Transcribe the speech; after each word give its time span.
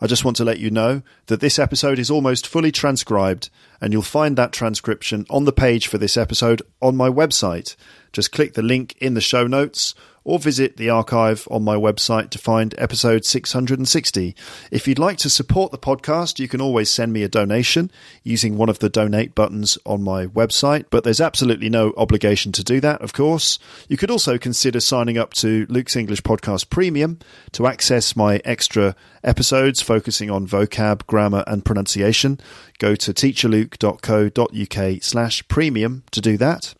I 0.00 0.06
just 0.06 0.24
want 0.24 0.36
to 0.38 0.44
let 0.44 0.58
you 0.58 0.70
know 0.70 1.02
that 1.26 1.40
this 1.40 1.58
episode 1.58 1.98
is 1.98 2.10
almost 2.10 2.46
fully 2.46 2.72
transcribed, 2.72 3.50
and 3.80 3.92
you'll 3.92 4.02
find 4.02 4.36
that 4.36 4.52
transcription 4.52 5.26
on 5.28 5.44
the 5.44 5.52
page 5.52 5.86
for 5.88 5.98
this 5.98 6.16
episode 6.16 6.62
on 6.80 6.96
my 6.96 7.08
website. 7.08 7.76
Just 8.12 8.32
click 8.32 8.54
the 8.54 8.62
link 8.62 8.96
in 8.98 9.14
the 9.14 9.20
show 9.20 9.46
notes 9.46 9.94
or 10.24 10.38
visit 10.38 10.76
the 10.76 10.90
archive 10.90 11.48
on 11.50 11.62
my 11.62 11.74
website 11.74 12.30
to 12.30 12.38
find 12.38 12.74
episode 12.76 13.24
660. 13.24 14.34
If 14.70 14.86
you'd 14.86 14.98
like 14.98 15.16
to 15.18 15.30
support 15.30 15.72
the 15.72 15.78
podcast, 15.78 16.38
you 16.38 16.48
can 16.48 16.60
always 16.60 16.90
send 16.90 17.12
me 17.12 17.22
a 17.22 17.28
donation 17.28 17.90
using 18.22 18.56
one 18.56 18.68
of 18.68 18.80
the 18.80 18.88
donate 18.88 19.34
buttons 19.34 19.78
on 19.86 20.02
my 20.02 20.26
website, 20.26 20.86
but 20.90 21.04
there's 21.04 21.20
absolutely 21.20 21.70
no 21.70 21.94
obligation 21.96 22.52
to 22.52 22.64
do 22.64 22.80
that, 22.80 23.00
of 23.00 23.12
course. 23.12 23.58
You 23.88 23.96
could 23.96 24.10
also 24.10 24.38
consider 24.38 24.80
signing 24.80 25.16
up 25.16 25.32
to 25.34 25.66
Luke's 25.68 25.96
English 25.96 26.22
Podcast 26.22 26.70
Premium 26.70 27.18
to 27.52 27.66
access 27.66 28.14
my 28.14 28.40
extra 28.44 28.94
episodes 29.22 29.80
focusing 29.80 30.30
on 30.30 30.46
vocab, 30.46 31.06
grammar, 31.06 31.44
and 31.46 31.64
pronunciation. 31.64 32.40
Go 32.78 32.94
to 32.94 33.12
teacherluke.co.uk 33.12 35.02
slash 35.02 35.48
premium 35.48 36.04
to 36.10 36.20
do 36.20 36.36
that. 36.36 36.74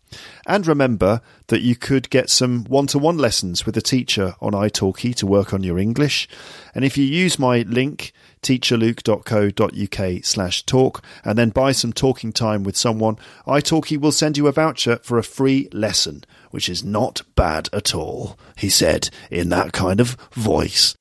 And 0.47 0.67
remember 0.67 1.21
that 1.49 1.61
you 1.61 1.77
could 1.77 2.11
get 2.11 2.31
some 2.31 2.65
one 2.65 2.87
to 2.89 2.99
one 2.99 3.19
lessons 3.19 3.65
with 3.65 3.77
a 3.77 3.83
teacher 3.83 4.35
on 4.41 4.53
italki 4.53 5.15
to 5.17 5.27
work 5.27 5.55
on 5.55 5.63
your 5.63 5.79
English. 5.79 6.29
And 6.75 6.85
if 6.85 6.99
you 6.99 7.05
use 7.05 7.39
my 7.39 7.63
link, 7.63 8.13
teacherluke.co.uk 8.43 10.25
slash 10.25 10.67
talk, 10.67 11.05
and 11.25 11.39
then 11.39 11.51
buy 11.51 11.73
some 11.73 11.93
talking 11.93 12.33
time 12.33 12.65
with 12.65 12.77
someone, 12.77 13.19
italki 13.47 14.01
will 14.01 14.13
send 14.13 14.37
you 14.37 14.47
a 14.47 14.53
voucher 14.53 14.97
for 15.03 15.19
a 15.19 15.23
free 15.23 15.69
lesson, 15.73 16.25
which 16.51 16.69
is 16.69 16.83
not 16.83 17.23
bad 17.37 17.69
at 17.73 17.95
all, 17.95 18.39
he 18.57 18.69
said 18.69 19.11
in 19.31 19.51
that 19.51 19.73
kind 19.73 20.01
of 20.01 20.17
voice. 20.33 20.97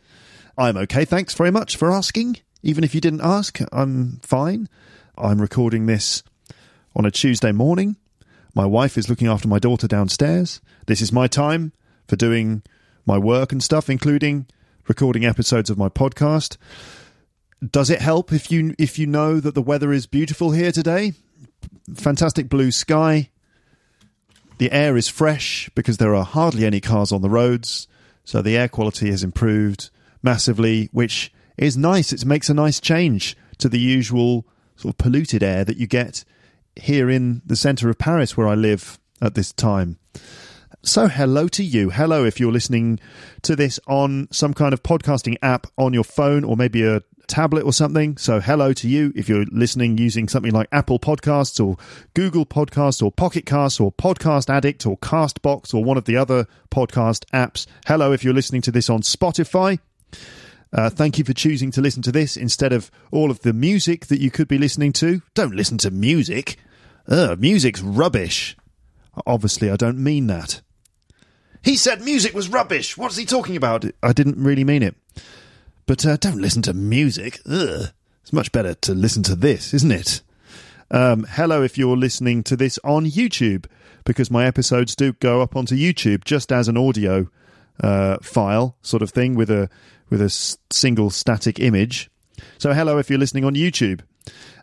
I'm 0.56 0.76
okay. 0.76 1.04
Thanks 1.04 1.34
very 1.34 1.50
much 1.50 1.76
for 1.76 1.90
asking. 1.90 2.36
Even 2.62 2.84
if 2.84 2.94
you 2.94 3.00
didn't 3.00 3.22
ask, 3.22 3.58
I'm 3.72 4.20
fine. 4.22 4.68
I'm 5.18 5.40
recording 5.40 5.86
this 5.86 6.22
on 6.94 7.04
a 7.04 7.10
Tuesday 7.10 7.50
morning. 7.50 7.96
My 8.56 8.64
wife 8.64 8.96
is 8.96 9.10
looking 9.10 9.28
after 9.28 9.46
my 9.48 9.58
daughter 9.58 9.86
downstairs. 9.86 10.62
This 10.86 11.02
is 11.02 11.12
my 11.12 11.26
time 11.26 11.74
for 12.08 12.16
doing 12.16 12.62
my 13.04 13.18
work 13.18 13.52
and 13.52 13.62
stuff, 13.62 13.90
including 13.90 14.46
recording 14.88 15.26
episodes 15.26 15.68
of 15.68 15.76
my 15.76 15.90
podcast. 15.90 16.56
Does 17.62 17.90
it 17.90 18.00
help 18.00 18.32
if 18.32 18.50
you 18.50 18.74
if 18.78 18.98
you 18.98 19.06
know 19.06 19.40
that 19.40 19.54
the 19.54 19.60
weather 19.60 19.92
is 19.92 20.06
beautiful 20.06 20.52
here 20.52 20.72
today? 20.72 21.12
Fantastic 21.94 22.48
blue 22.48 22.70
sky. 22.70 23.28
The 24.56 24.72
air 24.72 24.96
is 24.96 25.06
fresh 25.06 25.68
because 25.74 25.98
there 25.98 26.14
are 26.14 26.24
hardly 26.24 26.64
any 26.64 26.80
cars 26.80 27.12
on 27.12 27.20
the 27.20 27.28
roads, 27.28 27.86
so 28.24 28.40
the 28.40 28.56
air 28.56 28.68
quality 28.68 29.10
has 29.10 29.22
improved 29.22 29.90
massively, 30.22 30.88
which 30.92 31.30
is 31.58 31.76
nice. 31.76 32.10
It 32.10 32.24
makes 32.24 32.48
a 32.48 32.54
nice 32.54 32.80
change 32.80 33.36
to 33.58 33.68
the 33.68 33.78
usual 33.78 34.46
sort 34.76 34.94
of 34.94 34.98
polluted 34.98 35.42
air 35.42 35.62
that 35.62 35.76
you 35.76 35.86
get 35.86 36.24
here 36.76 37.10
in 37.10 37.42
the 37.44 37.56
centre 37.56 37.88
of 37.88 37.98
Paris 37.98 38.36
where 38.36 38.48
I 38.48 38.54
live 38.54 38.98
at 39.20 39.34
this 39.34 39.52
time. 39.52 39.98
So, 40.82 41.08
hello 41.08 41.48
to 41.48 41.64
you. 41.64 41.90
Hello, 41.90 42.24
if 42.24 42.38
you're 42.38 42.52
listening 42.52 43.00
to 43.42 43.56
this 43.56 43.80
on 43.88 44.28
some 44.30 44.54
kind 44.54 44.72
of 44.72 44.82
podcasting 44.84 45.36
app 45.42 45.66
on 45.76 45.92
your 45.92 46.04
phone 46.04 46.44
or 46.44 46.56
maybe 46.56 46.84
a 46.84 47.02
tablet 47.26 47.64
or 47.64 47.72
something. 47.72 48.16
So, 48.16 48.40
hello 48.40 48.72
to 48.74 48.88
you 48.88 49.12
if 49.16 49.28
you're 49.28 49.46
listening 49.50 49.98
using 49.98 50.28
something 50.28 50.52
like 50.52 50.68
Apple 50.70 51.00
Podcasts 51.00 51.64
or 51.64 51.76
Google 52.14 52.46
Podcasts 52.46 53.02
or 53.02 53.10
Pocket 53.10 53.46
Casts 53.46 53.80
or 53.80 53.90
Podcast 53.90 54.48
Addict 54.48 54.86
or 54.86 54.96
Castbox 54.98 55.74
or 55.74 55.82
one 55.82 55.96
of 55.96 56.04
the 56.04 56.16
other 56.16 56.46
podcast 56.70 57.24
apps. 57.32 57.66
Hello 57.86 58.12
if 58.12 58.22
you're 58.22 58.34
listening 58.34 58.62
to 58.62 58.70
this 58.70 58.88
on 58.88 59.00
Spotify. 59.00 59.80
Uh, 60.72 60.90
thank 60.90 61.18
you 61.18 61.24
for 61.24 61.32
choosing 61.32 61.70
to 61.70 61.80
listen 61.80 62.02
to 62.02 62.12
this 62.12 62.36
instead 62.36 62.72
of 62.72 62.90
all 63.10 63.30
of 63.30 63.40
the 63.40 63.52
music 63.52 64.06
that 64.06 64.20
you 64.20 64.30
could 64.30 64.48
be 64.48 64.58
listening 64.58 64.92
to. 64.92 65.22
Don't 65.34 65.54
listen 65.54 65.78
to 65.78 65.90
music. 65.90 66.58
Ugh, 67.08 67.38
music's 67.40 67.80
rubbish. 67.82 68.56
Obviously, 69.26 69.70
I 69.70 69.76
don't 69.76 69.98
mean 69.98 70.26
that. 70.26 70.60
He 71.62 71.76
said 71.76 72.02
music 72.02 72.34
was 72.34 72.48
rubbish. 72.48 72.96
What's 72.96 73.16
he 73.16 73.24
talking 73.24 73.56
about? 73.56 73.84
I 74.02 74.12
didn't 74.12 74.42
really 74.42 74.64
mean 74.64 74.82
it. 74.82 74.94
But 75.86 76.04
uh, 76.04 76.16
don't 76.16 76.40
listen 76.40 76.62
to 76.62 76.74
music. 76.74 77.40
Ugh. 77.48 77.90
It's 78.22 78.32
much 78.32 78.50
better 78.52 78.74
to 78.74 78.94
listen 78.94 79.22
to 79.24 79.36
this, 79.36 79.72
isn't 79.72 79.92
it? 79.92 80.20
Um, 80.90 81.26
hello, 81.30 81.62
if 81.62 81.78
you're 81.78 81.96
listening 81.96 82.42
to 82.44 82.56
this 82.56 82.78
on 82.84 83.06
YouTube, 83.06 83.66
because 84.04 84.30
my 84.30 84.46
episodes 84.46 84.94
do 84.96 85.12
go 85.14 85.42
up 85.42 85.56
onto 85.56 85.76
YouTube 85.76 86.24
just 86.24 86.52
as 86.52 86.68
an 86.68 86.76
audio 86.76 87.28
uh, 87.80 88.18
file, 88.22 88.76
sort 88.82 89.02
of 89.02 89.10
thing, 89.10 89.34
with 89.34 89.50
a 89.50 89.68
with 90.10 90.20
a 90.20 90.26
s- 90.26 90.58
single 90.70 91.10
static 91.10 91.58
image. 91.60 92.10
So, 92.58 92.72
hello, 92.72 92.98
if 92.98 93.10
you're 93.10 93.18
listening 93.18 93.44
on 93.44 93.54
YouTube. 93.54 94.00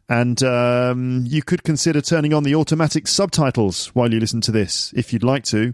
And 0.09 0.44
um, 0.44 1.24
you 1.25 1.41
could 1.41 1.64
consider 1.64 2.02
turning 2.02 2.34
on 2.34 2.44
the 2.44 2.56
automatic 2.56 3.08
subtitles 3.08 3.88
while 3.88 4.12
you 4.12 4.19
listen 4.19 4.41
to 4.41 4.52
this, 4.52 4.94
if 4.96 5.14
you'd 5.14 5.24
like 5.24 5.44
to. 5.46 5.74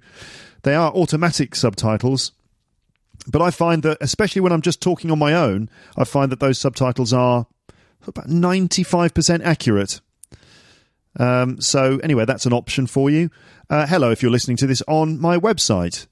They 0.63 0.75
are 0.75 0.91
automatic 0.91 1.55
subtitles, 1.55 2.31
but 3.27 3.41
I 3.41 3.51
find 3.51 3.83
that, 3.83 3.97
especially 4.01 4.41
when 4.41 4.51
I'm 4.51 4.61
just 4.61 4.81
talking 4.81 5.11
on 5.11 5.19
my 5.19 5.33
own, 5.33 5.69
I 5.97 6.03
find 6.03 6.31
that 6.31 6.39
those 6.39 6.59
subtitles 6.59 7.13
are 7.13 7.47
about 8.05 8.27
95% 8.27 9.41
accurate. 9.43 10.01
Um, 11.17 11.59
so, 11.59 11.99
anyway, 12.03 12.25
that's 12.25 12.45
an 12.45 12.53
option 12.53 12.87
for 12.87 13.09
you. 13.09 13.29
Uh, 13.69 13.87
hello, 13.87 14.11
if 14.11 14.21
you're 14.21 14.31
listening 14.31 14.57
to 14.57 14.67
this 14.67 14.83
on 14.87 15.19
my 15.19 15.37
website, 15.37 16.07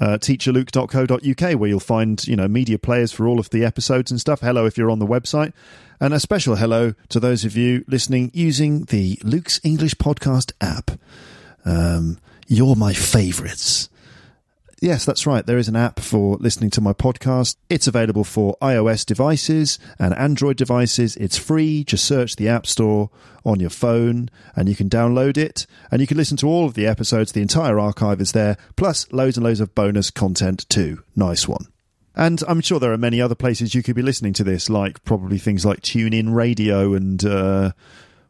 uh, 0.00 0.18
teacherluke.co.uk, 0.18 1.60
where 1.60 1.68
you'll 1.68 1.80
find 1.80 2.26
you 2.26 2.36
know 2.36 2.48
media 2.48 2.78
players 2.78 3.12
for 3.12 3.28
all 3.28 3.38
of 3.38 3.50
the 3.50 3.64
episodes 3.64 4.10
and 4.10 4.20
stuff. 4.20 4.40
Hello, 4.40 4.66
if 4.66 4.76
you're 4.78 4.90
on 4.90 4.98
the 4.98 5.06
website, 5.06 5.52
and 6.00 6.14
a 6.14 6.20
special 6.20 6.56
hello 6.56 6.94
to 7.10 7.20
those 7.20 7.44
of 7.44 7.56
you 7.56 7.84
listening 7.86 8.30
using 8.32 8.84
the 8.84 9.18
Luke's 9.22 9.60
English 9.62 9.94
Podcast 9.96 10.52
app. 10.60 10.92
Um, 11.64 12.18
you're 12.48 12.76
my 12.76 12.94
favourites. 12.94 13.90
Yes, 14.80 15.04
that's 15.04 15.26
right. 15.26 15.44
There 15.44 15.58
is 15.58 15.68
an 15.68 15.76
app 15.76 16.00
for 16.00 16.38
listening 16.40 16.70
to 16.70 16.80
my 16.80 16.94
podcast. 16.94 17.56
It's 17.68 17.86
available 17.86 18.24
for 18.24 18.56
iOS 18.62 19.04
devices 19.04 19.78
and 19.98 20.14
Android 20.14 20.56
devices. 20.56 21.16
It's 21.16 21.36
free. 21.36 21.84
Just 21.84 22.06
search 22.06 22.36
the 22.36 22.48
App 22.48 22.66
Store 22.66 23.10
on 23.44 23.60
your 23.60 23.68
phone 23.68 24.30
and 24.56 24.70
you 24.70 24.74
can 24.74 24.88
download 24.88 25.36
it 25.36 25.66
and 25.90 26.00
you 26.00 26.06
can 26.06 26.16
listen 26.16 26.38
to 26.38 26.48
all 26.48 26.64
of 26.64 26.72
the 26.72 26.86
episodes. 26.86 27.32
The 27.32 27.42
entire 27.42 27.78
archive 27.78 28.22
is 28.22 28.32
there, 28.32 28.56
plus 28.76 29.06
loads 29.12 29.36
and 29.36 29.44
loads 29.44 29.60
of 29.60 29.74
bonus 29.74 30.10
content 30.10 30.66
too. 30.70 31.02
Nice 31.14 31.46
one. 31.46 31.66
And 32.16 32.42
I'm 32.48 32.62
sure 32.62 32.80
there 32.80 32.92
are 32.92 32.98
many 32.98 33.20
other 33.20 33.34
places 33.34 33.74
you 33.74 33.82
could 33.82 33.96
be 33.96 34.02
listening 34.02 34.32
to 34.34 34.44
this, 34.44 34.70
like 34.70 35.04
probably 35.04 35.36
things 35.36 35.66
like 35.66 35.82
TuneIn 35.82 36.34
Radio 36.34 36.94
and 36.94 37.22
uh, 37.22 37.72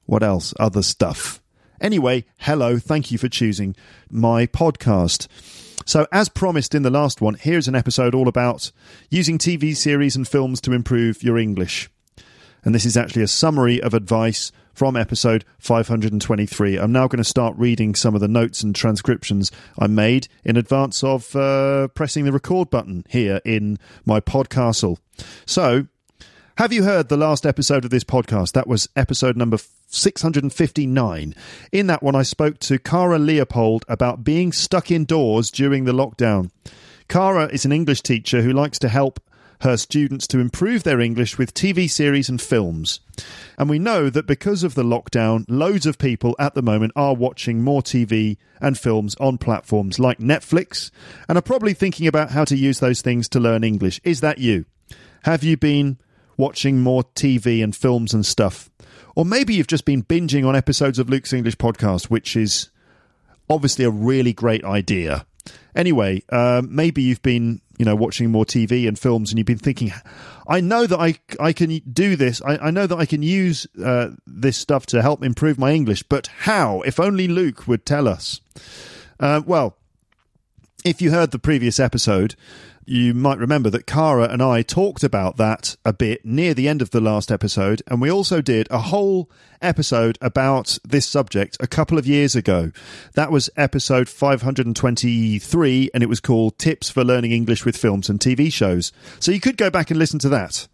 what 0.06 0.24
else? 0.24 0.52
Other 0.58 0.82
stuff. 0.82 1.40
Anyway, 1.80 2.24
hello. 2.38 2.80
Thank 2.80 3.12
you 3.12 3.18
for 3.18 3.28
choosing 3.28 3.76
my 4.10 4.46
podcast. 4.46 5.28
So, 5.86 6.06
as 6.12 6.28
promised 6.28 6.74
in 6.74 6.82
the 6.82 6.90
last 6.90 7.20
one, 7.20 7.34
here's 7.34 7.68
an 7.68 7.74
episode 7.74 8.14
all 8.14 8.28
about 8.28 8.70
using 9.10 9.38
TV 9.38 9.74
series 9.76 10.14
and 10.16 10.26
films 10.28 10.60
to 10.62 10.72
improve 10.72 11.22
your 11.22 11.38
English. 11.38 11.90
And 12.64 12.74
this 12.74 12.84
is 12.84 12.96
actually 12.96 13.22
a 13.22 13.28
summary 13.28 13.80
of 13.80 13.94
advice 13.94 14.52
from 14.74 14.96
episode 14.96 15.44
523. 15.58 16.78
I'm 16.78 16.92
now 16.92 17.08
going 17.08 17.18
to 17.18 17.24
start 17.24 17.56
reading 17.56 17.94
some 17.94 18.14
of 18.14 18.20
the 18.20 18.28
notes 18.28 18.62
and 18.62 18.74
transcriptions 18.74 19.50
I 19.78 19.86
made 19.86 20.28
in 20.44 20.56
advance 20.56 21.02
of 21.02 21.34
uh, 21.34 21.88
pressing 21.88 22.24
the 22.24 22.32
record 22.32 22.70
button 22.70 23.04
here 23.08 23.40
in 23.44 23.78
my 24.04 24.20
podcastle. 24.20 24.98
So, 25.46 25.86
have 26.58 26.72
you 26.72 26.84
heard 26.84 27.08
the 27.08 27.16
last 27.16 27.46
episode 27.46 27.84
of 27.84 27.90
this 27.90 28.04
podcast? 28.04 28.52
That 28.52 28.66
was 28.66 28.88
episode 28.96 29.36
number 29.36 29.58
659. 29.88 31.34
In 31.72 31.86
that 31.86 32.02
one, 32.02 32.14
I 32.14 32.22
spoke 32.22 32.58
to 32.60 32.78
Cara 32.78 33.18
Leopold 33.18 33.84
about 33.88 34.24
being 34.24 34.52
stuck 34.52 34.90
indoors 34.90 35.50
during 35.50 35.84
the 35.84 35.92
lockdown. 35.92 36.50
Cara 37.08 37.46
is 37.46 37.64
an 37.64 37.72
English 37.72 38.02
teacher 38.02 38.42
who 38.42 38.52
likes 38.52 38.78
to 38.80 38.88
help 38.88 39.20
her 39.62 39.76
students 39.76 40.26
to 40.26 40.38
improve 40.38 40.82
their 40.84 41.00
English 41.00 41.36
with 41.36 41.52
TV 41.52 41.88
series 41.88 42.28
and 42.28 42.40
films. 42.40 43.00
And 43.58 43.68
we 43.68 43.78
know 43.78 44.08
that 44.08 44.26
because 44.26 44.62
of 44.62 44.74
the 44.74 44.82
lockdown, 44.82 45.44
loads 45.48 45.86
of 45.86 45.98
people 45.98 46.34
at 46.38 46.54
the 46.54 46.62
moment 46.62 46.92
are 46.96 47.14
watching 47.14 47.62
more 47.62 47.82
TV 47.82 48.38
and 48.60 48.78
films 48.78 49.14
on 49.16 49.38
platforms 49.38 49.98
like 49.98 50.18
Netflix 50.18 50.90
and 51.28 51.36
are 51.36 51.42
probably 51.42 51.74
thinking 51.74 52.06
about 52.06 52.30
how 52.30 52.44
to 52.44 52.56
use 52.56 52.80
those 52.80 53.02
things 53.02 53.28
to 53.30 53.40
learn 53.40 53.64
English. 53.64 54.00
Is 54.02 54.20
that 54.20 54.38
you? 54.38 54.64
Have 55.24 55.42
you 55.42 55.58
been 55.58 55.98
watching 56.40 56.80
more 56.80 57.04
TV 57.14 57.62
and 57.62 57.74
films 57.76 58.12
and 58.12 58.26
stuff? 58.26 58.70
Or 59.14 59.24
maybe 59.24 59.54
you've 59.54 59.66
just 59.66 59.84
been 59.84 60.02
binging 60.02 60.46
on 60.46 60.56
episodes 60.56 60.98
of 60.98 61.08
Luke's 61.08 61.32
English 61.32 61.56
podcast, 61.56 62.06
which 62.06 62.36
is 62.36 62.70
obviously 63.48 63.84
a 63.84 63.90
really 63.90 64.32
great 64.32 64.64
idea. 64.64 65.26
Anyway, 65.74 66.22
uh, 66.30 66.62
maybe 66.68 67.02
you've 67.02 67.22
been 67.22 67.60
you 67.78 67.84
know 67.84 67.94
watching 67.96 68.30
more 68.30 68.44
TV 68.44 68.86
and 68.86 68.98
films, 68.98 69.30
and 69.30 69.38
you've 69.38 69.46
been 69.46 69.58
thinking, 69.58 69.92
I 70.48 70.60
know 70.60 70.86
that 70.86 70.98
I 70.98 71.14
I 71.38 71.52
can 71.52 71.80
do 71.90 72.16
this. 72.16 72.42
I, 72.42 72.56
I 72.58 72.70
know 72.70 72.86
that 72.86 72.96
I 72.96 73.06
can 73.06 73.22
use 73.22 73.66
uh, 73.82 74.10
this 74.26 74.56
stuff 74.56 74.86
to 74.86 75.02
help 75.02 75.24
improve 75.24 75.58
my 75.58 75.72
English, 75.72 76.02
but 76.04 76.26
how? 76.40 76.80
If 76.82 76.98
only 76.98 77.28
Luke 77.28 77.66
would 77.68 77.86
tell 77.86 78.08
us. 78.08 78.40
Uh, 79.18 79.42
well, 79.46 79.76
if 80.84 81.02
you 81.02 81.10
heard 81.10 81.30
the 81.30 81.38
previous 81.38 81.78
episode, 81.78 82.34
you 82.86 83.14
might 83.14 83.38
remember 83.38 83.70
that 83.70 83.86
Cara 83.86 84.24
and 84.24 84.42
I 84.42 84.62
talked 84.62 85.04
about 85.04 85.36
that 85.36 85.76
a 85.84 85.92
bit 85.92 86.24
near 86.24 86.54
the 86.54 86.68
end 86.68 86.82
of 86.82 86.90
the 86.90 87.00
last 87.00 87.30
episode, 87.30 87.82
and 87.86 88.00
we 88.00 88.10
also 88.10 88.40
did 88.40 88.66
a 88.70 88.78
whole 88.78 89.30
episode 89.62 90.18
about 90.20 90.78
this 90.84 91.06
subject 91.06 91.56
a 91.60 91.66
couple 91.66 91.98
of 91.98 92.06
years 92.06 92.34
ago. 92.34 92.72
That 93.14 93.30
was 93.30 93.50
episode 93.56 94.08
523, 94.08 95.90
and 95.92 96.02
it 96.02 96.08
was 96.08 96.20
called 96.20 96.58
Tips 96.58 96.90
for 96.90 97.04
Learning 97.04 97.32
English 97.32 97.64
with 97.64 97.76
Films 97.76 98.08
and 98.08 98.18
TV 98.18 98.52
Shows. 98.52 98.92
So 99.18 99.32
you 99.32 99.40
could 99.40 99.56
go 99.56 99.70
back 99.70 99.90
and 99.90 99.98
listen 99.98 100.18
to 100.20 100.28
that. 100.30 100.66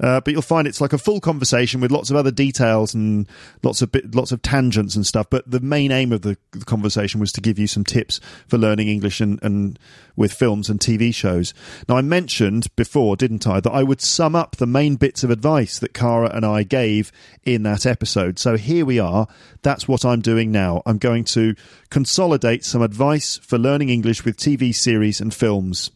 Uh, 0.00 0.20
but 0.20 0.32
you'll 0.32 0.42
find 0.42 0.66
it's 0.66 0.80
like 0.80 0.92
a 0.92 0.98
full 0.98 1.20
conversation 1.20 1.80
with 1.80 1.92
lots 1.92 2.10
of 2.10 2.16
other 2.16 2.32
details 2.32 2.92
and 2.92 3.28
lots 3.62 3.82
of 3.82 3.92
bit, 3.92 4.14
lots 4.14 4.32
of 4.32 4.42
tangents 4.42 4.96
and 4.96 5.06
stuff. 5.06 5.28
But 5.30 5.48
the 5.48 5.60
main 5.60 5.92
aim 5.92 6.12
of 6.12 6.22
the, 6.22 6.36
the 6.50 6.64
conversation 6.64 7.20
was 7.20 7.30
to 7.32 7.40
give 7.40 7.58
you 7.58 7.68
some 7.68 7.84
tips 7.84 8.18
for 8.48 8.58
learning 8.58 8.88
English 8.88 9.20
and, 9.20 9.38
and 9.42 9.78
with 10.16 10.32
films 10.32 10.68
and 10.68 10.80
TV 10.80 11.14
shows. 11.14 11.54
Now, 11.88 11.96
I 11.96 12.02
mentioned 12.02 12.74
before, 12.76 13.16
didn't 13.16 13.46
I, 13.46 13.60
that 13.60 13.72
I 13.72 13.82
would 13.82 14.00
sum 14.00 14.34
up 14.34 14.56
the 14.56 14.66
main 14.66 14.96
bits 14.96 15.24
of 15.24 15.30
advice 15.30 15.78
that 15.78 15.94
Cara 15.94 16.30
and 16.34 16.44
I 16.44 16.62
gave 16.62 17.12
in 17.44 17.62
that 17.64 17.86
episode. 17.86 18.38
So 18.38 18.56
here 18.56 18.84
we 18.84 18.98
are. 18.98 19.26
That's 19.62 19.88
what 19.88 20.04
I'm 20.04 20.20
doing 20.20 20.52
now. 20.52 20.82
I'm 20.86 20.98
going 20.98 21.24
to 21.24 21.54
consolidate 21.90 22.64
some 22.64 22.82
advice 22.82 23.38
for 23.38 23.58
learning 23.58 23.88
English 23.88 24.24
with 24.24 24.36
TV 24.36 24.74
series 24.74 25.20
and 25.20 25.32
films. 25.32 25.90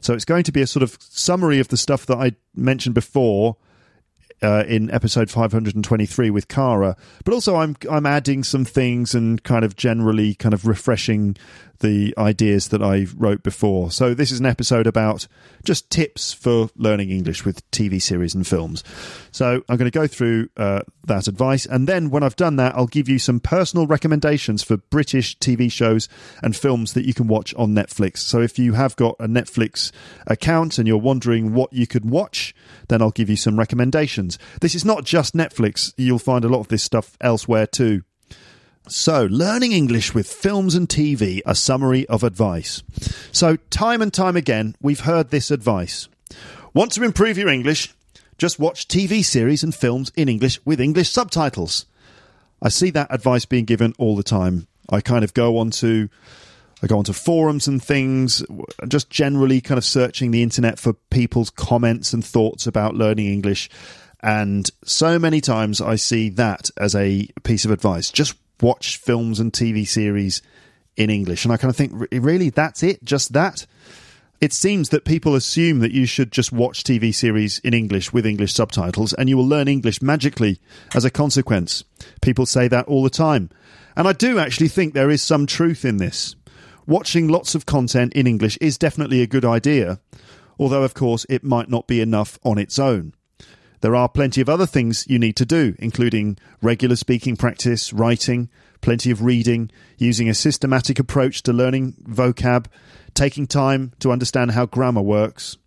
So 0.00 0.14
it's 0.14 0.24
going 0.24 0.44
to 0.44 0.52
be 0.52 0.62
a 0.62 0.66
sort 0.66 0.82
of 0.82 0.98
summary 1.00 1.60
of 1.60 1.68
the 1.68 1.76
stuff 1.76 2.06
that 2.06 2.18
I 2.18 2.32
mentioned 2.54 2.94
before 2.94 3.56
uh, 4.42 4.64
in 4.66 4.90
episode 4.90 5.30
523 5.30 6.30
with 6.30 6.48
Cara, 6.48 6.96
but 7.24 7.32
also 7.32 7.56
I'm 7.56 7.76
I'm 7.90 8.06
adding 8.06 8.44
some 8.44 8.64
things 8.64 9.14
and 9.14 9.42
kind 9.42 9.64
of 9.64 9.76
generally 9.76 10.34
kind 10.34 10.52
of 10.52 10.66
refreshing 10.66 11.36
the 11.82 12.14
ideas 12.16 12.68
that 12.68 12.80
I 12.80 13.06
wrote 13.16 13.42
before. 13.42 13.90
So 13.90 14.14
this 14.14 14.30
is 14.30 14.40
an 14.40 14.46
episode 14.46 14.86
about 14.86 15.26
just 15.64 15.90
tips 15.90 16.32
for 16.32 16.70
learning 16.76 17.10
English 17.10 17.44
with 17.44 17.68
TV 17.72 18.00
series 18.00 18.34
and 18.34 18.46
films. 18.46 18.82
So 19.32 19.62
I'm 19.68 19.76
going 19.76 19.90
to 19.90 19.98
go 19.98 20.06
through 20.06 20.48
uh, 20.56 20.82
that 21.04 21.26
advice, 21.26 21.66
and 21.66 21.88
then 21.88 22.10
when 22.10 22.22
I've 22.22 22.36
done 22.36 22.56
that, 22.56 22.74
I'll 22.74 22.86
give 22.86 23.08
you 23.08 23.18
some 23.18 23.40
personal 23.40 23.86
recommendations 23.86 24.62
for 24.62 24.76
British 24.76 25.36
TV 25.38 25.70
shows 25.70 26.08
and 26.42 26.56
films 26.56 26.94
that 26.94 27.04
you 27.04 27.14
can 27.14 27.26
watch 27.26 27.52
on 27.54 27.74
Netflix. 27.74 28.18
So 28.18 28.40
if 28.40 28.58
you 28.58 28.72
have 28.74 28.96
got 28.96 29.16
a 29.18 29.26
Netflix 29.26 29.90
account 30.26 30.78
and 30.78 30.86
you're 30.86 30.98
wondering 30.98 31.52
what 31.52 31.72
you 31.72 31.86
could 31.86 32.08
watch, 32.08 32.54
then 32.88 33.02
I'll 33.02 33.10
give 33.10 33.30
you 33.30 33.36
some 33.36 33.58
recommendations. 33.58 34.38
This 34.60 34.74
is 34.74 34.84
not 34.84 35.04
just 35.04 35.34
Netflix. 35.34 35.92
You'll 35.96 36.18
find 36.18 36.44
a 36.44 36.48
lot 36.48 36.60
of 36.60 36.68
this 36.68 36.82
stuff 36.82 37.16
elsewhere 37.20 37.66
too. 37.66 38.02
So, 38.88 39.26
learning 39.26 39.72
English 39.72 40.12
with 40.12 40.26
films 40.26 40.74
and 40.74 40.88
TV, 40.88 41.40
a 41.46 41.54
summary 41.54 42.06
of 42.08 42.24
advice. 42.24 42.82
So, 43.30 43.56
time 43.70 44.02
and 44.02 44.12
time 44.12 44.36
again, 44.36 44.74
we've 44.82 45.00
heard 45.00 45.30
this 45.30 45.52
advice. 45.52 46.08
Want 46.74 46.90
to 46.92 47.04
improve 47.04 47.38
your 47.38 47.48
English? 47.48 47.94
Just 48.38 48.58
watch 48.58 48.88
TV 48.88 49.24
series 49.24 49.62
and 49.62 49.72
films 49.72 50.10
in 50.16 50.28
English 50.28 50.58
with 50.64 50.80
English 50.80 51.10
subtitles. 51.10 51.86
I 52.60 52.70
see 52.70 52.90
that 52.90 53.14
advice 53.14 53.44
being 53.44 53.66
given 53.66 53.94
all 53.98 54.16
the 54.16 54.22
time. 54.24 54.66
I 54.90 55.00
kind 55.00 55.22
of 55.22 55.32
go 55.32 55.58
onto 55.58 56.08
I 56.82 56.88
go 56.88 56.98
onto 56.98 57.12
forums 57.12 57.68
and 57.68 57.82
things, 57.82 58.44
just 58.88 59.08
generally 59.08 59.60
kind 59.60 59.78
of 59.78 59.84
searching 59.84 60.32
the 60.32 60.42
internet 60.42 60.78
for 60.78 60.94
people's 61.10 61.50
comments 61.50 62.12
and 62.12 62.24
thoughts 62.24 62.66
about 62.66 62.96
learning 62.96 63.26
English. 63.26 63.70
And 64.20 64.68
so 64.84 65.18
many 65.18 65.40
times 65.40 65.80
I 65.80 65.96
see 65.96 66.28
that 66.30 66.70
as 66.76 66.94
a 66.94 67.28
piece 67.44 67.64
of 67.64 67.70
advice. 67.70 68.10
Just 68.10 68.34
watch 68.60 68.96
films 68.96 69.38
and 69.38 69.52
TV 69.52 69.86
series 69.86 70.42
in 70.96 71.10
English. 71.10 71.44
And 71.44 71.52
I 71.52 71.56
kind 71.56 71.70
of 71.70 71.76
think, 71.76 71.92
really, 72.12 72.50
that's 72.50 72.82
it? 72.82 73.02
Just 73.04 73.32
that? 73.32 73.66
It 74.40 74.52
seems 74.52 74.88
that 74.88 75.04
people 75.04 75.36
assume 75.36 75.78
that 75.80 75.92
you 75.92 76.04
should 76.04 76.32
just 76.32 76.50
watch 76.50 76.82
TV 76.82 77.14
series 77.14 77.60
in 77.60 77.74
English 77.74 78.12
with 78.12 78.26
English 78.26 78.52
subtitles 78.52 79.12
and 79.12 79.28
you 79.28 79.36
will 79.36 79.46
learn 79.46 79.68
English 79.68 80.02
magically 80.02 80.60
as 80.96 81.04
a 81.04 81.10
consequence. 81.10 81.84
People 82.22 82.44
say 82.44 82.66
that 82.66 82.86
all 82.86 83.04
the 83.04 83.10
time. 83.10 83.50
And 83.96 84.08
I 84.08 84.12
do 84.12 84.40
actually 84.40 84.66
think 84.66 84.94
there 84.94 85.10
is 85.10 85.22
some 85.22 85.46
truth 85.46 85.84
in 85.84 85.98
this. 85.98 86.34
Watching 86.86 87.28
lots 87.28 87.54
of 87.54 87.66
content 87.66 88.12
in 88.14 88.26
English 88.26 88.56
is 88.60 88.76
definitely 88.76 89.22
a 89.22 89.26
good 89.26 89.44
idea, 89.44 90.00
although, 90.58 90.82
of 90.82 90.94
course, 90.94 91.24
it 91.28 91.44
might 91.44 91.68
not 91.68 91.86
be 91.86 92.00
enough 92.00 92.38
on 92.42 92.58
its 92.58 92.78
own. 92.78 93.14
There 93.82 93.96
are 93.96 94.08
plenty 94.08 94.40
of 94.40 94.48
other 94.48 94.66
things 94.66 95.06
you 95.08 95.18
need 95.18 95.36
to 95.36 95.46
do, 95.46 95.74
including 95.78 96.38
regular 96.60 96.96
speaking 96.96 97.36
practice, 97.36 97.92
writing, 97.92 98.48
plenty 98.80 99.10
of 99.10 99.22
reading, 99.22 99.70
using 99.98 100.28
a 100.28 100.34
systematic 100.34 100.98
approach 100.98 101.42
to 101.42 101.52
learning 101.52 101.94
vocab, 102.04 102.66
taking 103.14 103.46
time 103.46 103.92
to 103.98 104.12
understand 104.12 104.52
how 104.52 104.66
grammar 104.66 105.02
works. 105.02 105.58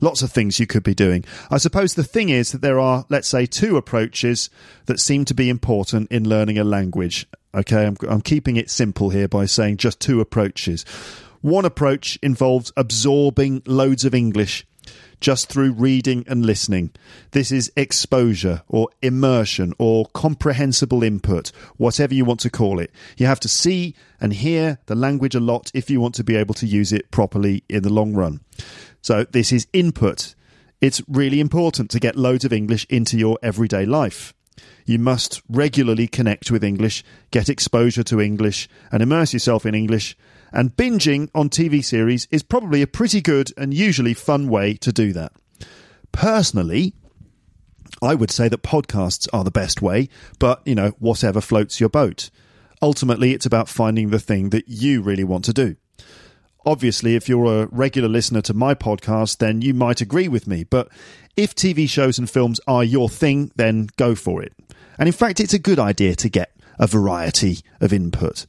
Lots 0.00 0.22
of 0.22 0.30
things 0.30 0.60
you 0.60 0.66
could 0.66 0.82
be 0.82 0.94
doing. 0.94 1.24
I 1.50 1.58
suppose 1.58 1.94
the 1.94 2.04
thing 2.04 2.28
is 2.28 2.52
that 2.52 2.60
there 2.60 2.78
are, 2.78 3.04
let's 3.08 3.28
say, 3.28 3.46
two 3.46 3.76
approaches 3.76 4.50
that 4.86 5.00
seem 5.00 5.24
to 5.26 5.34
be 5.34 5.48
important 5.48 6.10
in 6.10 6.28
learning 6.28 6.58
a 6.58 6.64
language. 6.64 7.26
Okay, 7.54 7.86
I'm, 7.86 7.96
I'm 8.08 8.20
keeping 8.20 8.56
it 8.56 8.70
simple 8.70 9.10
here 9.10 9.28
by 9.28 9.46
saying 9.46 9.78
just 9.78 10.00
two 10.00 10.20
approaches. 10.20 10.84
One 11.40 11.64
approach 11.64 12.18
involves 12.22 12.72
absorbing 12.76 13.62
loads 13.66 14.04
of 14.04 14.14
English 14.14 14.66
just 15.20 15.48
through 15.48 15.72
reading 15.72 16.24
and 16.28 16.46
listening. 16.46 16.90
This 17.32 17.50
is 17.50 17.72
exposure 17.76 18.62
or 18.68 18.88
immersion 19.02 19.72
or 19.78 20.06
comprehensible 20.14 21.02
input, 21.02 21.50
whatever 21.76 22.14
you 22.14 22.24
want 22.24 22.40
to 22.40 22.50
call 22.50 22.78
it. 22.78 22.92
You 23.16 23.26
have 23.26 23.40
to 23.40 23.48
see 23.48 23.94
and 24.20 24.32
hear 24.32 24.78
the 24.86 24.94
language 24.94 25.34
a 25.34 25.40
lot 25.40 25.70
if 25.74 25.90
you 25.90 26.00
want 26.00 26.14
to 26.16 26.24
be 26.24 26.36
able 26.36 26.54
to 26.54 26.66
use 26.66 26.92
it 26.92 27.10
properly 27.10 27.64
in 27.68 27.82
the 27.82 27.92
long 27.92 28.14
run. 28.14 28.40
So, 29.00 29.24
this 29.24 29.52
is 29.52 29.66
input. 29.72 30.34
It's 30.80 31.02
really 31.08 31.40
important 31.40 31.90
to 31.90 32.00
get 32.00 32.16
loads 32.16 32.44
of 32.44 32.52
English 32.52 32.86
into 32.88 33.18
your 33.18 33.38
everyday 33.42 33.84
life. 33.84 34.34
You 34.86 34.98
must 34.98 35.42
regularly 35.48 36.08
connect 36.08 36.50
with 36.50 36.64
English, 36.64 37.04
get 37.30 37.48
exposure 37.48 38.02
to 38.04 38.20
English, 38.20 38.68
and 38.90 39.02
immerse 39.02 39.32
yourself 39.32 39.66
in 39.66 39.74
English 39.74 40.16
and 40.52 40.76
binging 40.76 41.28
on 41.34 41.48
TV 41.48 41.84
series 41.84 42.26
is 42.30 42.42
probably 42.42 42.82
a 42.82 42.86
pretty 42.86 43.20
good 43.20 43.52
and 43.56 43.74
usually 43.74 44.14
fun 44.14 44.48
way 44.48 44.74
to 44.74 44.92
do 44.92 45.12
that. 45.12 45.32
Personally, 46.12 46.94
I 48.02 48.14
would 48.14 48.30
say 48.30 48.48
that 48.48 48.62
podcasts 48.62 49.28
are 49.32 49.44
the 49.44 49.50
best 49.50 49.82
way, 49.82 50.08
but 50.38 50.62
you 50.64 50.74
know, 50.74 50.90
whatever 50.98 51.40
floats 51.40 51.80
your 51.80 51.88
boat. 51.88 52.30
Ultimately, 52.80 53.32
it's 53.32 53.46
about 53.46 53.68
finding 53.68 54.10
the 54.10 54.20
thing 54.20 54.50
that 54.50 54.68
you 54.68 55.02
really 55.02 55.24
want 55.24 55.44
to 55.46 55.52
do. 55.52 55.76
Obviously, 56.68 57.14
if 57.14 57.30
you're 57.30 57.62
a 57.62 57.66
regular 57.68 58.10
listener 58.10 58.42
to 58.42 58.52
my 58.52 58.74
podcast, 58.74 59.38
then 59.38 59.62
you 59.62 59.72
might 59.72 60.02
agree 60.02 60.28
with 60.28 60.46
me, 60.46 60.64
but 60.64 60.90
if 61.34 61.54
TV 61.54 61.88
shows 61.88 62.18
and 62.18 62.28
films 62.28 62.60
are 62.66 62.84
your 62.84 63.08
thing, 63.08 63.50
then 63.56 63.88
go 63.96 64.14
for 64.14 64.42
it. 64.42 64.52
And 64.98 65.08
in 65.08 65.14
fact, 65.14 65.40
it's 65.40 65.54
a 65.54 65.58
good 65.58 65.78
idea 65.78 66.14
to 66.16 66.28
get 66.28 66.54
a 66.78 66.86
variety 66.86 67.60
of 67.80 67.90
input. 67.90 68.44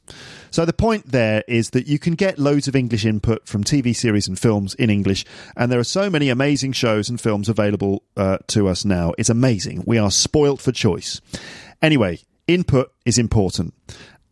So 0.50 0.66
the 0.66 0.74
point 0.74 1.12
there 1.12 1.42
is 1.48 1.70
that 1.70 1.86
you 1.86 1.98
can 1.98 2.14
get 2.14 2.38
loads 2.38 2.68
of 2.68 2.76
English 2.76 3.06
input 3.06 3.48
from 3.48 3.64
TV 3.64 3.96
series 3.96 4.28
and 4.28 4.38
films 4.38 4.74
in 4.74 4.90
English, 4.90 5.24
and 5.56 5.72
there 5.72 5.80
are 5.80 5.82
so 5.82 6.10
many 6.10 6.28
amazing 6.28 6.72
shows 6.72 7.08
and 7.08 7.18
films 7.18 7.48
available 7.48 8.02
uh, 8.18 8.36
to 8.48 8.68
us 8.68 8.84
now. 8.84 9.14
It's 9.16 9.30
amazing. 9.30 9.84
We 9.86 9.96
are 9.96 10.10
spoilt 10.10 10.60
for 10.60 10.72
choice. 10.72 11.22
Anyway, 11.80 12.18
input 12.46 12.92
is 13.06 13.16
important. 13.16 13.72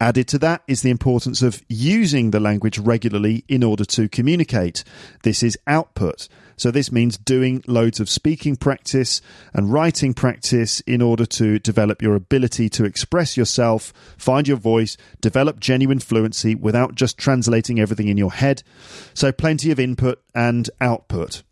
Added 0.00 0.28
to 0.28 0.38
that 0.38 0.62
is 0.68 0.82
the 0.82 0.90
importance 0.90 1.42
of 1.42 1.62
using 1.68 2.30
the 2.30 2.38
language 2.38 2.78
regularly 2.78 3.44
in 3.48 3.64
order 3.64 3.84
to 3.86 4.08
communicate. 4.08 4.84
This 5.24 5.42
is 5.42 5.58
output. 5.66 6.28
So 6.56 6.70
this 6.70 6.92
means 6.92 7.18
doing 7.18 7.64
loads 7.66 7.98
of 7.98 8.08
speaking 8.08 8.56
practice 8.56 9.20
and 9.52 9.72
writing 9.72 10.14
practice 10.14 10.80
in 10.80 11.02
order 11.02 11.26
to 11.26 11.58
develop 11.58 12.00
your 12.00 12.14
ability 12.14 12.68
to 12.70 12.84
express 12.84 13.36
yourself, 13.36 13.92
find 14.16 14.46
your 14.46 14.56
voice, 14.56 14.96
develop 15.20 15.58
genuine 15.58 16.00
fluency 16.00 16.54
without 16.54 16.94
just 16.94 17.18
translating 17.18 17.80
everything 17.80 18.08
in 18.08 18.16
your 18.16 18.32
head. 18.32 18.62
So 19.14 19.32
plenty 19.32 19.72
of 19.72 19.80
input 19.80 20.22
and 20.32 20.70
output. 20.80 21.42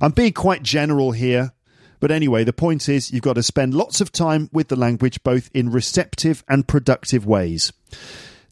I'm 0.00 0.12
being 0.12 0.32
quite 0.32 0.62
general 0.62 1.10
here, 1.10 1.52
but 2.00 2.10
anyway, 2.10 2.44
the 2.44 2.52
point 2.52 2.88
is 2.88 3.12
you've 3.12 3.22
got 3.22 3.34
to 3.34 3.42
spend 3.42 3.74
lots 3.74 4.00
of 4.00 4.12
time 4.12 4.48
with 4.52 4.68
the 4.68 4.76
language 4.76 5.22
both 5.22 5.50
in 5.54 5.70
receptive 5.70 6.44
and 6.48 6.68
productive 6.68 7.26
ways. 7.26 7.72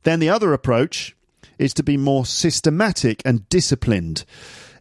Then 0.02 0.20
the 0.20 0.28
other 0.28 0.52
approach 0.52 1.16
is 1.58 1.74
to 1.74 1.82
be 1.82 1.96
more 1.96 2.26
systematic 2.26 3.22
and 3.24 3.48
disciplined 3.48 4.24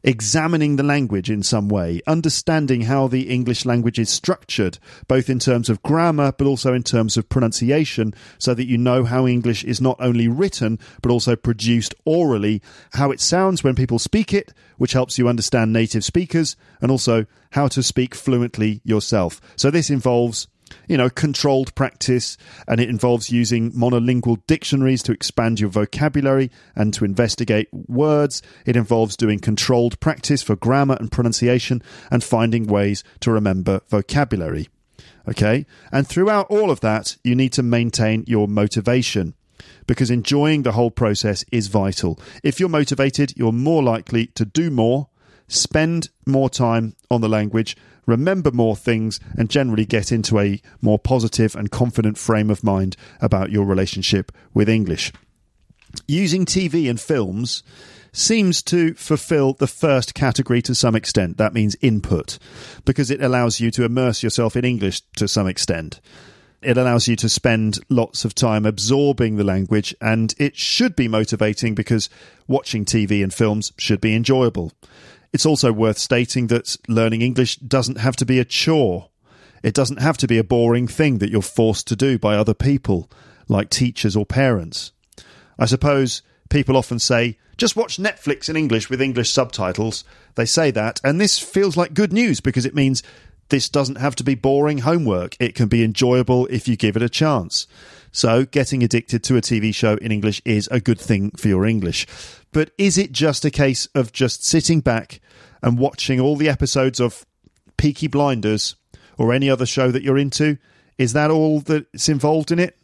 examining 0.06 0.76
the 0.76 0.84
language 0.84 1.32
in 1.32 1.42
some 1.42 1.68
way, 1.68 2.00
understanding 2.06 2.82
how 2.82 3.08
the 3.08 3.24
English 3.24 3.66
language 3.66 3.98
is 3.98 4.10
structured, 4.10 4.78
both 5.08 5.30
in 5.32 5.40
terms 5.40 5.68
of 5.68 5.82
grammar 5.82 6.32
but 6.32 6.46
also 6.46 6.74
in 6.74 6.84
terms 6.84 7.18
of 7.18 7.28
pronunciation, 7.28 8.14
so 8.38 8.54
that 8.54 8.68
you 8.68 8.78
know 8.78 9.04
how 9.04 9.26
English 9.26 9.64
is 9.64 9.82
not 9.82 9.98
only 10.00 10.28
written 10.28 10.78
but 11.02 11.12
also 11.12 11.36
produced 11.36 11.96
orally, 12.06 12.62
how 12.94 13.10
it 13.10 13.20
sounds 13.20 13.64
when 13.64 13.74
people 13.74 13.98
speak 13.98 14.32
it, 14.32 14.54
which 14.78 14.94
helps 14.94 15.18
you 15.18 15.28
understand 15.28 15.74
native 15.74 16.04
speakers, 16.04 16.56
and 16.82 16.92
also 16.92 17.26
how 17.52 17.68
to 17.68 17.82
speak 17.82 18.14
fluently 18.14 18.82
yourself. 18.84 19.42
So 19.56 19.72
this 19.72 19.90
involves 19.90 20.48
you 20.88 20.98
know, 20.98 21.10
controlled 21.10 21.74
practice, 21.76 22.38
and 22.68 22.80
it 22.80 22.90
involves 22.90 23.32
using 23.32 23.72
monolingual 23.72 24.42
dictionaries 24.48 25.04
to 25.04 25.12
expand 25.12 25.60
your 25.60 25.70
vocabulary 25.70 26.52
and 26.76 26.94
to 26.94 27.06
investigate 27.06 27.68
words. 27.72 28.42
It 28.66 28.76
involves 28.76 29.18
doing 29.18 29.40
controlled 29.40 30.00
practice 30.00 30.42
for 30.42 30.56
grammar 30.56 30.98
and 31.00 31.12
pronunciation 31.12 31.82
and 32.12 32.24
finding 32.24 32.68
ways 32.68 33.04
to 33.22 33.32
remember 33.32 33.82
vocabulary. 33.90 34.70
Okay? 35.28 35.66
And 35.92 36.08
throughout 36.08 36.48
all 36.50 36.72
of 36.72 36.82
that, 36.82 37.18
you 37.24 37.36
need 37.36 37.54
to 37.54 37.64
maintain 37.64 38.24
your 38.28 38.48
motivation 38.48 39.34
because 39.88 40.12
enjoying 40.12 40.64
the 40.64 40.74
whole 40.74 40.92
process 40.92 41.46
is 41.52 41.68
vital. 41.68 42.20
If 42.44 42.60
you're 42.60 42.70
motivated, 42.70 43.34
you're 43.36 43.52
more 43.52 43.84
likely 43.84 44.28
to 44.28 44.46
do 44.46 44.70
more, 44.70 45.10
spend 45.48 46.10
more 46.26 46.50
time 46.50 46.96
on 47.12 47.22
the 47.22 47.30
language, 47.30 47.78
remember 48.06 48.52
more 48.52 48.76
things, 48.76 49.20
and 49.38 49.50
generally 49.50 49.86
get 49.86 50.12
into 50.12 50.40
a 50.40 50.62
more 50.82 51.00
positive 51.00 51.56
and 51.56 51.72
confident 51.72 52.18
frame 52.18 52.50
of 52.50 52.64
mind 52.64 52.96
about 53.22 53.52
your 53.52 53.66
relationship 53.66 54.32
with 54.54 54.70
English. 54.70 55.12
Using 56.08 56.46
TV 56.46 56.90
and 56.90 57.00
films 57.00 57.64
seems 58.12 58.62
to 58.64 58.94
fulfill 58.94 59.54
the 59.54 59.68
first 59.68 60.14
category 60.14 60.62
to 60.62 60.76
some 60.76 60.96
extent. 60.96 61.38
That 61.38 61.54
means 61.54 61.76
input, 61.82 62.40
because 62.86 63.12
it 63.12 63.22
allows 63.22 63.60
you 63.60 63.72
to 63.72 63.84
immerse 63.84 64.24
yourself 64.24 64.56
in 64.56 64.66
English 64.66 65.02
to 65.18 65.28
some 65.28 65.48
extent. 65.48 66.00
It 66.62 66.78
allows 66.78 67.08
you 67.08 67.16
to 67.18 67.30
spend 67.30 67.80
lots 67.90 68.26
of 68.26 68.34
time 68.34 68.66
absorbing 68.66 69.36
the 69.36 69.44
language, 69.44 69.94
and 70.02 70.34
it 70.40 70.56
should 70.56 70.96
be 70.96 71.08
motivating 71.08 71.76
because 71.76 72.10
watching 72.48 72.86
TV 72.86 73.22
and 73.22 73.34
films 73.34 73.72
should 73.78 74.02
be 74.02 74.16
enjoyable. 74.16 74.72
It's 75.36 75.46
also 75.46 75.74
worth 75.74 75.98
stating 75.98 76.48
that 76.48 76.78
learning 76.88 77.22
English 77.22 77.58
doesn't 77.58 77.98
have 77.98 78.16
to 78.16 78.26
be 78.26 78.40
a 78.40 78.46
chore. 78.46 79.10
It 79.64 79.74
doesn't 79.74 80.00
have 80.00 80.16
to 80.20 80.28
be 80.28 80.38
a 80.38 80.46
boring 80.46 80.88
thing 80.88 81.18
that 81.18 81.30
you're 81.30 81.42
forced 81.42 81.88
to 81.88 81.96
do 81.98 82.18
by 82.18 82.38
other 82.38 82.54
people, 82.54 83.12
like 83.50 83.70
teachers 83.70 84.16
or 84.16 84.26
parents. 84.26 84.94
I 85.60 85.66
suppose 85.66 86.22
people 86.50 86.78
often 86.78 87.00
say, 87.00 87.38
just 87.58 87.76
watch 87.76 87.98
Netflix 87.98 88.48
in 88.48 88.56
English 88.56 88.90
with 88.90 89.02
English 89.02 89.30
subtitles. 89.30 90.06
They 90.36 90.46
say 90.46 90.72
that, 90.72 91.02
and 91.04 91.20
this 91.20 91.38
feels 91.38 91.76
like 91.76 91.94
good 91.94 92.14
news 92.14 92.40
because 92.40 92.66
it 92.66 92.74
means 92.74 93.04
this 93.50 93.68
doesn't 93.68 93.98
have 93.98 94.16
to 94.16 94.24
be 94.24 94.36
boring 94.36 94.78
homework. 94.78 95.36
It 95.38 95.54
can 95.54 95.68
be 95.68 95.84
enjoyable 95.84 96.46
if 96.46 96.66
you 96.66 96.78
give 96.78 96.96
it 96.96 97.04
a 97.04 97.10
chance. 97.10 97.68
So, 98.16 98.46
getting 98.46 98.82
addicted 98.82 99.26
to 99.26 99.36
a 99.36 99.42
TV 99.42 99.76
show 99.76 99.96
in 99.96 100.10
English 100.10 100.42
is 100.46 100.70
a 100.72 100.80
good 100.80 101.02
thing 101.02 101.32
for 101.32 101.50
your 101.50 101.66
English. 101.66 102.08
But 102.54 102.72
is 102.78 102.98
it 102.98 103.12
just 103.12 103.44
a 103.44 103.52
case 103.52 103.88
of 103.88 104.14
just 104.14 104.46
sitting 104.46 104.80
back 104.80 105.20
and 105.62 105.78
watching 105.78 106.22
all 106.22 106.38
the 106.38 106.48
episodes 106.48 107.02
of 107.02 107.26
Peaky 107.76 108.08
Blinders 108.08 108.78
or 109.18 109.34
any 109.34 109.50
other 109.50 109.66
show 109.66 109.92
that 109.92 110.02
you're 110.02 110.18
into? 110.18 110.58
Is 110.98 111.12
that 111.12 111.30
all 111.30 111.60
that's 111.60 112.08
involved 112.08 112.54
in 112.54 112.60
it? 112.60 112.78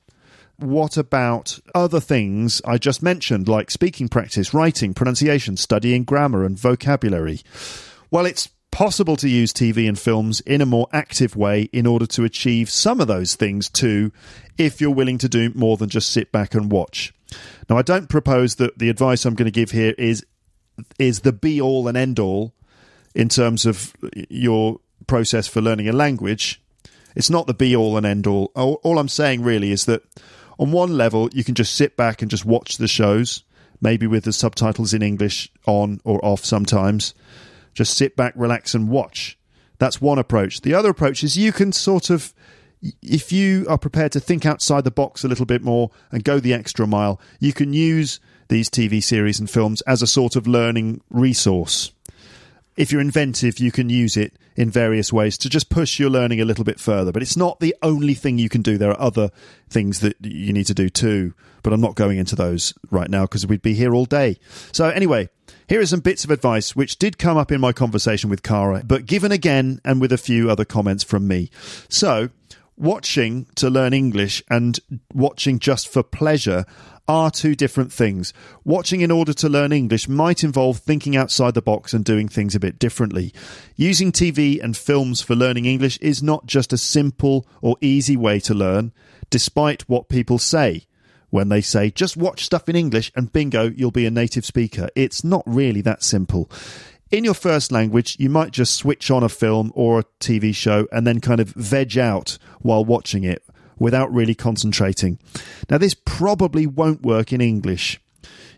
What 0.57 0.97
about 0.97 1.59
other 1.73 2.01
things 2.01 2.61
I 2.65 2.77
just 2.77 3.01
mentioned, 3.01 3.47
like 3.47 3.71
speaking 3.71 4.09
practice, 4.09 4.53
writing, 4.53 4.93
pronunciation, 4.93 5.55
studying 5.55 6.03
grammar 6.03 6.43
and 6.43 6.59
vocabulary? 6.59 7.39
Well, 8.11 8.25
it's 8.25 8.49
possible 8.71 9.15
to 9.17 9.29
use 9.29 9.53
TV 9.53 9.87
and 9.87 9.99
films 9.99 10.39
in 10.41 10.61
a 10.61 10.65
more 10.65 10.87
active 10.91 11.35
way 11.35 11.63
in 11.73 11.85
order 11.85 12.05
to 12.07 12.23
achieve 12.23 12.69
some 12.69 12.99
of 12.99 13.07
those 13.07 13.35
things 13.35 13.69
too, 13.69 14.11
if 14.57 14.81
you're 14.81 14.91
willing 14.91 15.17
to 15.19 15.29
do 15.29 15.51
more 15.53 15.77
than 15.77 15.89
just 15.89 16.11
sit 16.11 16.31
back 16.31 16.55
and 16.55 16.71
watch. 16.71 17.13
Now, 17.69 17.77
I 17.77 17.81
don't 17.81 18.09
propose 18.09 18.55
that 18.55 18.77
the 18.79 18.89
advice 18.89 19.25
I'm 19.25 19.35
going 19.35 19.45
to 19.45 19.51
give 19.51 19.71
here 19.71 19.93
is 19.97 20.25
is 20.97 21.19
the 21.19 21.33
be 21.33 21.61
all 21.61 21.87
and 21.87 21.97
end 21.97 22.17
all 22.17 22.53
in 23.13 23.29
terms 23.29 23.65
of 23.65 23.93
your 24.29 24.79
process 25.05 25.47
for 25.47 25.61
learning 25.61 25.87
a 25.89 25.93
language. 25.93 26.61
It's 27.15 27.29
not 27.29 27.45
the 27.45 27.53
be 27.53 27.75
all 27.75 27.97
and 27.97 28.05
end 28.05 28.25
all. 28.25 28.45
All 28.55 28.97
I'm 28.97 29.09
saying 29.09 29.43
really 29.43 29.71
is 29.71 29.85
that 29.85 30.03
on 30.57 30.71
one 30.71 30.97
level, 30.97 31.29
you 31.33 31.43
can 31.43 31.55
just 31.55 31.75
sit 31.75 31.97
back 31.97 32.21
and 32.21 32.31
just 32.31 32.45
watch 32.45 32.77
the 32.77 32.87
shows, 32.87 33.43
maybe 33.81 34.07
with 34.07 34.23
the 34.23 34.33
subtitles 34.33 34.93
in 34.93 35.01
English 35.01 35.51
on 35.65 35.99
or 36.03 36.23
off 36.23 36.45
sometimes. 36.45 37.13
Just 37.73 37.95
sit 37.97 38.15
back, 38.15 38.33
relax, 38.35 38.73
and 38.75 38.89
watch. 38.89 39.37
That's 39.79 40.01
one 40.01 40.19
approach. 40.19 40.61
The 40.61 40.73
other 40.73 40.89
approach 40.89 41.23
is 41.23 41.37
you 41.37 41.51
can 41.51 41.71
sort 41.71 42.09
of, 42.09 42.33
if 43.01 43.31
you 43.31 43.65
are 43.69 43.77
prepared 43.77 44.11
to 44.11 44.19
think 44.19 44.45
outside 44.45 44.83
the 44.83 44.91
box 44.91 45.23
a 45.23 45.27
little 45.27 45.45
bit 45.45 45.61
more 45.61 45.89
and 46.11 46.23
go 46.23 46.39
the 46.39 46.53
extra 46.53 46.85
mile, 46.85 47.19
you 47.39 47.53
can 47.53 47.73
use 47.73 48.19
these 48.49 48.69
TV 48.69 49.01
series 49.01 49.39
and 49.39 49.49
films 49.49 49.81
as 49.81 50.01
a 50.01 50.07
sort 50.07 50.35
of 50.35 50.45
learning 50.45 51.01
resource. 51.09 51.93
If 52.77 52.91
you're 52.91 53.01
inventive, 53.01 53.59
you 53.59 53.71
can 53.71 53.89
use 53.89 54.15
it 54.15 54.37
in 54.55 54.69
various 54.69 55.11
ways 55.11 55.37
to 55.39 55.49
just 55.49 55.69
push 55.69 55.99
your 55.99 56.09
learning 56.09 56.41
a 56.41 56.45
little 56.45 56.63
bit 56.63 56.79
further. 56.79 57.11
But 57.11 57.21
it's 57.21 57.37
not 57.37 57.59
the 57.59 57.75
only 57.81 58.13
thing 58.13 58.37
you 58.37 58.49
can 58.49 58.61
do. 58.61 58.77
There 58.77 58.91
are 58.91 59.01
other 59.01 59.31
things 59.69 60.01
that 60.01 60.15
you 60.21 60.53
need 60.53 60.65
to 60.65 60.73
do 60.73 60.89
too. 60.89 61.33
But 61.63 61.73
I'm 61.73 61.81
not 61.81 61.95
going 61.95 62.17
into 62.17 62.35
those 62.35 62.73
right 62.89 63.09
now 63.09 63.23
because 63.23 63.45
we'd 63.45 63.61
be 63.61 63.73
here 63.73 63.93
all 63.93 64.05
day. 64.05 64.37
So, 64.71 64.89
anyway, 64.89 65.29
here 65.71 65.79
are 65.79 65.85
some 65.85 66.01
bits 66.01 66.25
of 66.25 66.31
advice 66.31 66.75
which 66.75 66.99
did 66.99 67.17
come 67.17 67.37
up 67.37 67.49
in 67.49 67.61
my 67.61 67.71
conversation 67.71 68.29
with 68.29 68.43
Cara, 68.43 68.83
but 68.85 69.05
given 69.05 69.31
again 69.31 69.79
and 69.85 70.01
with 70.01 70.11
a 70.11 70.17
few 70.17 70.51
other 70.51 70.65
comments 70.65 71.01
from 71.01 71.25
me. 71.25 71.49
So, 71.87 72.27
watching 72.75 73.47
to 73.55 73.69
learn 73.69 73.93
English 73.93 74.43
and 74.49 74.77
watching 75.13 75.59
just 75.59 75.87
for 75.87 76.03
pleasure 76.03 76.65
are 77.07 77.31
two 77.31 77.55
different 77.55 77.93
things. 77.93 78.33
Watching 78.65 78.99
in 78.99 79.11
order 79.11 79.31
to 79.31 79.47
learn 79.47 79.71
English 79.71 80.09
might 80.09 80.43
involve 80.43 80.79
thinking 80.79 81.15
outside 81.15 81.53
the 81.53 81.61
box 81.61 81.93
and 81.93 82.03
doing 82.03 82.27
things 82.27 82.53
a 82.53 82.59
bit 82.59 82.77
differently. 82.77 83.33
Using 83.77 84.11
TV 84.11 84.61
and 84.61 84.75
films 84.75 85.21
for 85.21 85.37
learning 85.37 85.67
English 85.67 85.97
is 85.99 86.21
not 86.21 86.45
just 86.45 86.73
a 86.73 86.77
simple 86.77 87.47
or 87.61 87.77
easy 87.79 88.17
way 88.17 88.41
to 88.41 88.53
learn, 88.53 88.91
despite 89.29 89.87
what 89.87 90.09
people 90.09 90.37
say 90.37 90.85
when 91.31 91.49
they 91.49 91.61
say 91.61 91.89
just 91.89 92.15
watch 92.15 92.45
stuff 92.45 92.69
in 92.69 92.75
English 92.75 93.11
and 93.15 93.33
bingo, 93.33 93.71
you'll 93.71 93.89
be 93.89 94.05
a 94.05 94.11
native 94.11 94.45
speaker. 94.45 94.89
It's 94.95 95.23
not 95.23 95.43
really 95.47 95.81
that 95.81 96.03
simple. 96.03 96.49
In 97.09 97.25
your 97.25 97.33
first 97.33 97.71
language, 97.73 98.15
you 98.19 98.29
might 98.29 98.51
just 98.51 98.75
switch 98.75 99.11
on 99.11 99.23
a 99.23 99.29
film 99.29 99.71
or 99.75 99.99
a 99.99 100.05
TV 100.21 100.55
show 100.55 100.87
and 100.93 101.05
then 101.05 101.19
kind 101.19 101.41
of 101.41 101.49
veg 101.49 101.97
out 101.97 102.37
while 102.61 102.85
watching 102.85 103.25
it 103.25 103.43
without 103.77 104.13
really 104.13 104.35
concentrating. 104.35 105.19
Now, 105.69 105.77
this 105.77 105.93
probably 105.93 106.67
won't 106.67 107.01
work 107.01 107.33
in 107.33 107.41
English. 107.41 107.99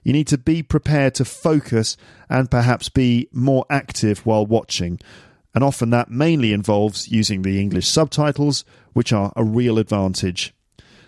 You 0.03 0.13
need 0.13 0.27
to 0.27 0.37
be 0.37 0.61
prepared 0.61 1.15
to 1.15 1.25
focus 1.25 1.97
and 2.29 2.51
perhaps 2.51 2.89
be 2.89 3.29
more 3.31 3.65
active 3.69 4.25
while 4.25 4.45
watching. 4.45 4.99
And 5.55 5.63
often 5.63 5.91
that 5.91 6.11
mainly 6.11 6.51
involves 6.53 7.07
using 7.07 7.41
the 7.41 7.59
English 7.59 7.87
subtitles, 7.87 8.65
which 8.91 9.13
are 9.13 9.31
a 9.35 9.43
real 9.43 9.79
advantage. 9.79 10.53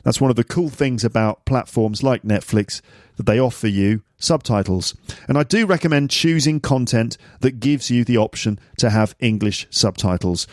That's 0.05 0.21
one 0.21 0.29
of 0.29 0.35
the 0.37 0.43
cool 0.43 0.69
things 0.69 1.03
about 1.03 1.45
platforms 1.45 2.03
like 2.03 2.21
Netflix 2.21 2.81
that 3.17 3.25
they 3.25 3.39
offer 3.39 3.67
you 3.67 4.03
subtitles. 4.17 4.95
And 5.27 5.35
I 5.35 5.41
do 5.43 5.65
recommend 5.65 6.11
choosing 6.11 6.59
content 6.59 7.17
that 7.41 7.59
gives 7.59 7.89
you 7.89 8.05
the 8.05 8.17
option 8.17 8.59
to 8.77 8.91
have 8.91 9.15
English 9.19 9.65
subtitles. 9.71 10.45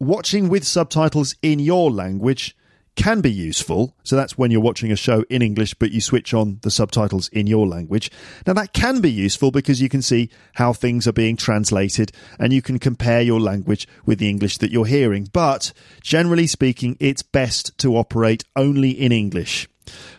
Watching 0.00 0.48
with 0.48 0.64
subtitles 0.66 1.36
in 1.42 1.58
your 1.58 1.90
language 1.90 2.56
can 2.96 3.20
be 3.20 3.32
useful. 3.32 3.94
So 4.04 4.16
that's 4.16 4.38
when 4.38 4.50
you're 4.50 4.60
watching 4.60 4.92
a 4.92 4.96
show 4.96 5.24
in 5.28 5.42
English, 5.42 5.74
but 5.74 5.90
you 5.90 6.00
switch 6.00 6.32
on 6.32 6.58
the 6.62 6.70
subtitles 6.70 7.28
in 7.28 7.46
your 7.46 7.66
language. 7.66 8.10
Now 8.46 8.52
that 8.54 8.72
can 8.72 9.00
be 9.00 9.10
useful 9.10 9.50
because 9.50 9.80
you 9.80 9.88
can 9.88 10.02
see 10.02 10.30
how 10.54 10.72
things 10.72 11.06
are 11.08 11.12
being 11.12 11.36
translated 11.36 12.12
and 12.38 12.52
you 12.52 12.62
can 12.62 12.78
compare 12.78 13.20
your 13.20 13.40
language 13.40 13.88
with 14.06 14.18
the 14.18 14.28
English 14.28 14.58
that 14.58 14.70
you're 14.70 14.86
hearing. 14.86 15.28
But 15.32 15.72
generally 16.02 16.46
speaking, 16.46 16.96
it's 17.00 17.22
best 17.22 17.76
to 17.78 17.96
operate 17.96 18.44
only 18.54 18.90
in 18.90 19.12
English. 19.12 19.68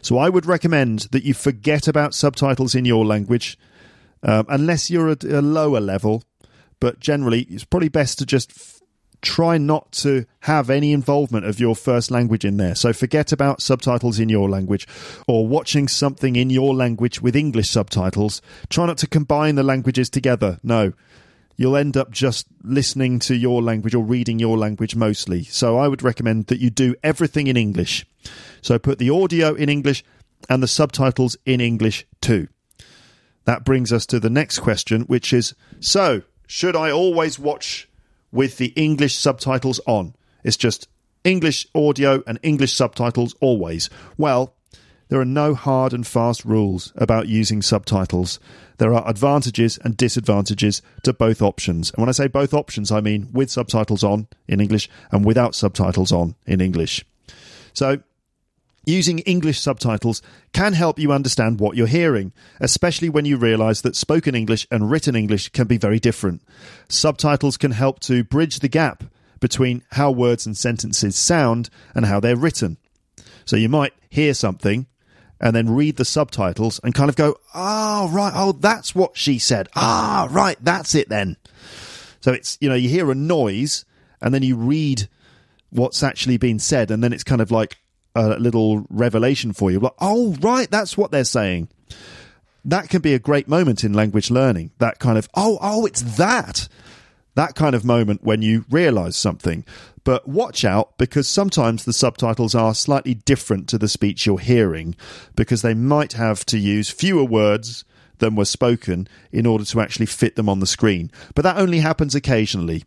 So 0.01 0.17
I 0.17 0.29
would 0.29 0.45
recommend 0.45 1.07
that 1.11 1.23
you 1.23 1.33
forget 1.33 1.87
about 1.87 2.13
subtitles 2.13 2.75
in 2.75 2.85
your 2.85 3.05
language, 3.05 3.57
um, 4.21 4.45
unless 4.49 4.89
you're 4.89 5.09
at 5.09 5.23
a 5.23 5.41
lower 5.41 5.79
level. 5.79 6.23
But 6.79 6.99
generally, 6.99 7.41
it's 7.43 7.63
probably 7.63 7.89
best 7.89 8.19
to 8.19 8.25
just 8.25 8.51
try 9.25 9.57
not 9.57 9.91
to 9.91 10.25
have 10.41 10.69
any 10.69 10.93
involvement 10.93 11.45
of 11.45 11.59
your 11.59 11.75
first 11.75 12.11
language 12.11 12.45
in 12.45 12.57
there. 12.57 12.75
So 12.75 12.93
forget 12.93 13.31
about 13.31 13.61
subtitles 13.61 14.19
in 14.19 14.29
your 14.29 14.47
language 14.47 14.87
or 15.27 15.47
watching 15.47 15.87
something 15.87 16.35
in 16.35 16.49
your 16.51 16.73
language 16.75 17.21
with 17.21 17.35
English 17.35 17.69
subtitles. 17.69 18.41
Try 18.69 18.85
not 18.85 18.99
to 18.99 19.07
combine 19.07 19.55
the 19.55 19.63
languages 19.63 20.09
together. 20.09 20.59
No. 20.63 20.93
You'll 21.57 21.75
end 21.75 21.97
up 21.97 22.11
just 22.11 22.47
listening 22.63 23.17
to 23.19 23.35
your 23.35 23.63
language 23.63 23.95
or 23.95 24.03
reading 24.03 24.39
your 24.39 24.57
language 24.57 24.95
mostly. 24.95 25.43
So 25.43 25.77
I 25.77 25.87
would 25.87 26.03
recommend 26.03 26.47
that 26.47 26.59
you 26.59 26.69
do 26.69 26.95
everything 27.01 27.47
in 27.47 27.57
English. 27.57 28.05
So 28.61 28.77
put 28.77 28.99
the 28.99 29.09
audio 29.09 29.55
in 29.55 29.69
English 29.69 30.03
and 30.49 30.61
the 30.61 30.67
subtitles 30.67 31.35
in 31.45 31.61
English 31.61 32.05
too. 32.21 32.47
That 33.45 33.65
brings 33.65 33.91
us 33.91 34.05
to 34.07 34.19
the 34.19 34.29
next 34.29 34.59
question, 34.59 35.01
which 35.01 35.33
is 35.33 35.55
So, 35.79 36.23
should 36.47 36.75
I 36.75 36.91
always 36.91 37.39
watch 37.39 37.87
with 38.35 38.57
the 38.57 38.73
English 38.75 39.15
subtitles 39.15 39.79
on? 39.87 40.13
It's 40.43 40.57
just 40.57 40.87
English 41.23 41.65
audio 41.73 42.21
and 42.27 42.37
English 42.43 42.73
subtitles 42.73 43.33
always. 43.41 43.89
Well, 44.17 44.53
there 45.07 45.19
are 45.19 45.25
no 45.25 45.53
hard 45.53 45.93
and 45.93 46.05
fast 46.05 46.45
rules 46.45 46.91
about 46.95 47.27
using 47.27 47.61
subtitles. 47.61 48.39
There 48.77 48.93
are 48.93 49.07
advantages 49.07 49.79
and 49.83 49.95
disadvantages 49.95 50.81
to 51.03 51.13
both 51.13 51.41
options. 51.41 51.91
And 51.91 52.01
when 52.01 52.09
I 52.09 52.13
say 52.13 52.27
both 52.27 52.53
options, 52.53 52.91
I 52.91 53.01
mean 53.01 53.29
with 53.31 53.51
subtitles 53.51 54.03
on 54.03 54.27
in 54.47 54.59
English 54.59 54.89
and 55.11 55.23
without 55.23 55.55
subtitles 55.55 56.11
on 56.11 56.35
in 56.45 56.61
English. 56.61 57.05
So, 57.73 58.01
Using 58.85 59.19
English 59.19 59.59
subtitles 59.59 60.21
can 60.53 60.73
help 60.73 60.99
you 60.99 61.11
understand 61.11 61.59
what 61.59 61.75
you're 61.75 61.87
hearing, 61.87 62.33
especially 62.59 63.09
when 63.09 63.25
you 63.25 63.35
realize 63.35 63.81
that 63.81 63.95
spoken 63.95 64.35
English 64.35 64.67
and 64.69 64.91
written 64.91 65.15
English 65.15 65.49
can 65.49 65.65
be 65.65 65.77
very 65.77 65.99
different. 65.99 66.43
Subtitles 66.87 67.57
can 67.57 67.71
help 67.71 67.99
to 68.01 68.23
bridge 68.23 68.59
the 68.59 68.67
gap 68.67 69.03
between 69.39 69.83
how 69.91 70.11
words 70.11 70.45
and 70.45 70.55
sentences 70.55 71.15
sound 71.15 71.69
and 71.95 72.05
how 72.05 72.19
they're 72.19 72.35
written. 72.35 72.77
So 73.43 73.55
you 73.55 73.69
might 73.69 73.93
hear 74.09 74.33
something 74.33 74.85
and 75.41 75.55
then 75.55 75.73
read 75.73 75.97
the 75.97 76.05
subtitles 76.05 76.79
and 76.83 76.93
kind 76.93 77.09
of 77.09 77.15
go, 77.15 77.37
oh, 77.53 78.09
right, 78.09 78.33
oh, 78.35 78.51
that's 78.53 78.93
what 78.93 79.17
she 79.17 79.39
said. 79.39 79.67
Ah, 79.75 80.27
right, 80.31 80.57
that's 80.61 80.95
it 80.95 81.09
then. 81.09 81.37
So 82.21 82.31
it's, 82.31 82.57
you 82.61 82.69
know, 82.69 82.75
you 82.75 82.89
hear 82.89 83.11
a 83.11 83.15
noise 83.15 83.83
and 84.21 84.33
then 84.33 84.43
you 84.43 84.55
read 84.55 85.07
what's 85.71 86.03
actually 86.03 86.37
been 86.37 86.59
said 86.59 86.91
and 86.91 87.03
then 87.03 87.13
it's 87.13 87.23
kind 87.23 87.41
of 87.41 87.51
like, 87.51 87.77
a 88.15 88.39
little 88.39 88.85
revelation 88.89 89.53
for 89.53 89.71
you. 89.71 89.79
Like, 89.79 89.93
oh, 89.99 90.35
right, 90.39 90.69
that's 90.71 90.97
what 90.97 91.11
they're 91.11 91.23
saying. 91.23 91.69
That 92.63 92.89
can 92.89 93.01
be 93.01 93.13
a 93.13 93.19
great 93.19 93.47
moment 93.47 93.83
in 93.83 93.93
language 93.93 94.31
learning. 94.31 94.71
That 94.79 94.99
kind 94.99 95.17
of, 95.17 95.29
oh, 95.35 95.59
oh, 95.61 95.85
it's 95.85 96.01
that. 96.17 96.67
That 97.35 97.53
kind 97.53 97.75
of 97.75 97.83
moment 97.83 98.23
when 98.23 98.41
you 98.41 98.65
realize 98.69 99.17
something. 99.17 99.65
But 100.05 100.27
watch 100.27 100.63
out 100.63 100.97
because 100.97 101.27
sometimes 101.27 101.83
the 101.83 101.93
subtitles 101.93 102.55
are 102.55 102.73
slightly 102.73 103.13
different 103.13 103.67
to 103.69 103.77
the 103.77 103.89
speech 103.89 104.25
you're 104.25 104.39
hearing 104.39 104.95
because 105.35 105.61
they 105.61 105.73
might 105.73 106.13
have 106.13 106.45
to 106.45 106.57
use 106.57 106.89
fewer 106.89 107.25
words 107.25 107.83
than 108.19 108.35
were 108.35 108.45
spoken 108.45 109.07
in 109.31 109.45
order 109.45 109.65
to 109.65 109.81
actually 109.81 110.05
fit 110.05 110.35
them 110.35 110.47
on 110.47 110.59
the 110.59 110.67
screen. 110.67 111.11
But 111.33 111.41
that 111.41 111.57
only 111.57 111.79
happens 111.79 112.15
occasionally. 112.15 112.85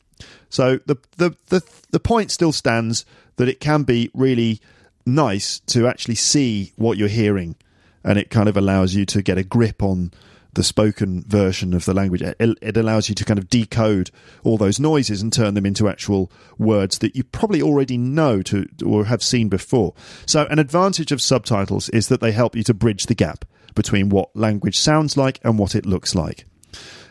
So 0.48 0.78
the 0.86 0.96
the 1.16 1.36
the, 1.48 1.62
the 1.90 2.00
point 2.00 2.30
still 2.30 2.52
stands 2.52 3.04
that 3.36 3.48
it 3.48 3.60
can 3.60 3.82
be 3.82 4.10
really 4.14 4.60
nice 5.08 5.60
to 5.60 5.86
actually 5.86 6.14
see 6.14 6.72
what 6.76 6.98
you're 6.98 7.08
hearing, 7.08 7.56
and 8.04 8.18
it 8.18 8.30
kind 8.30 8.48
of 8.48 8.56
allows 8.56 8.94
you 8.94 9.04
to 9.06 9.22
get 9.22 9.38
a 9.38 9.42
grip 9.42 9.82
on 9.82 10.12
the 10.54 10.64
spoken 10.64 11.22
version 11.26 11.74
of 11.74 11.84
the 11.84 11.94
language. 11.94 12.22
It, 12.22 12.36
it, 12.40 12.76
allows 12.76 13.08
you 13.08 13.14
to 13.14 13.24
kind 13.24 13.38
of 13.38 13.48
decode 13.48 14.10
all 14.42 14.56
those 14.56 14.80
noises 14.80 15.22
and 15.22 15.32
turn 15.32 15.54
them 15.54 15.66
into 15.66 15.88
actual 15.88 16.32
words 16.58 16.98
that 16.98 17.14
you 17.14 17.22
probably 17.22 17.62
already 17.62 17.98
know 17.98 18.42
to 18.42 18.66
or 18.84 19.04
have 19.04 19.22
seen 19.22 19.48
before. 19.48 19.94
So, 20.26 20.46
an 20.46 20.58
advantage 20.58 21.12
of 21.12 21.22
subtitles 21.22 21.88
is 21.90 22.08
that 22.08 22.20
they 22.20 22.32
help 22.32 22.56
you 22.56 22.62
to 22.64 22.74
bridge 22.74 23.06
the 23.06 23.14
gap 23.14 23.44
between 23.74 24.08
what 24.08 24.34
language 24.34 24.78
sounds 24.78 25.16
like 25.16 25.38
and 25.44 25.58
what 25.58 25.74
it 25.74 25.86
looks 25.86 26.14
like. 26.14 26.44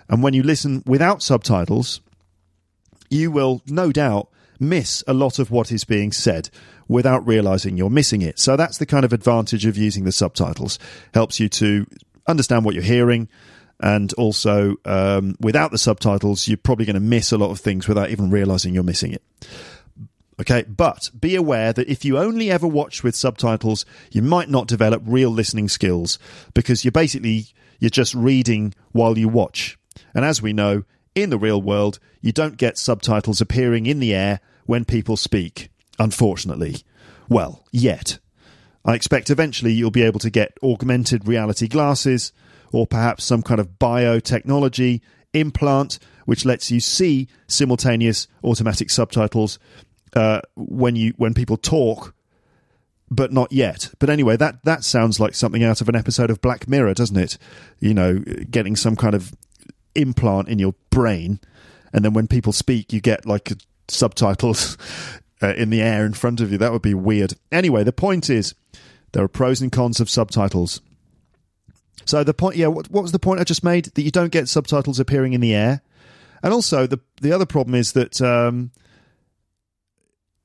And 0.10 0.24
when 0.24 0.34
you 0.34 0.44
listen 0.44 0.84
without 0.86 1.22
subtitles, 1.22 2.02
you 3.10 3.32
will 3.32 3.62
no 3.68 3.92
doubt 3.92 4.30
miss 4.60 5.04
a 5.08 5.14
lot 5.14 5.40
of 5.40 5.52
what 5.52 5.72
is 5.72 5.84
being 5.84 6.12
said 6.12 6.50
without 6.88 7.26
realizing 7.28 7.78
you're 7.78 7.90
missing 7.90 8.22
it. 8.22 8.40
So 8.40 8.56
that's 8.56 8.78
the 8.78 8.86
kind 8.86 9.06
of 9.06 9.14
advantage 9.14 9.66
of 9.66 9.78
using 9.78 10.04
the 10.04 10.12
subtitles. 10.12 10.80
Helps 11.14 11.40
you 11.40 11.50
to 11.50 11.86
understand 12.28 12.66
what 12.66 12.76
you're 12.76 12.84
hearing. 12.84 13.28
And 13.80 14.12
also, 14.14 14.76
um, 14.86 15.36
without 15.40 15.72
the 15.72 15.78
subtitles, 15.78 16.48
you're 16.48 16.58
probably 16.58 16.86
going 16.86 16.96
to 16.96 17.00
miss 17.00 17.32
a 17.32 17.38
lot 17.38 17.52
of 17.52 17.60
things 17.60 17.88
without 17.88 18.10
even 18.10 18.32
realizing 18.32 18.74
you're 18.74 18.84
missing 18.84 19.14
it. 19.14 19.24
Okay, 20.40 20.64
but 20.68 21.10
be 21.20 21.36
aware 21.36 21.74
that 21.74 21.90
if 21.90 22.06
you 22.06 22.18
only 22.18 22.52
ever 22.52 22.68
watch 22.68 23.04
with 23.04 23.16
subtitles, 23.16 23.86
you 24.12 24.22
might 24.22 24.50
not 24.50 24.68
develop 24.68 25.02
real 25.06 25.32
listening 25.32 25.68
skills 25.68 26.20
because 26.54 26.86
you're 26.86 26.92
basically 26.92 27.46
you're 27.80 27.90
just 27.90 28.14
reading 28.14 28.74
while 28.92 29.18
you 29.18 29.30
watch. 29.30 29.78
And 30.14 30.24
as 30.24 30.42
we 30.42 30.54
know, 30.54 30.84
in 31.18 31.30
the 31.30 31.38
real 31.38 31.62
world, 31.62 32.00
you 32.22 32.32
don't 32.32 32.58
get 32.58 32.78
subtitles 32.78 33.42
appearing 33.42 33.86
in 33.86 34.00
the 34.00 34.14
air 34.14 34.40
when 34.66 34.86
people 34.86 35.18
speak 35.18 35.70
unfortunately. 36.00 36.78
Well, 37.30 37.66
yet. 37.72 38.20
I 38.86 38.94
expect 38.94 39.30
eventually 39.30 39.74
you'll 39.74 39.92
be 39.92 40.04
able 40.04 40.20
to 40.22 40.30
get 40.30 40.58
augmented 40.64 41.28
reality 41.28 41.68
glasses 41.68 42.32
or 42.72 42.88
perhaps 42.88 43.24
some 43.24 43.42
kind 43.42 43.60
of 43.60 43.80
biotechnology 43.80 45.02
implant 45.34 46.00
which 46.26 46.46
lets 46.46 46.72
you 46.72 46.80
see 46.80 47.28
simultaneous 47.48 48.28
automatic 48.44 48.90
subtitles 48.90 49.60
uh, 50.16 50.42
when 50.56 50.96
you 50.96 51.14
when 51.18 51.34
people 51.34 51.58
talk 51.58 52.14
but 53.10 53.32
not 53.32 53.52
yet. 53.54 53.90
But 54.00 54.10
anyway, 54.10 54.36
that 54.38 54.64
that 54.66 54.84
sounds 54.84 55.20
like 55.20 55.34
something 55.34 55.64
out 55.64 55.80
of 55.80 55.88
an 55.88 55.96
episode 55.96 56.30
of 56.30 56.42
Black 56.42 56.68
Mirror, 56.68 56.94
doesn't 56.94 57.18
it? 57.18 57.38
You 57.80 57.94
know, 57.94 58.20
getting 58.50 58.76
some 58.76 58.96
kind 58.98 59.16
of 59.16 59.34
implant 59.98 60.48
in 60.48 60.60
your 60.60 60.76
brain, 60.90 61.40
and 61.94 62.06
then 62.06 62.14
when 62.14 62.28
people 62.28 62.54
speak, 62.54 62.94
you 62.94 63.02
get 63.02 63.26
like 63.26 63.52
subtitles 63.88 64.78
uh, 65.42 65.54
in 65.56 65.70
the 65.70 65.82
air 65.82 66.06
in 66.06 66.14
front 66.14 66.40
of 66.40 66.52
you. 66.52 66.58
That 66.58 66.72
would 66.72 66.82
be 66.82 66.94
weird. 66.94 67.34
Anyway, 67.52 67.84
the 67.84 67.94
point 67.94 68.30
is 68.30 68.54
there 69.12 69.24
are 69.24 69.30
pros 69.30 69.62
and 69.62 69.72
cons 69.72 70.00
of 70.00 70.10
subtitles. 70.10 70.82
So 72.06 72.24
the 72.24 72.34
point, 72.34 72.56
yeah, 72.56 72.68
what, 72.68 72.90
what 72.90 73.02
was 73.02 73.12
the 73.12 73.20
point 73.20 73.42
I 73.42 73.44
just 73.44 73.64
made? 73.64 73.86
That 73.86 74.02
you 74.04 74.12
don't 74.12 74.32
get 74.32 74.48
subtitles 74.48 75.00
appearing 75.00 75.34
in 75.34 75.42
the 75.42 75.54
air, 75.54 75.82
and 76.42 76.54
also 76.54 76.88
the 76.88 77.00
the 77.22 77.32
other 77.32 77.46
problem 77.46 77.76
is 77.76 77.94
that 77.94 78.22
um, 78.22 78.72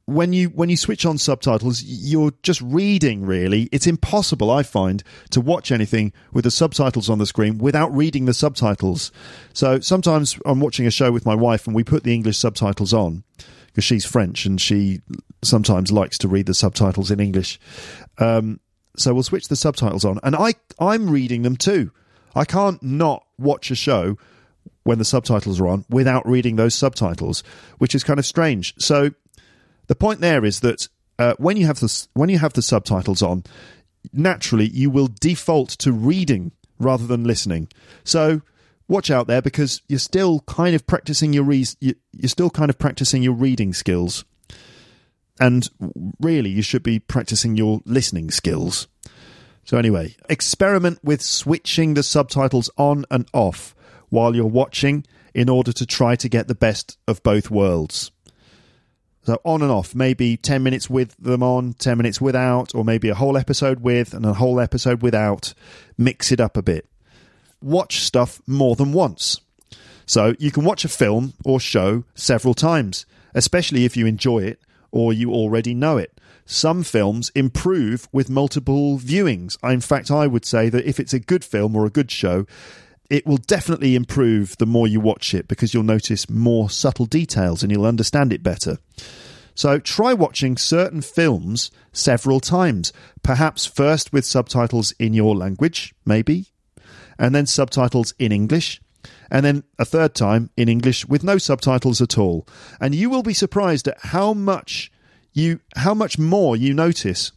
when 0.07 0.33
you 0.33 0.49
when 0.49 0.69
you 0.69 0.77
switch 0.77 1.07
on 1.07 1.19
subtitles, 1.19 1.83
you're 1.83 2.33
just 2.43 2.61
reading. 2.61 3.25
Really, 3.25 3.69
it's 3.73 3.87
impossible. 3.87 4.51
I 4.51 4.63
find 4.63 5.03
to 5.31 5.41
watch 5.41 5.71
anything 5.71 6.13
with 6.33 6.45
the 6.45 6.51
subtitles 6.51 7.09
on 7.09 7.19
the 7.19 7.27
screen 7.27 7.59
without 7.59 7.95
reading 7.95 8.25
the 8.25 8.35
subtitles. 8.35 9.13
So 9.53 9.81
sometimes 9.81 10.39
I'm 10.45 10.61
watching 10.61 10.87
a 10.87 10.91
show 10.91 11.13
with 11.13 11.27
my 11.27 11.35
wife, 11.35 11.67
and 11.67 11.77
we 11.77 11.85
put 11.85 12.05
the 12.05 12.15
English 12.15 12.39
subtitles 12.39 12.93
on 12.93 13.25
because 13.67 13.85
she's 13.85 14.05
French 14.05 14.45
and 14.45 14.61
she 14.61 15.01
sometimes 15.43 15.91
likes 15.91 16.19
to 16.19 16.29
read 16.29 16.47
the 16.47 16.55
subtitles 16.55 17.11
in 17.11 17.21
English. 17.21 17.59
Um, 18.19 18.61
so 18.97 19.15
we'll 19.15 19.23
switch 19.23 19.49
the 19.49 19.57
subtitles 19.57 20.05
on, 20.05 20.19
and 20.23 20.37
I 20.37 20.55
I'm 20.79 21.11
reading 21.11 21.43
them 21.43 21.57
too. 21.57 21.93
I 22.35 22.45
can't 22.45 22.83
not 22.83 23.25
watch 23.39 23.71
a 23.71 23.75
show 23.75 24.17
when 24.85 24.99
the 24.99 25.05
subtitles 25.05 25.61
are 25.61 25.69
on 25.69 25.85
without 25.89 26.27
reading 26.27 26.57
those 26.57 26.75
subtitles, 26.75 27.43
which 27.79 27.95
is 27.95 28.03
kind 28.03 28.19
of 28.19 28.27
strange. 28.27 28.75
So 28.79 29.11
the 29.87 29.95
point 29.95 30.21
there 30.21 30.45
is 30.45 30.61
that 30.61 30.89
uh, 31.19 31.35
when 31.39 31.57
you 31.57 31.67
have 31.67 31.81
the 31.81 32.07
when 32.15 32.29
you 32.29 32.39
have 32.39 32.53
the 32.53 32.63
subtitles 32.63 33.23
on, 33.23 33.45
naturally 34.13 34.69
you 34.69 34.91
will 34.91 35.09
default 35.21 35.71
to 35.71 35.93
reading 35.93 36.53
rather 36.79 37.07
than 37.07 37.25
listening. 37.25 37.69
So 38.05 38.43
watch 38.89 39.11
out 39.11 39.27
there 39.27 39.43
because 39.43 39.83
you're 39.89 39.99
still 39.99 40.41
kind 40.41 40.75
of 40.75 40.87
practicing 40.87 41.33
your 41.33 41.45
re- 41.45 41.67
you're 41.81 41.95
still 42.27 42.51
kind 42.51 42.71
of 42.71 42.79
practicing 42.79 43.23
your 43.23 43.35
reading 43.35 43.73
skills. 43.73 44.25
And 45.41 45.69
really 46.21 46.51
you 46.51 46.63
should 46.63 46.83
be 46.83 46.99
practicing 46.99 47.57
your 47.57 47.81
listening 47.85 48.31
skills. 48.31 48.89
So 49.65 49.77
anyway 49.77 50.17
experiment 50.29 50.99
with 51.03 51.23
switching 51.23 51.95
the 51.95 52.03
subtitles 52.03 52.71
on 52.77 53.05
and 53.11 53.29
off 53.33 53.75
while 54.09 54.35
you're 54.35 54.45
watching 54.45 55.05
in 55.35 55.49
order 55.49 55.73
to 55.73 55.87
try 55.87 56.17
to 56.17 56.29
get 56.29 56.49
the 56.49 56.55
best 56.55 56.99
of 57.07 57.23
both 57.23 57.51
worlds 57.51 58.11
So 59.25 59.41
on 59.45 59.63
and 59.63 59.71
off, 59.71 59.95
maybe 59.95 60.37
10 60.37 60.63
minutes 60.63 60.91
with 60.91 61.17
them 61.17 61.43
on, 61.43 61.75
10 61.75 61.97
minutes 61.97 62.21
without, 62.21 62.75
or 62.75 62.85
maybe 62.85 63.09
a 63.09 63.15
whole 63.15 63.39
episode 63.39 63.81
with 63.81 64.15
and 64.15 64.27
a 64.27 64.35
whole 64.35 64.59
episode 64.59 65.01
without. 65.01 65.55
Mix 65.97 66.33
it 66.33 66.41
up 66.41 66.57
a 66.57 66.63
bit. 66.63 66.89
Watch 67.61 68.01
stuff 68.01 68.43
more 68.49 68.75
than 68.75 68.93
once. 68.93 69.41
So 70.07 70.35
you 70.41 70.51
can 70.51 70.65
watch 70.65 70.85
a 70.85 70.89
film 70.89 71.35
or 71.45 71.61
show 71.61 72.03
several 72.17 72.55
times, 72.55 73.07
especially 73.35 73.85
if 73.85 73.97
you 73.97 74.07
enjoy 74.07 74.41
it 74.41 74.61
or 74.91 75.13
you 75.13 75.33
already 75.33 75.73
know 75.73 75.99
it. 75.99 76.19
Some 76.45 76.83
films 76.83 77.31
improve 77.37 78.09
with 78.11 78.29
multiple 78.29 78.99
viewings. 78.99 79.57
In 79.63 79.81
fact, 79.81 80.11
I 80.11 80.27
would 80.27 80.45
say 80.45 80.69
that 80.69 80.85
if 80.85 80.99
it's 80.99 81.15
a 81.15 81.21
good 81.21 81.45
film 81.45 81.77
or 81.77 81.87
a 81.87 81.91
good 81.91 82.11
show, 82.11 82.47
it 83.13 83.27
will 83.27 83.37
definitely 83.37 83.95
improve 83.95 84.57
the 84.57 84.65
more 84.65 84.87
you 84.89 84.99
watch 84.99 85.35
it 85.35 85.47
because 85.47 85.75
you'll 85.75 85.83
notice 85.83 86.31
more 86.31 86.71
subtle 86.71 87.05
details 87.05 87.63
and 87.63 87.71
you'll 87.71 87.85
understand 87.85 88.33
it 88.33 88.43
better. 88.43 88.79
So 89.55 89.79
try 89.79 90.15
watching 90.15 90.57
certain 90.57 91.03
films 91.03 91.71
several 91.93 92.41
times, 92.41 92.91
perhaps 93.23 93.67
first 93.67 94.15
with 94.15 94.25
subtitles 94.25 94.93
in 94.93 95.13
your 95.13 95.37
language, 95.37 95.95
maybe, 96.07 96.47
and 97.19 97.35
then 97.35 97.45
subtitles 97.45 98.15
in 98.19 98.33
English, 98.33 98.81
and 99.31 99.45
then 99.45 99.65
a 99.79 99.85
third 99.85 100.15
time 100.15 100.49
in 100.57 100.71
English 100.71 101.07
with 101.07 101.23
no 101.23 101.37
subtitles 101.37 102.01
at 102.01 102.17
all. 102.17 102.49
And 102.81 102.95
you 102.95 103.11
will 103.11 103.23
be 103.23 103.35
surprised 103.35 103.89
at 103.89 103.99
how 103.99 104.33
much 104.33 104.91
you 105.35 105.61
how 105.77 105.93
much 105.93 106.19
more 106.19 106.57
you 106.57 106.73
notice 106.73 107.33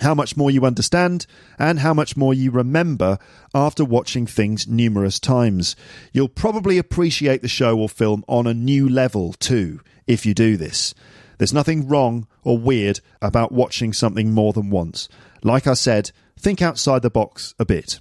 how 0.00 0.14
much 0.14 0.36
more 0.36 0.50
you 0.50 0.64
understand, 0.64 1.26
and 1.58 1.78
how 1.78 1.94
much 1.94 2.16
more 2.16 2.34
you 2.34 2.50
remember 2.50 3.18
after 3.54 3.84
watching 3.84 4.26
things 4.26 4.66
numerous 4.66 5.18
times. 5.18 5.76
You'll 6.12 6.28
probably 6.28 6.78
appreciate 6.78 7.42
the 7.42 7.48
show 7.48 7.78
or 7.78 7.88
film 7.88 8.24
on 8.28 8.46
a 8.46 8.54
new 8.54 8.88
level 8.88 9.32
too 9.34 9.80
if 10.06 10.26
you 10.26 10.34
do 10.34 10.56
this. 10.56 10.94
There's 11.38 11.52
nothing 11.52 11.88
wrong 11.88 12.26
or 12.42 12.58
weird 12.58 13.00
about 13.20 13.52
watching 13.52 13.92
something 13.92 14.32
more 14.32 14.52
than 14.52 14.70
once. 14.70 15.08
Like 15.42 15.66
I 15.66 15.74
said, 15.74 16.10
think 16.38 16.62
outside 16.62 17.02
the 17.02 17.10
box 17.10 17.54
a 17.58 17.64
bit. 17.64 18.00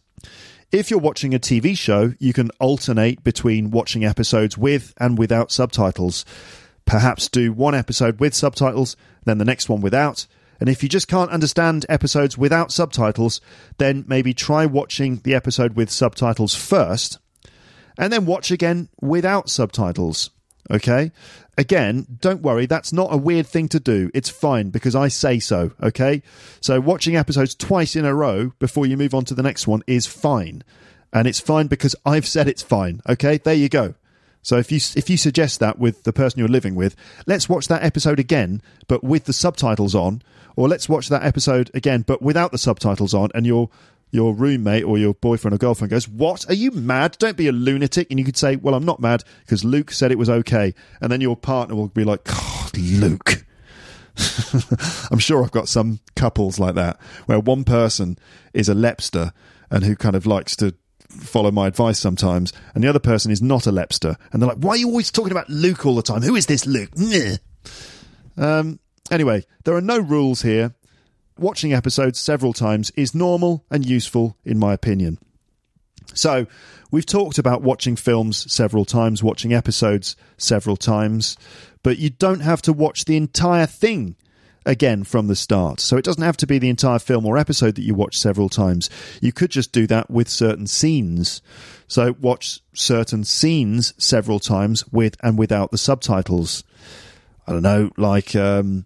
If 0.71 0.89
you're 0.89 0.99
watching 0.99 1.35
a 1.35 1.39
TV 1.39 1.77
show, 1.77 2.13
you 2.19 2.33
can 2.33 2.49
alternate 2.59 3.23
between 3.23 3.71
watching 3.71 4.03
episodes 4.03 4.57
with 4.57 4.93
and 4.97 5.17
without 5.17 5.51
subtitles. 5.51 6.25
Perhaps 6.85 7.29
do 7.29 7.53
one 7.53 7.75
episode 7.75 8.19
with 8.19 8.33
subtitles, 8.33 8.95
then 9.23 9.37
the 9.37 9.45
next 9.45 9.69
one 9.69 9.81
without 9.81 10.25
and 10.63 10.69
if 10.69 10.81
you 10.81 10.87
just 10.87 11.09
can't 11.09 11.29
understand 11.29 11.85
episodes 11.89 12.37
without 12.37 12.71
subtitles, 12.71 13.41
then 13.79 14.05
maybe 14.07 14.33
try 14.33 14.65
watching 14.65 15.17
the 15.25 15.35
episode 15.35 15.75
with 15.75 15.89
subtitles 15.89 16.55
first, 16.55 17.19
and 17.97 18.13
then 18.13 18.25
watch 18.25 18.49
again 18.49 18.87
without 19.01 19.49
subtitles. 19.49 20.29
Okay? 20.71 21.11
Again, 21.57 22.07
don't 22.21 22.43
worry, 22.43 22.65
that's 22.65 22.93
not 22.93 23.13
a 23.13 23.17
weird 23.17 23.45
thing 23.45 23.67
to 23.67 23.79
do. 23.81 24.09
It's 24.13 24.29
fine 24.29 24.69
because 24.69 24.95
I 24.95 25.09
say 25.09 25.39
so. 25.39 25.71
Okay? 25.83 26.23
So 26.61 26.79
watching 26.79 27.17
episodes 27.17 27.55
twice 27.55 27.97
in 27.97 28.05
a 28.05 28.15
row 28.15 28.53
before 28.59 28.85
you 28.85 28.95
move 28.95 29.13
on 29.13 29.25
to 29.25 29.35
the 29.35 29.43
next 29.43 29.67
one 29.67 29.83
is 29.85 30.07
fine. 30.07 30.63
And 31.11 31.27
it's 31.27 31.41
fine 31.41 31.67
because 31.67 31.93
I've 32.05 32.25
said 32.25 32.47
it's 32.47 32.63
fine. 32.63 33.01
Okay? 33.09 33.37
There 33.37 33.53
you 33.53 33.67
go. 33.67 33.95
So 34.43 34.57
if 34.57 34.71
you 34.71 34.77
if 34.95 35.09
you 35.09 35.17
suggest 35.17 35.59
that 35.61 35.79
with 35.79 36.03
the 36.03 36.13
person 36.13 36.37
you're 36.37 36.47
living 36.47 36.75
with, 36.75 36.95
let's 37.25 37.49
watch 37.49 37.67
that 37.69 37.81
episode 37.83 38.19
again, 38.19 38.61
but 38.87 39.03
with 39.03 39.23
the 39.23 39.33
subtitles 39.33 39.95
on, 39.95 40.21
or 40.55 40.67
let's 40.67 40.89
watch 40.89 41.09
that 41.09 41.23
episode 41.23 41.71
again, 41.73 42.01
but 42.01 42.21
without 42.21 42.51
the 42.51 42.57
subtitles 42.57 43.13
on, 43.13 43.29
and 43.33 43.45
your 43.45 43.69
your 44.11 44.35
roommate 44.35 44.83
or 44.83 44.97
your 44.99 45.15
boyfriend 45.15 45.55
or 45.55 45.57
girlfriend 45.57 45.89
goes, 45.89 46.07
"What? 46.07 46.47
Are 46.49 46.53
you 46.53 46.71
mad? 46.71 47.15
Don't 47.19 47.37
be 47.37 47.47
a 47.47 47.53
lunatic." 47.53 48.07
And 48.11 48.19
you 48.19 48.25
could 48.25 48.37
say, 48.37 48.57
"Well, 48.57 48.75
I'm 48.75 48.85
not 48.85 48.99
mad 48.99 49.23
because 49.45 49.63
Luke 49.63 49.91
said 49.91 50.11
it 50.11 50.19
was 50.19 50.29
okay," 50.29 50.75
and 51.01 51.11
then 51.11 51.21
your 51.21 51.37
partner 51.37 51.75
will 51.75 51.87
be 51.87 52.03
like, 52.03 52.25
"God, 52.25 52.77
Luke." 52.77 53.45
I'm 55.09 55.19
sure 55.19 55.43
I've 55.43 55.51
got 55.51 55.67
some 55.67 55.99
couples 56.15 56.59
like 56.59 56.75
that 56.75 57.01
where 57.25 57.39
one 57.39 57.63
person 57.63 58.19
is 58.53 58.69
a 58.69 58.75
lepster 58.75 59.31
and 59.71 59.83
who 59.83 59.95
kind 59.95 60.15
of 60.15 60.27
likes 60.27 60.55
to 60.57 60.75
follow 61.13 61.51
my 61.51 61.67
advice 61.67 61.99
sometimes, 61.99 62.53
and 62.73 62.83
the 62.83 62.87
other 62.87 62.99
person 62.99 63.31
is 63.31 63.41
not 63.41 63.67
a 63.67 63.71
lepster, 63.71 64.15
and 64.31 64.41
they're 64.41 64.49
like, 64.49 64.57
"Why 64.57 64.71
are 64.71 64.77
you 64.77 64.87
always 64.87 65.11
talking 65.11 65.31
about 65.31 65.49
Luke 65.49 65.85
all 65.85 65.95
the 65.95 66.01
time? 66.01 66.21
Who 66.21 66.35
is 66.35 66.45
this 66.45 66.65
Luke?" 66.65 66.91
Um, 68.37 68.79
anyway, 69.11 69.45
there 69.63 69.75
are 69.75 69.81
no 69.81 69.99
rules 69.99 70.41
here. 70.41 70.73
Watching 71.37 71.73
episodes 71.73 72.19
several 72.19 72.53
times 72.53 72.91
is 72.95 73.15
normal 73.15 73.65
and 73.71 73.85
useful, 73.85 74.37
in 74.45 74.59
my 74.59 74.73
opinion. 74.73 75.17
So, 76.13 76.45
we've 76.91 77.05
talked 77.05 77.37
about 77.37 77.63
watching 77.63 77.95
films 77.95 78.51
several 78.51 78.85
times, 78.85 79.23
watching 79.23 79.53
episodes 79.53 80.15
several 80.37 80.77
times, 80.77 81.37
but 81.81 81.97
you 81.97 82.09
don't 82.09 82.41
have 82.41 82.61
to 82.63 82.73
watch 82.73 83.05
the 83.05 83.17
entire 83.17 83.65
thing 83.65 84.15
again 84.65 85.03
from 85.03 85.27
the 85.27 85.35
start. 85.35 85.79
So 85.79 85.97
it 85.97 86.05
doesn't 86.05 86.23
have 86.23 86.37
to 86.37 86.47
be 86.47 86.59
the 86.59 86.69
entire 86.69 86.99
film 86.99 87.25
or 87.25 87.37
episode 87.37 87.75
that 87.75 87.83
you 87.83 87.93
watch 87.93 88.17
several 88.17 88.49
times. 88.49 88.89
You 89.21 89.31
could 89.31 89.51
just 89.51 89.71
do 89.71 89.87
that 89.87 90.09
with 90.09 90.29
certain 90.29 90.67
scenes. 90.67 91.41
So 91.87 92.15
watch 92.19 92.61
certain 92.73 93.23
scenes 93.23 93.93
several 93.97 94.39
times 94.39 94.85
with 94.91 95.15
and 95.21 95.37
without 95.37 95.71
the 95.71 95.77
subtitles. 95.77 96.63
I 97.47 97.51
don't 97.51 97.61
know, 97.61 97.91
like 97.97 98.35
um, 98.35 98.85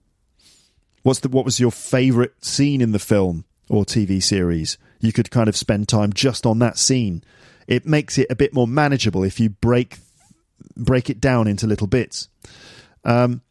what's 1.04 1.20
the 1.20 1.30
what 1.30 1.46
was 1.46 1.60
your 1.60 1.72
favorite 1.72 2.44
scene 2.44 2.82
in 2.82 2.92
the 2.92 3.00
film 3.00 3.46
or 3.70 3.86
TV 3.86 4.22
series? 4.22 4.78
You 5.00 5.14
could 5.14 5.30
kind 5.30 5.48
of 5.48 5.56
spend 5.56 5.88
time 5.88 6.12
just 6.12 6.46
on 6.46 6.60
that 6.60 6.78
scene. 6.78 7.24
It 7.68 7.86
makes 7.86 8.18
it 8.18 8.28
a 8.30 8.36
bit 8.36 8.54
more 8.54 8.68
manageable 8.68 9.24
if 9.24 9.40
you 9.40 9.50
break 9.50 10.00
break 10.76 11.10
it 11.10 11.22
down 11.22 11.48
into 11.48 11.68
little 11.68 11.88
bits. 11.88 12.30
Um, 13.04 13.42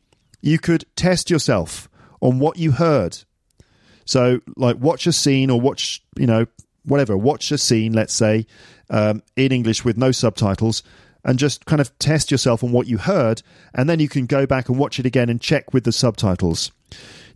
you 0.42 0.58
could 0.58 0.84
test 0.96 1.30
yourself 1.30 1.88
on 2.26 2.40
what 2.40 2.58
you 2.58 2.72
heard. 2.72 3.16
So, 4.04 4.40
like, 4.56 4.78
watch 4.80 5.06
a 5.06 5.12
scene 5.12 5.48
or 5.48 5.60
watch, 5.60 6.02
you 6.16 6.26
know, 6.26 6.46
whatever, 6.84 7.16
watch 7.16 7.52
a 7.52 7.58
scene, 7.58 7.92
let's 7.92 8.14
say, 8.14 8.46
um, 8.90 9.22
in 9.36 9.52
English 9.52 9.84
with 9.84 9.96
no 9.96 10.10
subtitles, 10.10 10.82
and 11.24 11.38
just 11.38 11.66
kind 11.66 11.80
of 11.80 11.96
test 12.00 12.32
yourself 12.32 12.64
on 12.64 12.72
what 12.72 12.88
you 12.88 12.98
heard, 12.98 13.42
and 13.74 13.88
then 13.88 14.00
you 14.00 14.08
can 14.08 14.26
go 14.26 14.44
back 14.44 14.68
and 14.68 14.76
watch 14.76 14.98
it 14.98 15.06
again 15.06 15.28
and 15.28 15.40
check 15.40 15.72
with 15.72 15.84
the 15.84 15.92
subtitles. 15.92 16.72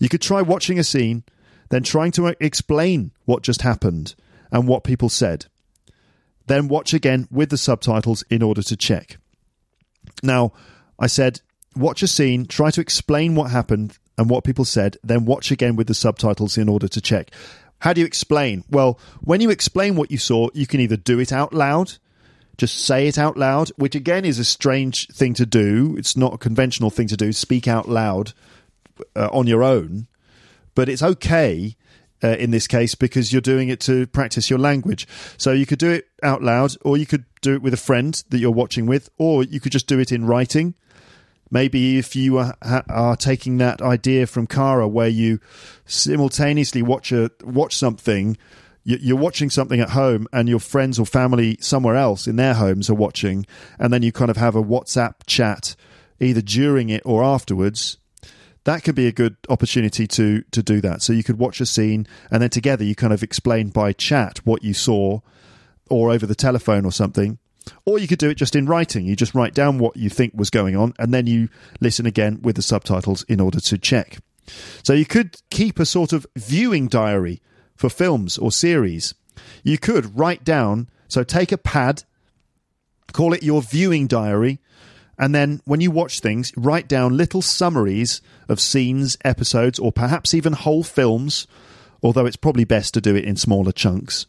You 0.01 0.09
could 0.09 0.23
try 0.23 0.43
watching 0.43 0.79
a 0.79 0.85
scene, 0.85 1.23
then 1.69 1.85
trying 1.85 2.11
to 2.13 2.35
explain 2.41 3.13
what 3.27 3.45
just 3.45 3.63
happened 3.63 4.17
and 4.51 4.67
what 4.67 4.83
people 4.83 5.09
said. 5.09 5.47
Then 6.49 6.67
watch 6.67 6.95
again 6.95 7.29
with 7.31 7.51
the 7.51 7.59
subtitles 7.59 8.25
in 8.29 8.43
order 8.43 8.63
to 8.63 8.77
check. 8.77 9.19
Now, 10.21 10.53
I 10.99 11.07
said, 11.07 11.41
watch 11.77 12.03
a 12.03 12.09
scene, 12.09 12.47
try 12.47 12.73
to 12.73 12.81
explain 12.81 13.37
what 13.37 13.53
happened, 13.53 13.97
and 14.21 14.29
what 14.29 14.45
people 14.45 14.67
said, 14.67 14.99
then 15.03 15.25
watch 15.25 15.51
again 15.51 15.77
with 15.77 15.87
the 15.87 15.95
subtitles 15.95 16.59
in 16.59 16.69
order 16.69 16.87
to 16.87 17.01
check. 17.01 17.31
How 17.79 17.95
do 17.95 18.03
you 18.03 18.07
explain? 18.07 18.65
Well, 18.69 19.01
when 19.23 19.41
you 19.41 19.49
explain 19.49 19.97
what 19.97 20.11
you 20.11 20.19
saw, 20.19 20.51
you 20.53 20.67
can 20.67 20.79
either 20.79 20.99
do 20.99 21.19
it 21.19 21.33
out 21.33 21.55
loud, 21.55 21.95
just 22.59 22.85
say 22.85 23.09
it 23.09 23.17
out 23.17 23.39
loud, 23.39 23.71
which 23.77 23.95
again 23.95 24.27
is 24.27 24.39
a 24.39 24.45
strange 24.45 25.09
thing 25.09 25.33
to 25.33 25.47
do. 25.47 25.97
It's 25.97 26.19
not 26.19 26.35
a 26.35 26.39
conventional 26.39 26.91
thing 26.91 27.09
to 27.09 27.17
do, 27.17 27.33
speak 27.33 27.67
out 27.67 27.89
loud 27.89 28.35
uh, 29.17 29.31
on 29.33 29.47
your 29.47 29.63
own, 29.63 30.07
but 30.75 30.91
it's 30.91 31.03
okay. 31.03 31.77
Uh, 32.23 32.37
in 32.39 32.51
this 32.51 32.67
case, 32.67 32.95
because 32.95 33.33
you're 33.33 33.41
doing 33.41 33.71
it 33.71 33.81
to 33.81 34.07
practice 34.09 34.51
your 34.51 34.59
language. 34.59 35.09
So 35.39 35.53
you 35.53 35.65
could 35.65 35.79
do 35.79 35.91
it 35.91 36.09
out 36.23 36.43
loud, 36.43 36.77
or 36.83 36.99
you 36.99 37.07
could 37.07 37.25
do 37.41 37.55
it 37.55 37.63
with 37.63 37.73
a 37.73 37.79
friend 37.79 38.23
that 38.29 38.37
you're 38.37 38.51
watching 38.51 38.85
with, 38.85 39.09
or 39.17 39.43
you 39.43 39.59
could 39.59 39.73
just 39.73 39.87
do 39.87 39.99
it 39.99 40.13
in 40.13 40.27
writing. 40.27 40.75
Maybe 41.51 41.99
if 41.99 42.15
you 42.15 42.39
are, 42.39 42.57
are 42.63 43.17
taking 43.17 43.59
that 43.59 43.83
idea 43.83 44.27
from 44.27 44.47
Cara, 44.47 44.87
where 44.87 45.09
you 45.09 45.41
simultaneously 45.85 46.83
watch 46.83 47.11
a 47.11 47.31
watch 47.43 47.77
something, 47.77 48.37
you're 48.85 49.17
watching 49.17 49.51
something 49.51 49.81
at 49.81 49.91
home, 49.91 50.29
and 50.33 50.49
your 50.49 50.61
friends 50.61 50.99
or 50.99 51.07
family 51.07 51.59
somewhere 51.61 51.97
else 51.97 52.29
in 52.29 52.37
their 52.37 52.55
homes 52.55 52.89
are 52.89 52.95
watching, 52.95 53.47
and 53.79 53.93
then 53.93 54.03
you 54.03 54.13
kind 54.13 54.31
of 54.31 54.37
have 54.37 54.55
a 54.55 54.63
WhatsApp 54.63 55.15
chat 55.27 55.75
either 56.21 56.41
during 56.41 56.89
it 56.89 57.03
or 57.05 57.25
afterwards. 57.25 57.99
That 58.65 58.85
could 58.85 58.95
be 58.95 59.07
a 59.09 59.13
good 59.13 59.37
opportunity 59.49 60.07
to 60.07 60.43
to 60.53 60.63
do 60.63 60.81
that. 60.83 61.03
So 61.03 61.13
you 61.13 61.25
could 61.25 61.39
watch 61.39 61.61
a 61.61 61.67
scene, 61.67 62.07
and 62.31 62.41
then 62.41 62.51
together 62.51 62.85
you 62.85 62.95
kind 62.95 63.13
of 63.13 63.25
explain 63.25 63.71
by 63.71 63.93
chat 63.93 64.39
what 64.45 64.63
you 64.63 64.73
saw, 64.73 65.19
or 65.89 66.13
over 66.13 66.27
the 66.27 66.37
telephone 66.37 66.85
or 66.85 66.93
something 66.93 67.39
or 67.85 67.99
you 67.99 68.09
could 68.09 68.19
do 68.19 68.31
it 68.31 68.37
just 68.37 68.57
in 68.57 68.67
writing. 68.67 69.05
You 69.05 69.17
just 69.17 69.35
write 69.35 69.55
down 69.55 69.79
what 69.79 69.97
you 69.97 70.09
think 70.09 70.33
was 70.35 70.51
going 70.51 70.77
on 70.77 70.95
and 70.99 71.13
then 71.13 71.27
you 71.27 71.49
listen 71.81 72.07
again 72.07 72.41
with 72.43 72.57
the 72.57 72.63
subtitles 72.63 73.23
in 73.25 73.41
order 73.41 73.61
to 73.61 73.79
check. 73.79 74.19
So 74.83 74.93
you 74.93 75.07
could 75.07 75.37
keep 75.51 75.79
a 75.79 75.87
sort 75.87 76.13
of 76.13 76.27
viewing 76.37 76.89
diary 76.89 77.41
for 77.77 77.89
films 77.89 78.39
or 78.39 78.53
series. 78.53 79.15
You 79.63 79.79
could 79.79 80.19
write 80.19 80.45
down, 80.45 80.89
so 81.09 81.23
take 81.23 81.53
a 81.53 81.59
pad, 81.59 82.05
call 83.13 83.33
it 83.33 83.43
your 83.43 83.63
viewing 83.63 84.07
diary, 84.07 84.61
and 85.19 85.35
then 85.35 85.61
when 85.65 85.81
you 85.81 85.91
watch 85.91 86.21
things, 86.21 86.53
write 86.57 86.89
down 86.89 87.17
little 87.17 87.43
summaries 87.43 88.23
of 88.49 88.59
scenes, 88.61 89.19
episodes, 89.25 89.79
or 89.79 89.93
perhaps 89.93 90.33
even 90.33 90.55
whole 90.55 90.83
films, 90.83 91.47
although 92.03 92.27
it's 92.27 92.37
probably 92.37 92.65
best 92.65 92.95
to 92.95 93.01
do 93.01 93.15
it 93.15 93.25
in 93.25 93.37
smaller 93.37 93.73
chunks 93.73 94.27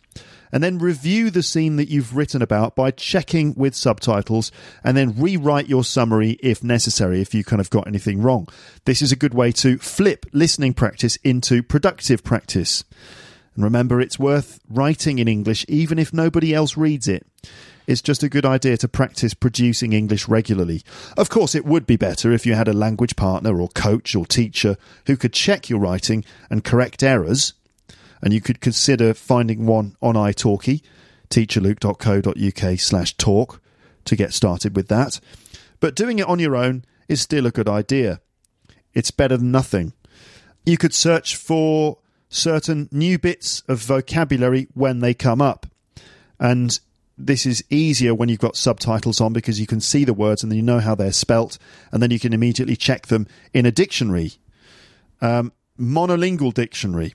and 0.51 0.63
then 0.63 0.77
review 0.77 1.29
the 1.29 1.43
scene 1.43 1.75
that 1.77 1.89
you've 1.89 2.15
written 2.15 2.41
about 2.41 2.75
by 2.75 2.91
checking 2.91 3.53
with 3.55 3.75
subtitles 3.75 4.51
and 4.83 4.95
then 4.97 5.15
rewrite 5.17 5.67
your 5.67 5.83
summary 5.83 6.31
if 6.41 6.63
necessary 6.63 7.21
if 7.21 7.33
you 7.33 7.43
kind 7.43 7.59
of 7.59 7.69
got 7.69 7.87
anything 7.87 8.21
wrong. 8.21 8.47
This 8.85 9.01
is 9.01 9.11
a 9.11 9.15
good 9.17 9.33
way 9.33 9.51
to 9.53 9.77
flip 9.77 10.25
listening 10.33 10.73
practice 10.73 11.17
into 11.17 11.63
productive 11.63 12.23
practice. 12.23 12.83
And 13.55 13.63
remember, 13.63 13.99
it's 13.99 14.19
worth 14.19 14.59
writing 14.69 15.19
in 15.19 15.27
English 15.27 15.65
even 15.67 15.99
if 15.99 16.13
nobody 16.13 16.53
else 16.53 16.77
reads 16.77 17.07
it. 17.07 17.25
It's 17.87 18.01
just 18.01 18.23
a 18.23 18.29
good 18.29 18.45
idea 18.45 18.77
to 18.77 18.87
practice 18.87 19.33
producing 19.33 19.91
English 19.91 20.27
regularly. 20.27 20.83
Of 21.17 21.29
course, 21.29 21.55
it 21.55 21.65
would 21.65 21.85
be 21.85 21.97
better 21.97 22.31
if 22.31 22.45
you 22.45 22.53
had 22.53 22.67
a 22.67 22.73
language 22.73 23.15
partner 23.15 23.59
or 23.59 23.67
coach 23.69 24.15
or 24.15 24.25
teacher 24.25 24.77
who 25.07 25.17
could 25.17 25.33
check 25.33 25.69
your 25.69 25.79
writing 25.79 26.23
and 26.49 26.63
correct 26.63 27.03
errors. 27.03 27.53
And 28.21 28.33
you 28.33 28.41
could 28.41 28.61
consider 28.61 29.13
finding 29.13 29.65
one 29.65 29.95
on 30.01 30.15
italki, 30.15 30.81
teacherluke.co.uk 31.29 32.79
slash 32.79 33.17
talk, 33.17 33.61
to 34.05 34.15
get 34.15 34.33
started 34.33 34.75
with 34.75 34.87
that. 34.89 35.19
But 35.79 35.95
doing 35.95 36.19
it 36.19 36.27
on 36.27 36.39
your 36.39 36.55
own 36.55 36.85
is 37.07 37.21
still 37.21 37.45
a 37.45 37.51
good 37.51 37.69
idea. 37.69 38.19
It's 38.93 39.11
better 39.11 39.37
than 39.37 39.51
nothing. 39.51 39.93
You 40.65 40.77
could 40.77 40.93
search 40.93 41.35
for 41.35 41.97
certain 42.29 42.87
new 42.91 43.17
bits 43.17 43.61
of 43.67 43.79
vocabulary 43.79 44.67
when 44.73 44.99
they 44.99 45.13
come 45.13 45.41
up. 45.41 45.65
And 46.39 46.79
this 47.17 47.45
is 47.45 47.63
easier 47.69 48.15
when 48.15 48.29
you've 48.29 48.39
got 48.39 48.55
subtitles 48.55 49.21
on 49.21 49.33
because 49.33 49.59
you 49.59 49.67
can 49.67 49.79
see 49.79 50.05
the 50.05 50.13
words 50.13 50.43
and 50.43 50.51
then 50.51 50.57
you 50.57 50.63
know 50.63 50.79
how 50.79 50.95
they're 50.95 51.11
spelt, 51.11 51.57
and 51.91 52.01
then 52.01 52.11
you 52.11 52.19
can 52.19 52.33
immediately 52.33 52.75
check 52.75 53.07
them 53.07 53.27
in 53.53 53.65
a 53.65 53.71
dictionary, 53.71 54.33
um, 55.21 55.51
monolingual 55.79 56.53
dictionary. 56.53 57.13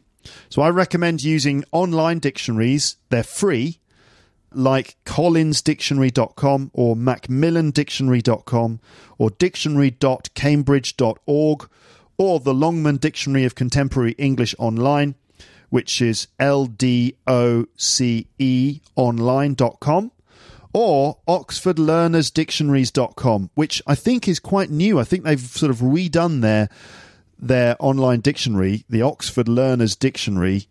So 0.49 0.63
I 0.63 0.71
recommend 0.71 1.23
using 1.23 1.63
online 1.73 2.19
dictionaries. 2.19 2.97
They're 3.11 3.23
free, 3.23 3.81
like 4.53 4.97
collinsdictionary.com 5.05 6.71
or 6.73 6.97
macmillandictionary.com 6.97 8.81
or 9.19 9.31
dictionary.cambridge.org 9.31 11.69
or 12.19 12.41
the 12.41 12.55
Longman 12.55 12.97
Dictionary 12.97 13.45
of 13.45 13.55
Contemporary 13.55 14.13
English 14.13 14.55
Online 14.59 15.15
which 15.69 16.01
is 16.01 16.29
ldoce 16.39 17.17
online.com 18.95 20.13
or 20.73 21.19
oxfordlearnersdictionaries.com 21.29 23.51
which 23.55 23.83
I 23.87 23.95
think 23.95 24.27
is 24.29 24.41
quite 24.41 24.71
new. 24.71 24.99
I 24.99 25.05
think 25.05 25.25
they've 25.25 25.41
sort 25.41 25.71
of 25.71 25.79
redone 25.79 26.41
their 26.41 26.71
their 27.39 27.77
online 27.79 28.21
dictionary, 28.21 28.85
the 28.89 29.03
Oxford 29.03 29.49
Learners 29.49 29.97
Dictionary 29.97 30.67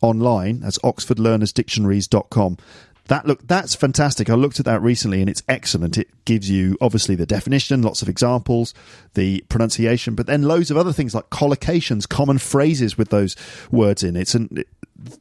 online. 0.00 0.60
That's 0.60 0.78
oxfordlearnersdictionaries.com. 0.78 2.58
That 3.06 3.26
look 3.26 3.46
that's 3.46 3.74
fantastic. 3.74 4.28
I 4.28 4.34
looked 4.34 4.60
at 4.60 4.66
that 4.66 4.82
recently 4.82 5.22
and 5.22 5.30
it's 5.30 5.42
excellent. 5.48 5.96
It 5.96 6.08
gives 6.26 6.50
you 6.50 6.76
obviously 6.78 7.14
the 7.14 7.24
definition, 7.24 7.80
lots 7.80 8.02
of 8.02 8.08
examples, 8.08 8.74
the 9.14 9.42
pronunciation, 9.48 10.14
but 10.14 10.26
then 10.26 10.42
loads 10.42 10.70
of 10.70 10.76
other 10.76 10.92
things 10.92 11.14
like 11.14 11.30
collocations, 11.30 12.06
common 12.06 12.36
phrases 12.36 12.98
with 12.98 13.08
those 13.08 13.34
words 13.70 14.02
in. 14.02 14.14
It's 14.14 14.34
an 14.34 14.62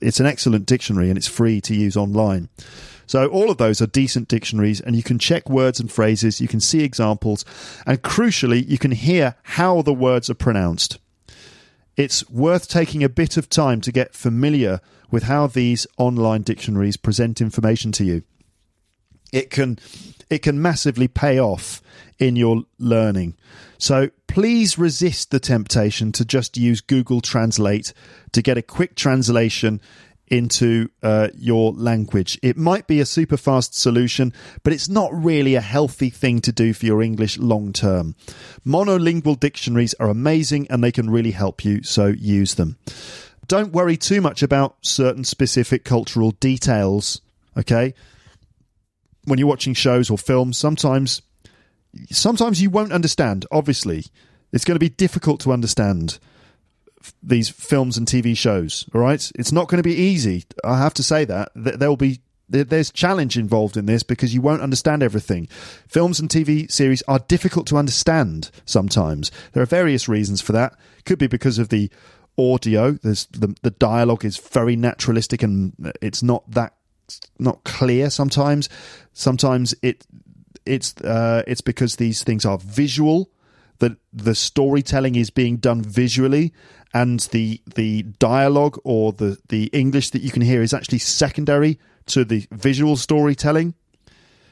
it's 0.02 0.20
an 0.20 0.26
excellent 0.26 0.66
dictionary 0.66 1.08
and 1.08 1.18
it's 1.18 1.28
free 1.28 1.62
to 1.62 1.74
use 1.74 1.96
online. 1.96 2.50
So 3.08 3.28
all 3.28 3.50
of 3.50 3.58
those 3.58 3.82
are 3.82 3.88
decent 3.88 4.28
dictionaries 4.28 4.82
and 4.82 4.96
you 4.96 5.02
can 5.02 5.18
check 5.18 5.50
words 5.50 5.80
and 5.80 5.92
phrases, 5.92 6.40
you 6.40 6.48
can 6.48 6.60
see 6.60 6.84
examples, 6.84 7.46
and 7.86 8.02
crucially 8.02 8.68
you 8.68 8.78
can 8.78 8.92
hear 8.92 9.36
how 9.44 9.82
the 9.82 9.94
words 9.94 10.30
are 10.30 10.36
pronounced. 10.36 11.00
It's 11.96 12.30
worth 12.30 12.68
taking 12.68 13.04
a 13.04 13.10
bit 13.10 13.38
of 13.38 13.50
time 13.50 13.82
to 13.82 13.92
get 13.92 14.14
familiar 14.14 14.82
with 15.10 15.24
how 15.24 15.48
these 15.48 15.88
online 15.98 16.44
dictionaries 16.44 16.98
present 16.98 17.42
information 17.42 17.92
to 17.94 18.04
you. 18.04 18.24
It 19.34 19.50
can 19.50 19.80
it 20.30 20.40
can 20.40 20.62
massively 20.62 21.08
pay 21.08 21.40
off 21.40 21.82
in 22.20 22.36
your 22.36 22.64
learning. 22.78 23.36
So 23.78 24.10
please 24.28 24.78
resist 24.78 25.32
the 25.32 25.40
temptation 25.40 26.12
to 26.14 26.26
just 26.26 26.58
use 26.58 26.82
Google 26.82 27.22
Translate 27.22 27.94
to 28.34 28.42
get 28.42 28.58
a 28.58 28.62
quick 28.62 28.96
translation 28.96 29.80
into 30.28 30.90
uh, 31.02 31.30
your 31.36 31.74
language. 31.74 32.38
It 32.44 32.58
might 32.58 32.88
be 32.88 33.00
a 33.00 33.06
super 33.06 33.38
fast 33.38 33.74
solution, 33.74 34.34
but 34.64 34.74
it's 34.74 34.90
not 34.90 35.14
really 35.14 35.56
a 35.56 35.62
healthy 35.62 36.10
thing 36.10 36.42
to 36.42 36.52
do 36.52 36.74
for 36.74 36.86
your 36.86 37.02
English 37.02 37.38
long 37.38 37.74
term. 37.74 38.16
Monolingual 38.66 39.40
dictionaries 39.40 39.94
are 39.96 40.10
amazing 40.10 40.68
and 40.70 40.84
they 40.84 40.92
can 40.92 41.10
really 41.10 41.32
help 41.32 41.64
you, 41.64 41.84
so 41.84 42.08
use 42.08 42.56
them 42.56 42.78
don't 43.48 43.72
worry 43.72 43.98
too 43.98 44.22
much 44.22 44.44
about 44.44 44.76
certain 44.82 45.24
specific 45.24 45.84
cultural 45.86 46.32
details, 46.32 47.22
okay? 47.58 47.94
When 49.24 49.40
you're 49.40 49.48
watching 49.48 49.74
shows 49.74 50.10
or 50.10 50.18
films, 50.18 50.58
sometimes 50.58 51.22
sometimes 52.12 52.62
you 52.62 52.70
won't 52.70 52.92
understand, 52.92 53.46
obviously. 53.52 54.06
It's 54.52 54.66
going 54.66 54.76
to 54.76 54.80
be 54.80 54.90
difficult 54.90 55.40
to 55.42 55.52
understand 55.52 56.20
these 57.22 57.50
films 57.50 57.98
and 57.98 58.08
TV 58.08 58.36
shows, 58.36 58.90
all 58.94 59.02
right? 59.02 59.32
It's 59.36 59.52
not 59.52 59.68
going 59.68 59.82
to 59.82 59.88
be 59.88 59.96
easy. 59.96 60.46
I 60.64 60.78
have 60.78 60.94
to 60.96 61.04
say 61.04 61.26
that. 61.26 61.52
There'll 61.56 61.98
be 61.98 62.20
there's 62.50 62.92
challenge 62.92 63.38
involved 63.38 63.76
in 63.76 63.88
this 63.88 64.04
because 64.04 64.34
you 64.34 64.42
won't 64.42 64.62
understand 64.62 65.04
everything. 65.04 65.48
Films 65.88 66.20
and 66.20 66.30
TV 66.30 66.72
series 66.72 67.02
are 67.04 67.20
difficult 67.20 67.68
to 67.68 67.78
understand 67.78 68.52
sometimes. 68.66 69.32
There 69.52 69.62
are 69.62 69.68
various 69.68 70.08
reasons 70.08 70.40
for 70.40 70.54
that. 70.54 70.78
Could 71.06 71.20
be 71.20 71.28
because 71.28 71.60
of 71.60 71.70
the 71.70 71.90
audio. 72.38 72.92
There's 72.92 73.26
the 73.28 73.56
the 73.64 73.72
dialogue 73.72 74.24
is 74.24 74.38
very 74.38 74.76
naturalistic 74.76 75.44
and 75.44 75.74
it's 76.02 76.24
not 76.24 76.50
that 76.52 76.74
not 77.40 77.64
clear 77.64 78.10
sometimes. 78.10 78.70
Sometimes 79.14 79.76
it 79.82 80.06
it's 80.66 80.96
uh, 81.02 81.44
it's 81.48 81.62
because 81.62 81.96
these 81.96 82.24
things 82.24 82.46
are 82.46 82.58
visual. 82.58 83.30
That 83.80 83.98
the 84.12 84.36
storytelling 84.36 85.16
is 85.16 85.30
being 85.30 85.58
done 85.58 85.82
visually, 85.82 86.54
and 86.94 87.20
the 87.20 87.62
the 87.76 88.04
dialogue 88.04 88.80
or 88.84 89.14
the 89.14 89.38
the 89.50 89.66
English 89.68 90.12
that 90.12 90.22
you 90.22 90.32
can 90.32 90.42
hear 90.42 90.62
is 90.62 90.74
actually 90.74 91.00
secondary 91.00 91.80
to 92.08 92.26
the 92.26 92.48
visual 92.52 92.96
storytelling. 92.96 93.76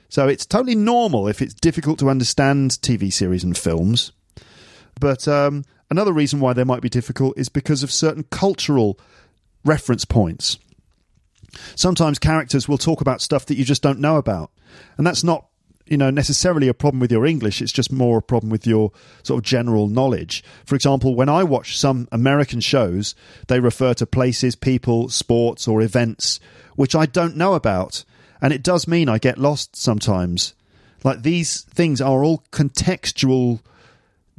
So 0.10 0.28
it's 0.28 0.46
totally 0.46 0.76
normal 0.76 1.28
if 1.28 1.42
it's 1.42 1.54
difficult 1.54 2.00
to 2.00 2.10
understand 2.10 2.72
TV 2.72 3.12
series 3.12 3.44
and 3.44 3.58
films. 3.58 4.12
But 5.00 5.28
um, 5.28 5.66
Another 5.90 6.14
reason 6.14 6.40
why 6.40 6.54
they 6.54 6.64
might 6.64 6.82
be 6.82 6.90
difficult 6.90 7.38
is 7.38 7.50
because 7.50 7.84
of 7.84 7.92
certain 7.92 8.24
cultural 8.24 9.00
reference 9.64 10.06
points. 10.06 10.58
Sometimes 11.76 12.20
characters 12.20 12.68
will 12.68 12.78
talk 12.78 13.02
about 13.02 13.22
stuff 13.22 13.46
that 13.46 13.58
you 13.58 13.64
just 13.64 13.84
don't 13.84 14.00
know 14.00 14.18
about. 14.18 14.52
And 14.98 15.06
that's 15.06 15.24
not, 15.24 15.48
you 15.86 15.98
know, 15.98 16.10
necessarily 16.10 16.68
a 16.68 16.74
problem 16.74 17.00
with 17.00 17.12
your 17.12 17.26
English, 17.26 17.62
it's 17.62 17.72
just 17.72 17.92
more 17.92 18.18
a 18.18 18.22
problem 18.22 18.50
with 18.50 18.66
your 18.66 18.92
sort 19.24 19.40
of 19.40 19.44
general 19.44 19.88
knowledge. 19.88 20.44
For 20.66 20.76
example, 20.76 21.16
when 21.16 21.30
I 21.30 21.44
watch 21.44 21.78
some 21.78 22.08
American 22.12 22.60
shows, 22.60 23.14
they 23.48 23.60
refer 23.60 23.94
to 23.96 24.06
places, 24.06 24.56
people, 24.56 25.10
sports 25.10 25.68
or 25.68 25.82
events 25.82 26.40
which 26.76 26.96
I 26.96 27.06
don't 27.06 27.38
know 27.38 27.54
about, 27.54 28.04
and 28.42 28.54
it 28.54 28.64
does 28.64 28.88
mean 28.88 29.10
I 29.10 29.18
get 29.18 29.38
lost 29.38 29.76
sometimes. 29.76 30.54
Like 31.04 31.24
these 31.24 31.62
things 31.62 32.02
are 32.02 32.24
all 32.24 32.44
contextual 32.52 33.62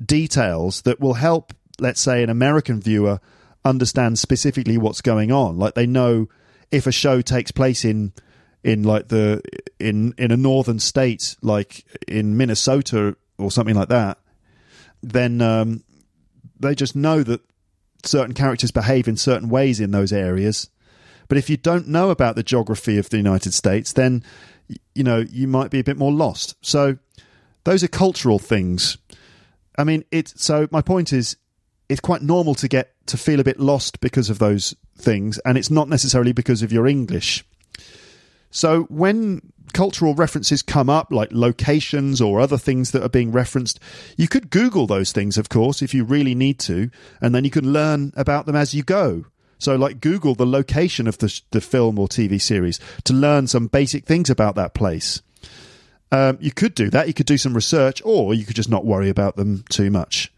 details 0.04 0.82
that 0.82 1.00
will 1.00 1.14
help, 1.14 1.52
let's 1.78 2.00
say, 2.00 2.22
an 2.22 2.30
American 2.30 2.80
viewer 2.80 3.20
understand 3.64 4.18
specifically 4.18 4.78
what's 4.78 5.00
going 5.00 5.32
on. 5.32 5.58
Like 5.58 5.74
they 5.74 5.86
know 5.86 6.28
if 6.70 6.86
a 6.86 6.92
show 6.92 7.20
takes 7.20 7.50
place 7.50 7.84
in 7.84 8.12
in 8.66 8.82
like 8.82 9.08
the 9.08 9.42
in 9.78 10.14
in 10.18 10.30
a 10.30 10.36
northern 10.36 10.78
state 10.78 11.36
like 11.42 11.84
in 12.06 12.36
Minnesota 12.36 13.16
or 13.38 13.50
something 13.50 13.74
like 13.74 13.88
that, 13.88 14.18
then 15.02 15.40
um, 15.40 15.84
they 16.58 16.74
just 16.74 16.96
know 16.96 17.22
that 17.22 17.40
certain 18.04 18.34
characters 18.34 18.70
behave 18.70 19.08
in 19.08 19.16
certain 19.16 19.48
ways 19.48 19.80
in 19.80 19.90
those 19.90 20.12
areas. 20.12 20.70
But 21.28 21.38
if 21.38 21.50
you 21.50 21.56
don't 21.56 21.88
know 21.88 22.10
about 22.10 22.36
the 22.36 22.42
geography 22.42 22.98
of 22.98 23.10
the 23.10 23.16
United 23.16 23.52
States, 23.52 23.92
then 23.92 24.22
you 24.94 25.04
know 25.04 25.18
you 25.18 25.48
might 25.48 25.70
be 25.70 25.80
a 25.80 25.84
bit 25.84 25.96
more 25.96 26.12
lost. 26.12 26.56
So 26.60 26.98
those 27.64 27.82
are 27.82 27.88
cultural 27.88 28.38
things 28.38 28.98
I 29.78 29.84
mean, 29.84 30.04
it's 30.10 30.42
so 30.42 30.68
my 30.70 30.80
point 30.80 31.12
is, 31.12 31.36
it's 31.88 32.00
quite 32.00 32.22
normal 32.22 32.54
to 32.56 32.68
get 32.68 32.94
to 33.06 33.16
feel 33.16 33.40
a 33.40 33.44
bit 33.44 33.60
lost 33.60 34.00
because 34.00 34.30
of 34.30 34.38
those 34.38 34.74
things, 34.96 35.38
and 35.44 35.56
it's 35.58 35.70
not 35.70 35.88
necessarily 35.88 36.32
because 36.32 36.62
of 36.62 36.72
your 36.72 36.86
English. 36.86 37.44
So 38.56 38.84
when 38.84 39.52
cultural 39.74 40.14
references 40.14 40.62
come 40.62 40.88
up, 40.88 41.12
like 41.12 41.28
locations 41.30 42.22
or 42.22 42.40
other 42.40 42.56
things 42.56 42.92
that 42.92 43.02
are 43.02 43.10
being 43.10 43.30
referenced, 43.30 43.78
you 44.16 44.28
could 44.28 44.48
Google 44.48 44.86
those 44.86 45.12
things, 45.12 45.36
of 45.36 45.50
course, 45.50 45.82
if 45.82 45.92
you 45.92 46.04
really 46.04 46.34
need 46.34 46.58
to, 46.60 46.90
and 47.20 47.34
then 47.34 47.44
you 47.44 47.50
can 47.50 47.74
learn 47.74 48.14
about 48.16 48.46
them 48.46 48.56
as 48.56 48.74
you 48.74 48.82
go. 48.82 49.26
So, 49.58 49.76
like, 49.76 50.00
Google 50.00 50.34
the 50.34 50.46
location 50.46 51.06
of 51.06 51.18
the, 51.18 51.38
the 51.50 51.60
film 51.60 51.98
or 51.98 52.08
TV 52.08 52.40
series 52.40 52.80
to 53.04 53.12
learn 53.12 53.46
some 53.46 53.66
basic 53.66 54.06
things 54.06 54.30
about 54.30 54.54
that 54.54 54.72
place. 54.72 55.20
Um, 56.10 56.38
you 56.40 56.50
could 56.50 56.74
do 56.74 56.88
that. 56.88 57.08
You 57.08 57.14
could 57.14 57.26
do 57.26 57.36
some 57.36 57.52
research, 57.52 58.00
or 58.06 58.32
you 58.32 58.46
could 58.46 58.56
just 58.56 58.70
not 58.70 58.86
worry 58.86 59.10
about 59.10 59.36
them 59.36 59.64
too 59.68 59.90
much. 59.90 60.32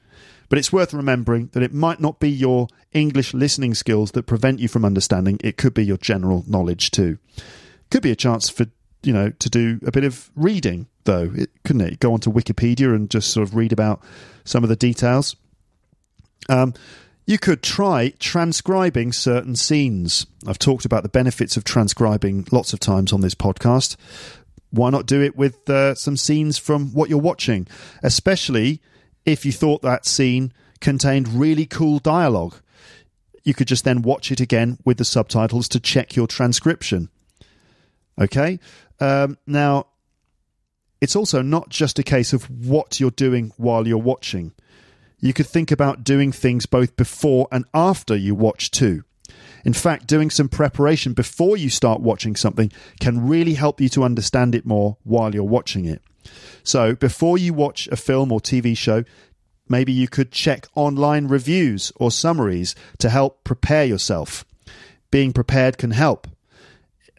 But 0.49 0.59
it's 0.59 0.73
worth 0.73 0.93
remembering 0.93 1.51
that 1.53 1.63
it 1.63 1.73
might 1.73 2.01
not 2.01 2.19
be 2.19 2.31
your 2.31 2.67
English 2.93 3.33
listening 3.33 3.75
skills 3.75 4.11
that 4.13 4.27
prevent 4.27 4.59
you 4.59 4.67
from 4.67 4.85
understanding, 4.85 5.39
it 5.45 5.57
could 5.57 5.75
be 5.75 5.85
your 5.85 5.99
general 5.99 6.43
knowledge 6.49 6.91
too. 6.91 7.19
Could 7.91 8.03
be 8.03 8.11
a 8.11 8.17
chance 8.17 8.49
for 8.49 8.67
you 9.03 9.13
know 9.13 9.31
to 9.31 9.49
do 9.49 9.81
a 9.87 9.91
bit 9.91 10.05
of 10.05 10.31
reading 10.37 10.87
though, 11.05 11.33
it, 11.35 11.51
couldn't 11.65 11.83
it? 11.83 12.01
Go 12.01 12.13
onto 12.13 12.31
Wikipedia 12.31 12.95
and 12.95 13.11
just 13.11 13.31
sort 13.33 13.49
of 13.49 13.57
read 13.57 13.73
about 13.73 14.03
some 14.45 14.63
of 14.63 14.69
the 14.69 14.77
details. 14.77 15.35
Um, 16.49 16.75
you 17.27 17.39
could 17.39 17.63
try 17.63 18.13
transcribing 18.19 19.13
certain 19.13 19.57
scenes. 19.57 20.27
I've 20.47 20.59
talked 20.59 20.85
about 20.85 21.03
the 21.03 21.09
benefits 21.09 21.57
of 21.57 21.65
transcribing 21.65 22.47
lots 22.53 22.73
of 22.73 22.81
times 22.81 23.13
on 23.13 23.21
this 23.21 23.35
podcast. 23.35 23.97
Why 24.71 24.91
not 24.91 25.07
do 25.07 25.23
it 25.23 25.37
with 25.37 25.69
uh, 25.69 25.95
some 25.95 26.17
scenes 26.17 26.59
from 26.59 26.93
what 26.93 27.09
you're 27.09 27.19
watching, 27.19 27.67
especially 28.03 28.81
if 29.25 29.45
you 29.45 29.53
thought 29.53 29.83
that 29.83 30.07
scene 30.07 30.53
contained 30.81 31.29
really 31.29 31.67
cool 31.67 31.99
dialogue? 31.99 32.57
You 33.45 33.55
could 33.55 33.69
just 33.69 33.85
then 33.85 34.03
watch 34.03 34.31
it 34.31 34.41
again 34.41 34.79
with 34.85 34.99
the 34.99 35.05
subtitles 35.05 35.69
to 35.69 35.81
check 35.81 36.17
your 36.17 36.27
transcription. 36.27 37.09
Okay? 38.19 38.59
Um, 39.01 39.39
now, 39.47 39.87
it's 41.01 41.17
also 41.17 41.43
not 41.43 41.69
just 41.69 41.99
a 41.99 42.03
case 42.03 42.33
of 42.33 42.45
what 42.67 42.99
you're 42.99 43.11
doing 43.11 43.53
while 43.57 43.87
you're 43.87 43.99
watching. 43.99 44.53
You 45.21 45.33
could 45.33 45.47
think 45.47 45.71
about 45.71 46.05
doing 46.05 46.33
things 46.33 46.67
both 46.67 46.97
before 46.97 47.49
and 47.51 47.65
after 47.75 48.17
you 48.17 48.35
watch 48.35 48.71
too. 48.71 49.05
In 49.65 49.73
fact, 49.73 50.07
doing 50.07 50.31
some 50.31 50.49
preparation 50.49 51.13
before 51.13 51.57
you 51.57 51.71
start 51.71 52.01
watching 52.01 52.37
something 52.37 52.73
can 53.01 53.27
really 53.27 53.55
help 53.55 53.81
you 53.81 53.89
to 53.91 54.05
understand 54.05 54.55
it 54.55 54.65
more 54.65 54.97
while 55.03 55.35
you're 55.35 55.45
watching 55.45 55.85
it. 55.85 56.03
So, 56.63 56.95
before 56.95 57.39
you 57.39 57.53
watch 57.53 57.89
a 57.89 57.97
film 57.97 58.33
or 58.33 58.41
TV 58.41 58.77
show, 58.77 59.05
maybe 59.69 59.93
you 59.93 60.09
could 60.09 60.31
check 60.31 60.67
online 60.75 61.27
reviews 61.27 61.93
or 61.97 62.11
summaries 62.11 62.75
to 62.99 63.11
help 63.11 63.45
prepare 63.45 63.85
yourself. 63.85 64.45
Being 65.11 65.33
prepared 65.33 65.79
can 65.79 65.91
help. 65.91 66.27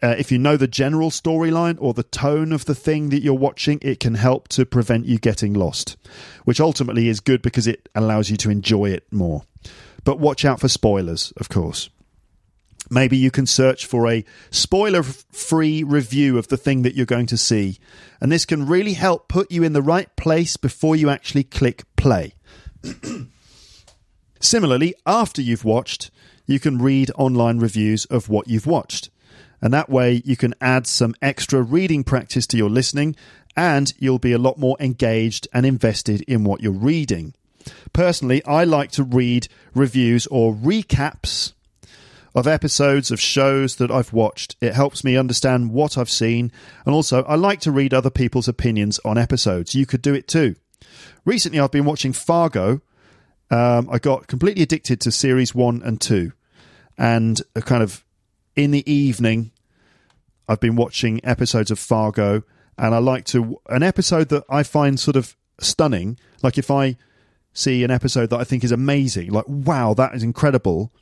Uh, 0.02 0.14
if 0.18 0.32
you 0.32 0.38
know 0.38 0.56
the 0.56 0.66
general 0.66 1.10
storyline 1.10 1.76
or 1.80 1.92
the 1.92 2.02
tone 2.02 2.52
of 2.52 2.64
the 2.64 2.74
thing 2.74 3.10
that 3.10 3.22
you're 3.22 3.34
watching, 3.34 3.78
it 3.82 4.00
can 4.00 4.14
help 4.14 4.48
to 4.48 4.64
prevent 4.64 5.06
you 5.06 5.18
getting 5.18 5.52
lost, 5.52 5.96
which 6.44 6.60
ultimately 6.60 7.08
is 7.08 7.20
good 7.20 7.42
because 7.42 7.66
it 7.66 7.88
allows 7.94 8.30
you 8.30 8.36
to 8.38 8.50
enjoy 8.50 8.86
it 8.86 9.04
more. 9.12 9.42
But 10.04 10.18
watch 10.18 10.44
out 10.44 10.60
for 10.60 10.68
spoilers, 10.68 11.32
of 11.36 11.48
course. 11.48 11.90
Maybe 12.88 13.16
you 13.16 13.30
can 13.30 13.46
search 13.46 13.86
for 13.86 14.08
a 14.08 14.24
spoiler 14.50 15.02
free 15.02 15.84
review 15.84 16.38
of 16.38 16.48
the 16.48 16.56
thing 16.56 16.82
that 16.82 16.94
you're 16.94 17.06
going 17.06 17.26
to 17.26 17.36
see, 17.36 17.78
and 18.20 18.32
this 18.32 18.46
can 18.46 18.66
really 18.66 18.94
help 18.94 19.28
put 19.28 19.52
you 19.52 19.62
in 19.62 19.74
the 19.74 19.82
right 19.82 20.14
place 20.16 20.56
before 20.56 20.96
you 20.96 21.10
actually 21.10 21.44
click 21.44 21.84
play. 21.96 22.34
Similarly, 24.40 24.94
after 25.06 25.42
you've 25.42 25.64
watched, 25.64 26.10
you 26.46 26.58
can 26.58 26.78
read 26.78 27.12
online 27.16 27.58
reviews 27.58 28.06
of 28.06 28.28
what 28.28 28.48
you've 28.48 28.66
watched. 28.66 29.09
And 29.62 29.72
that 29.74 29.90
way 29.90 30.22
you 30.24 30.36
can 30.36 30.54
add 30.60 30.86
some 30.86 31.14
extra 31.20 31.62
reading 31.62 32.04
practice 32.04 32.46
to 32.48 32.56
your 32.56 32.70
listening 32.70 33.16
and 33.56 33.92
you'll 33.98 34.18
be 34.18 34.32
a 34.32 34.38
lot 34.38 34.58
more 34.58 34.76
engaged 34.80 35.48
and 35.52 35.66
invested 35.66 36.22
in 36.22 36.44
what 36.44 36.62
you're 36.62 36.72
reading. 36.72 37.34
Personally, 37.92 38.44
I 38.44 38.64
like 38.64 38.90
to 38.92 39.04
read 39.04 39.48
reviews 39.74 40.26
or 40.28 40.54
recaps 40.54 41.52
of 42.34 42.46
episodes 42.46 43.10
of 43.10 43.20
shows 43.20 43.76
that 43.76 43.90
I've 43.90 44.12
watched. 44.12 44.56
It 44.60 44.74
helps 44.74 45.02
me 45.02 45.16
understand 45.16 45.72
what 45.72 45.98
I've 45.98 46.10
seen, 46.10 46.52
and 46.86 46.94
also 46.94 47.22
I 47.24 47.34
like 47.34 47.60
to 47.60 47.72
read 47.72 47.92
other 47.92 48.10
people's 48.10 48.48
opinions 48.48 49.00
on 49.04 49.18
episodes. 49.18 49.74
You 49.74 49.84
could 49.84 50.02
do 50.02 50.14
it 50.14 50.28
too. 50.28 50.54
Recently, 51.24 51.60
I've 51.60 51.72
been 51.72 51.84
watching 51.84 52.12
Fargo. 52.12 52.80
Um, 53.50 53.90
I 53.90 53.98
got 53.98 54.28
completely 54.28 54.62
addicted 54.62 55.00
to 55.02 55.10
series 55.10 55.54
one 55.54 55.82
and 55.82 56.00
two, 56.00 56.32
and 56.96 57.40
a 57.56 57.62
kind 57.62 57.82
of 57.82 58.04
in 58.64 58.70
the 58.70 58.90
evening, 58.90 59.52
I've 60.48 60.60
been 60.60 60.76
watching 60.76 61.20
episodes 61.24 61.70
of 61.70 61.78
Fargo, 61.78 62.42
and 62.76 62.94
I 62.94 62.98
like 62.98 63.24
to 63.26 63.58
an 63.68 63.82
episode 63.82 64.28
that 64.30 64.44
I 64.50 64.62
find 64.62 64.98
sort 64.98 65.16
of 65.16 65.36
stunning. 65.60 66.18
Like 66.42 66.58
if 66.58 66.70
I 66.70 66.96
see 67.52 67.84
an 67.84 67.90
episode 67.90 68.30
that 68.30 68.40
I 68.40 68.44
think 68.44 68.64
is 68.64 68.72
amazing, 68.72 69.30
like 69.30 69.46
wow, 69.48 69.94
that 69.94 70.14
is 70.14 70.22
incredible. 70.22 70.92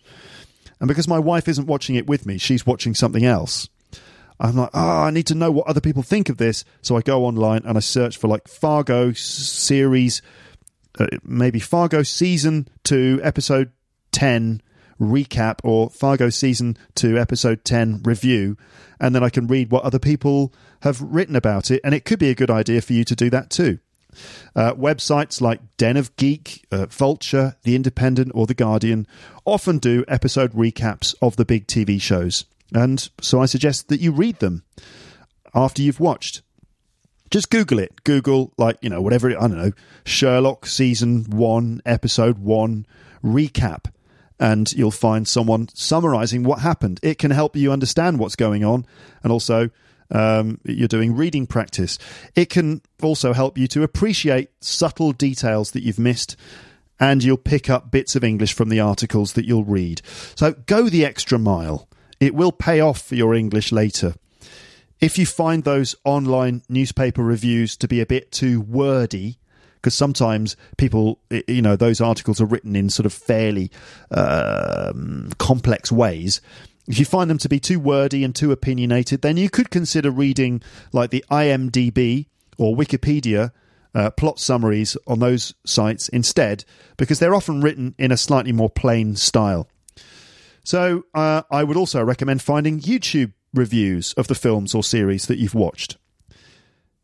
And 0.81 0.87
because 0.87 1.09
my 1.09 1.19
wife 1.19 1.49
isn't 1.49 1.67
watching 1.67 1.97
it 1.97 2.07
with 2.07 2.27
me, 2.27 2.39
she's 2.39 2.67
watching 2.67 2.95
something 2.95 3.25
else. 3.25 3.69
I'm 4.41 4.55
like, 4.57 4.71
oh, 4.73 5.03
I 5.03 5.11
need 5.11 5.27
to 5.27 5.35
know 5.35 5.51
what 5.51 5.67
other 5.67 5.81
people 5.81 6.05
think 6.05 6.29
of 6.29 6.37
this. 6.37 6.65
So 6.81 6.97
I 6.97 7.01
go 7.01 7.25
online 7.25 7.63
and 7.65 7.77
I 7.77 7.81
search 7.81 8.17
for 8.17 8.29
like 8.29 8.47
Fargo 8.47 9.13
series, 9.13 10.23
uh, 11.01 11.09
maybe 11.25 11.59
Fargo 11.59 12.05
season 12.05 12.69
two, 12.85 13.19
episode 13.25 13.73
10 14.13 14.63
recap 15.01 15.61
or 15.65 15.91
Fargo 15.91 16.31
season 16.31 16.77
2 16.97 17.19
episode 17.19 17.65
10 17.65 18.03
review 18.05 18.57
and 19.01 19.15
then 19.15 19.23
I 19.23 19.31
can 19.31 19.47
read 19.47 19.71
what 19.71 19.85
other 19.85 19.99
people 19.99 20.53
have 20.83 21.01
written 21.01 21.37
about 21.37 21.71
it 21.71 21.81
and 21.85 21.95
it 21.95 22.05
could 22.05 22.19
be 22.19 22.31
a 22.31 22.35
good 22.35 22.51
idea 22.51 22.81
for 22.81 22.93
you 22.93 23.05
to 23.05 23.15
do 23.15 23.31
that 23.31 23.51
too. 23.51 23.79
Uh, 24.57 24.73
websites 24.75 25.41
like 25.41 25.61
Den 25.77 25.97
of 25.97 26.15
Geek, 26.17 26.67
uh, 26.73 26.87
Vulture, 26.87 27.57
The 27.63 27.77
Independent, 27.77 28.33
or 28.35 28.47
The 28.47 28.55
Guardian 28.55 29.07
often 29.45 29.79
do 29.79 30.05
episode 30.09 30.53
recaps 30.53 31.15
of 31.23 31.37
the 31.37 31.45
big 31.45 31.67
TV 31.67 32.01
shows. 32.01 32.45
And 32.75 33.09
so 33.21 33.41
I 33.41 33.47
suggest 33.47 33.89
that 33.89 34.01
you 34.01 34.13
read 34.13 34.41
them 34.41 34.65
after 35.55 35.83
you've 35.83 36.01
watched. 36.01 36.43
Just 37.31 37.51
Google 37.51 37.79
it. 37.79 38.05
Google, 38.05 38.53
like, 38.57 38.79
you 38.81 38.89
know, 38.89 39.03
whatever, 39.03 39.29
I 39.29 39.33
don't 39.33 39.59
know, 39.59 39.73
Sherlock 40.05 40.67
season 40.67 41.25
one, 41.25 41.83
episode 41.85 42.39
one 42.39 42.87
recap 43.23 43.87
and 44.39 44.73
you'll 44.73 44.91
find 44.91 45.27
someone 45.27 45.69
summarizing 45.75 46.43
what 46.43 46.61
happened. 46.61 47.01
It 47.03 47.19
can 47.19 47.31
help 47.31 47.57
you 47.57 47.73
understand 47.73 48.19
what's 48.19 48.37
going 48.37 48.65
on, 48.65 48.87
and 49.23 49.33
also 49.33 49.71
um, 50.11 50.61
you're 50.65 50.89
doing 50.89 51.17
reading 51.17 51.47
practice. 51.47 51.99
It 52.35 52.51
can 52.51 52.83
also 53.03 53.33
help 53.33 53.59
you 53.59 53.67
to 53.69 53.83
appreciate 53.83 54.51
subtle 54.61 55.13
details 55.13 55.73
that 55.73 55.83
you've 55.83 55.99
missed, 55.99 56.37
and 57.01 57.23
you'll 57.23 57.37
pick 57.37 57.69
up 57.71 57.91
bits 57.91 58.17
of 58.17 58.25
English 58.25 58.53
from 58.55 58.69
the 58.69 58.81
articles 58.81 59.35
that 59.35 59.45
you'll 59.45 59.65
read. 59.65 60.03
So 60.35 60.53
go 60.67 60.89
the 60.89 61.05
extra 61.05 61.39
mile. 61.39 61.89
It 62.21 62.35
will 62.35 62.53
pay 62.53 62.81
off 62.81 63.03
for 63.03 63.15
your 63.15 63.35
English 63.35 63.71
later. 63.71 64.15
If 65.01 65.17
you 65.17 65.27
find 65.27 65.63
those 65.63 65.95
online 66.05 66.63
newspaper 66.69 67.23
reviews 67.23 67.77
to 67.77 67.87
be 67.87 68.01
a 68.01 68.07
bit 68.07 68.33
too 68.33 68.61
wordy, 68.61 69.39
because 69.89 69.97
sometimes 69.97 70.55
people, 70.77 71.19
you 71.47 71.63
know, 71.63 71.75
those 71.75 71.99
articles 71.99 72.43
are 72.43 72.45
written 72.45 72.77
in 72.77 72.91
sort 72.91 73.07
of 73.07 73.13
fairly 73.15 73.71
um, 74.11 75.31
complex 75.39 75.91
ways. 75.91 76.43
If 76.89 76.99
you 76.99 77.07
find 77.07 77.31
them 77.31 77.39
to 77.39 77.49
be 77.49 77.59
too 77.59 77.81
wordy 77.81 78.23
and 78.23 78.35
too 78.35 78.53
opinionated, 78.53 79.23
then 79.23 79.39
you 79.39 79.49
could 79.49 79.71
consider 79.71 80.11
reading 80.11 80.61
like 80.93 81.09
the 81.09 81.25
IMDb 81.31 82.27
or 82.59 82.77
Wikipedia 82.77 83.53
uh, 83.95 84.11
plot 84.11 84.39
summaries 84.39 84.95
on 85.07 85.21
those 85.21 85.55
sites 85.65 86.11
instead, 86.11 86.67
because 86.99 87.19
they're 87.19 87.35
often 87.35 87.63
written 87.63 87.95
in 87.97 88.13
a 88.13 88.19
slightly 88.19 88.53
more 88.53 88.69
plain 88.69 89.17
style. 89.17 89.71
So 90.65 91.05
uh, 91.15 91.45
I 91.51 91.65
would 91.65 91.79
also 91.79 92.05
recommend 92.05 92.43
finding 92.43 92.79
YouTube 92.81 93.33
reviews 93.55 94.13
of 94.19 94.27
the 94.27 94.35
films 94.35 94.75
or 94.75 94.85
series 94.85 95.29
that 95.29 95.39
you've 95.39 95.55
watched. 95.55 95.97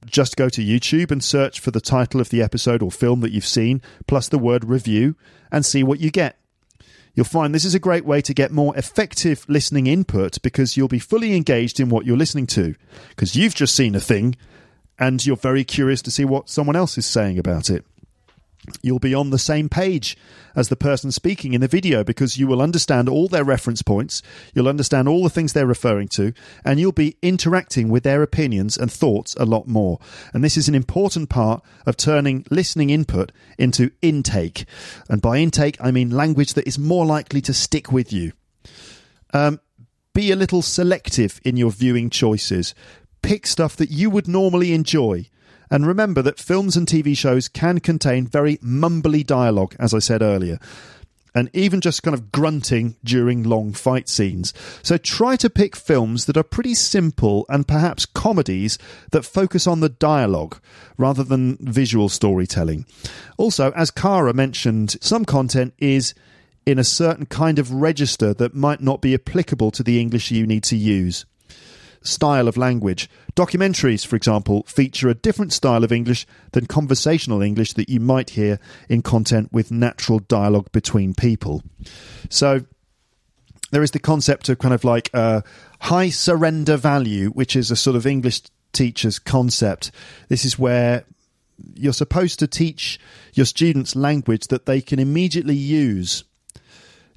Just 0.06 0.36
go 0.36 0.48
to 0.48 0.62
YouTube 0.62 1.10
and 1.10 1.22
search 1.22 1.60
for 1.60 1.70
the 1.70 1.80
title 1.80 2.20
of 2.20 2.30
the 2.30 2.42
episode 2.42 2.82
or 2.82 2.90
film 2.90 3.20
that 3.20 3.32
you've 3.32 3.46
seen, 3.46 3.82
plus 4.06 4.28
the 4.28 4.38
word 4.38 4.64
review, 4.64 5.16
and 5.50 5.64
see 5.64 5.82
what 5.82 6.00
you 6.00 6.10
get. 6.10 6.38
You'll 7.14 7.24
find 7.24 7.54
this 7.54 7.64
is 7.64 7.74
a 7.74 7.80
great 7.80 8.04
way 8.04 8.20
to 8.22 8.34
get 8.34 8.50
more 8.50 8.76
effective 8.76 9.44
listening 9.48 9.86
input 9.86 10.42
because 10.42 10.76
you'll 10.76 10.88
be 10.88 10.98
fully 10.98 11.36
engaged 11.36 11.78
in 11.78 11.88
what 11.88 12.06
you're 12.06 12.16
listening 12.16 12.46
to. 12.48 12.74
Because 13.10 13.36
you've 13.36 13.54
just 13.54 13.74
seen 13.74 13.94
a 13.94 14.00
thing 14.00 14.36
and 14.98 15.24
you're 15.24 15.36
very 15.36 15.64
curious 15.64 16.02
to 16.02 16.10
see 16.10 16.24
what 16.24 16.48
someone 16.48 16.76
else 16.76 16.98
is 16.98 17.06
saying 17.06 17.38
about 17.38 17.70
it 17.70 17.84
you'll 18.82 18.98
be 18.98 19.14
on 19.14 19.30
the 19.30 19.38
same 19.38 19.68
page 19.68 20.16
as 20.56 20.68
the 20.68 20.76
person 20.76 21.10
speaking 21.10 21.52
in 21.52 21.60
the 21.60 21.68
video 21.68 22.04
because 22.04 22.38
you 22.38 22.46
will 22.46 22.62
understand 22.62 23.08
all 23.08 23.28
their 23.28 23.44
reference 23.44 23.82
points, 23.82 24.22
you'll 24.54 24.68
understand 24.68 25.08
all 25.08 25.22
the 25.22 25.30
things 25.30 25.52
they're 25.52 25.66
referring 25.66 26.08
to, 26.08 26.32
and 26.64 26.78
you'll 26.78 26.92
be 26.92 27.16
interacting 27.22 27.88
with 27.88 28.02
their 28.02 28.22
opinions 28.22 28.76
and 28.76 28.90
thoughts 28.90 29.34
a 29.36 29.44
lot 29.44 29.66
more. 29.66 29.98
And 30.32 30.44
this 30.44 30.56
is 30.56 30.68
an 30.68 30.74
important 30.74 31.28
part 31.28 31.62
of 31.86 31.96
turning 31.96 32.46
listening 32.50 32.90
input 32.90 33.32
into 33.58 33.90
intake. 34.02 34.64
And 35.08 35.20
by 35.20 35.38
intake, 35.38 35.76
I 35.80 35.90
mean 35.90 36.10
language 36.10 36.54
that 36.54 36.66
is 36.66 36.78
more 36.78 37.06
likely 37.06 37.40
to 37.42 37.54
stick 37.54 37.90
with 37.90 38.12
you. 38.12 38.32
Um, 39.32 39.60
be 40.12 40.30
a 40.30 40.36
little 40.36 40.62
selective 40.62 41.40
in 41.44 41.56
your 41.56 41.72
viewing 41.72 42.08
choices. 42.08 42.74
Pick 43.20 43.46
stuff 43.46 43.74
that 43.76 43.90
you 43.90 44.10
would 44.10 44.28
normally 44.28 44.72
enjoy 44.72 45.28
and 45.70 45.86
remember 45.86 46.22
that 46.22 46.38
films 46.38 46.76
and 46.76 46.86
TV 46.86 47.16
shows 47.16 47.48
can 47.48 47.80
contain 47.80 48.26
very 48.26 48.58
mumbly 48.58 49.26
dialogue, 49.26 49.74
as 49.78 49.94
I 49.94 49.98
said 49.98 50.22
earlier. 50.22 50.58
and 51.34 51.50
even 51.52 51.80
just 51.80 52.04
kind 52.04 52.14
of 52.14 52.30
grunting 52.30 52.94
during 53.02 53.42
long 53.42 53.72
fight 53.72 54.08
scenes. 54.08 54.54
So 54.82 54.96
try 54.96 55.34
to 55.36 55.50
pick 55.50 55.74
films 55.74 56.26
that 56.26 56.36
are 56.36 56.44
pretty 56.44 56.74
simple 56.74 57.44
and 57.48 57.66
perhaps 57.66 58.06
comedies 58.06 58.78
that 59.10 59.24
focus 59.24 59.66
on 59.66 59.80
the 59.80 59.88
dialogue 59.88 60.60
rather 60.96 61.24
than 61.24 61.56
visual 61.60 62.08
storytelling. 62.08 62.86
Also, 63.36 63.72
as 63.72 63.90
Cara 63.90 64.32
mentioned, 64.32 64.96
some 65.00 65.24
content 65.24 65.74
is 65.78 66.14
in 66.66 66.78
a 66.78 66.84
certain 66.84 67.26
kind 67.26 67.58
of 67.58 67.72
register 67.72 68.32
that 68.34 68.54
might 68.54 68.80
not 68.80 69.00
be 69.00 69.12
applicable 69.12 69.72
to 69.72 69.82
the 69.82 70.00
English 70.00 70.30
you 70.30 70.46
need 70.46 70.62
to 70.62 70.76
use 70.76 71.26
style 72.04 72.46
of 72.46 72.56
language. 72.56 73.10
Documentaries, 73.34 74.06
for 74.06 74.14
example, 74.14 74.62
feature 74.64 75.08
a 75.08 75.14
different 75.14 75.52
style 75.52 75.82
of 75.82 75.90
English 75.90 76.26
than 76.52 76.66
conversational 76.66 77.42
English 77.42 77.72
that 77.72 77.88
you 77.88 77.98
might 77.98 78.30
hear 78.30 78.60
in 78.88 79.02
content 79.02 79.52
with 79.52 79.70
natural 79.70 80.20
dialogue 80.20 80.70
between 80.70 81.14
people. 81.14 81.62
So 82.28 82.60
there 83.70 83.82
is 83.82 83.90
the 83.90 83.98
concept 83.98 84.48
of 84.48 84.58
kind 84.58 84.74
of 84.74 84.84
like 84.84 85.10
uh, 85.12 85.40
high 85.80 86.10
surrender 86.10 86.76
value, 86.76 87.30
which 87.30 87.56
is 87.56 87.70
a 87.70 87.76
sort 87.76 87.96
of 87.96 88.06
English 88.06 88.42
teacher's 88.72 89.18
concept. 89.18 89.90
This 90.28 90.44
is 90.44 90.58
where 90.58 91.04
you're 91.74 91.92
supposed 91.92 92.38
to 92.40 92.46
teach 92.46 93.00
your 93.32 93.46
students 93.46 93.96
language 93.96 94.48
that 94.48 94.66
they 94.66 94.80
can 94.80 94.98
immediately 94.98 95.56
use. 95.56 96.24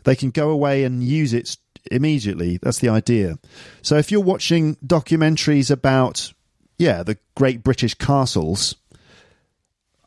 They 0.04 0.16
can 0.16 0.32
go 0.32 0.50
away 0.50 0.84
and 0.84 1.04
use 1.04 1.34
it 1.34 1.58
immediately. 1.92 2.58
That's 2.62 2.80
the 2.80 2.90
idea. 2.90 3.38
So 3.82 3.98
if 3.98 4.12
you're 4.12 4.22
watching 4.22 4.76
documentaries 4.78 5.72
about, 5.72 6.34
yeah, 6.78 7.04
the 7.04 7.18
great 7.36 7.64
British 7.64 7.94
castles, 7.94 8.76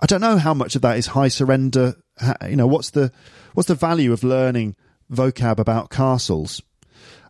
I 0.01 0.07
don't 0.07 0.21
know 0.21 0.39
how 0.39 0.55
much 0.55 0.77
of 0.77 0.83
that 0.83 0.97
is 0.97 1.09
high 1.09 1.29
surrender. 1.29 1.95
You 2.49 2.57
know, 2.57 2.67
what's 2.67 2.91
the 2.91 3.13
what's 3.55 3.69
the 3.69 3.75
value 3.75 4.13
of 4.13 4.25
learning 4.25 4.77
vocab 5.13 5.59
about 5.59 5.91
castles? 5.91 6.63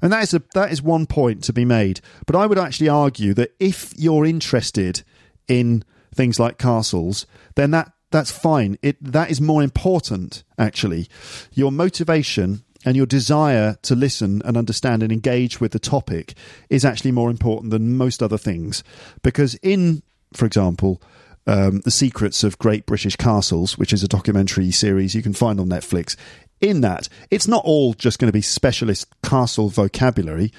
And 0.03 0.12
that 0.12 0.22
is 0.22 0.34
a 0.34 0.42
that 0.55 0.72
is 0.72 0.82
one 0.82 1.07
point 1.07 1.44
to 1.44 1.53
be 1.53 1.64
made. 1.64 2.01
But 2.26 2.36
I 2.36 2.46
would 2.46 2.59
actually 2.59 2.88
argue 2.88 3.34
that 3.34 3.55
if 3.59 3.92
you're 3.96 4.24
interested 4.24 5.03
in 5.48 5.84
things 6.14 6.38
like 6.38 6.59
castles, 6.59 7.26
then 7.57 7.70
that 7.72 7.92
that's 8.11 8.30
fine. 8.30 8.78
It 8.82 8.96
that 9.03 9.30
is 9.30 9.40
more 9.40 9.62
important 9.62 10.42
actually. 10.59 11.09
Your 11.53 11.72
motivation 11.72 12.64
and 12.85 12.97
your 12.97 13.07
desire 13.07 13.76
to 13.83 13.95
listen 13.95 14.41
and 14.45 14.57
understand 14.57 15.03
and 15.03 15.12
engage 15.12 15.61
with 15.61 15.72
the 15.72 15.78
topic 15.78 16.35
is 16.68 16.85
actually 16.85 17.12
more 17.12 17.31
important 17.31 17.70
than 17.70 17.97
most 17.97 18.22
other 18.22 18.39
things. 18.39 18.83
Because 19.22 19.55
in, 19.57 20.03
for 20.33 20.47
example, 20.47 21.03
um, 21.47 21.81
The 21.81 21.91
Secrets 21.91 22.45
of 22.45 22.59
Great 22.59 22.87
British 22.87 23.16
Castles, 23.16 23.76
which 23.76 23.93
is 23.93 24.03
a 24.03 24.09
documentary 24.09 24.70
series 24.70 25.14
you 25.14 25.22
can 25.22 25.35
find 25.35 25.61
on 25.61 25.68
Netflix, 25.68 26.16
in 26.61 26.81
that, 26.83 27.09
it's 27.31 27.49
not 27.49 27.64
all 27.64 27.95
just 27.95 28.18
going 28.18 28.28
to 28.28 28.33
be 28.33 28.43
specialist 28.43 29.07
castle 29.22 29.68
vocabulary. 29.68 30.53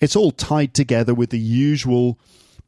It's 0.00 0.16
all 0.16 0.30
tied 0.30 0.74
together 0.74 1.14
with 1.14 1.30
the 1.30 1.38
usual 1.38 2.18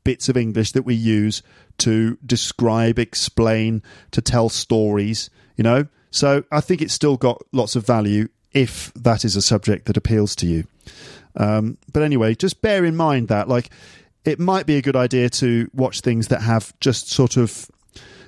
bits 0.03 0.29
of 0.29 0.37
English 0.37 0.73
that 0.73 0.83
we 0.83 0.95
use 0.95 1.43
to 1.79 2.19
describe, 2.25 2.99
explain, 2.99 3.83
to 4.11 4.21
tell 4.21 4.49
stories, 4.49 5.31
you 5.57 5.65
know? 5.65 5.87
So 6.11 6.45
I 6.51 6.61
think 6.61 6.83
it's 6.83 6.95
still 6.95 7.17
got 7.17 7.43
lots 7.53 7.77
of 7.77 7.87
value 7.87 8.29
if 8.53 8.93
that 8.95 9.25
is 9.25 9.37
a 9.37 9.43
subject 9.43 9.87
that 9.87 9.97
appeals 9.97 10.35
to 10.37 10.47
you. 10.47 10.65
Um, 11.37 11.79
but 11.93 12.03
anyway, 12.03 12.35
just 12.35 12.61
bear 12.63 12.85
in 12.85 12.97
mind 12.97 13.29
that, 13.29 13.49
like, 13.49 13.71
it 14.25 14.39
might 14.39 14.67
be 14.67 14.77
a 14.77 14.83
good 14.83 14.97
idea 14.97 15.31
to 15.31 15.71
watch 15.73 16.01
things 16.01 16.29
that 16.29 16.43
have 16.43 16.79
just 16.81 17.09
sort 17.09 17.37
of 17.37 17.71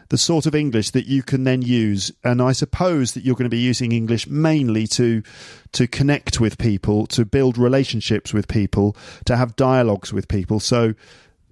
the 0.09 0.19
sort 0.19 0.45
of 0.45 0.55
English 0.55 0.91
that 0.91 1.07
you 1.07 1.23
can 1.23 1.45
then 1.45 1.63
use. 1.63 2.13
And 2.23 2.43
I 2.43 2.53
suppose 2.53 3.15
that 3.15 3.25
you're 3.25 3.35
going 3.35 3.51
to 3.51 3.57
be 3.57 3.59
using 3.59 3.93
English 3.93 4.27
mainly 4.27 4.87
to 4.89 5.23
to 5.73 5.87
connect 5.87 6.39
with 6.39 6.59
people, 6.59 7.07
to 7.09 7.25
build 7.25 7.57
relationships 7.57 8.33
with 8.33 8.47
people, 8.47 8.95
to 9.25 9.37
have 9.37 9.57
dialogues 9.57 10.13
with 10.13 10.29
people. 10.29 10.61
So, 10.61 10.95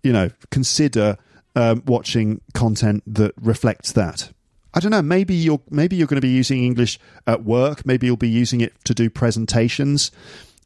you 0.03 0.13
know, 0.13 0.31
consider 0.51 1.17
um, 1.57 1.83
watching 1.87 2.43
content 2.53 3.03
that 3.07 3.33
reflects 3.41 3.93
that. 3.93 4.31
I 4.73 4.81
don't 4.81 4.91
know. 4.91 5.03
Maybe 5.03 5.35
you're 5.35 5.61
maybe 5.71 5.97
you're 5.97 6.07
going 6.07 6.21
to 6.21 6.27
be 6.27 6.29
using 6.29 6.65
English 6.65 6.99
at 7.27 7.45
work. 7.45 7.85
Maybe 7.85 8.07
you'll 8.07 8.17
be 8.17 8.29
using 8.29 8.61
it 8.61 8.73
to 8.85 8.95
do 8.95 9.11
presentations. 9.11 10.11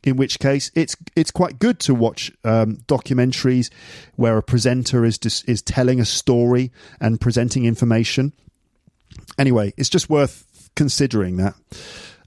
In 0.03 0.17
which 0.17 0.39
case, 0.39 0.71
it's 0.75 0.97
it's 1.17 1.31
quite 1.31 1.59
good 1.59 1.79
to 1.81 1.95
watch 1.95 2.31
um, 2.45 2.77
documentaries 2.87 3.71
where 4.17 4.37
a 4.37 4.43
presenter 4.43 5.05
is 5.05 5.17
dis- 5.17 5.43
is 5.45 5.63
telling 5.63 5.99
a 6.01 6.05
story 6.05 6.71
and 7.01 7.21
presenting 7.21 7.65
information. 7.65 8.35
Anyway, 9.39 9.73
it's 9.79 9.89
just 9.89 10.11
worth 10.11 10.71
considering 10.77 11.39
that 11.39 11.55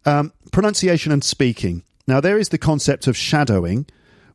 um, 0.06 0.34
pronunciation 0.52 1.12
and 1.12 1.24
speaking. 1.24 1.84
Now, 2.08 2.22
there 2.22 2.40
is 2.40 2.50
the 2.50 2.58
concept 2.58 3.06
of 3.06 3.18
shadowing, 3.18 3.86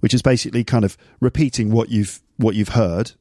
which 0.01 0.14
is 0.14 0.22
basically 0.22 0.62
kind 0.62 0.84
of 0.84 0.97
repeating 1.20 1.72
what 1.72 1.88
you've 1.88 2.20
what 2.36 2.55
you've 2.55 2.70
heard, 2.70 3.12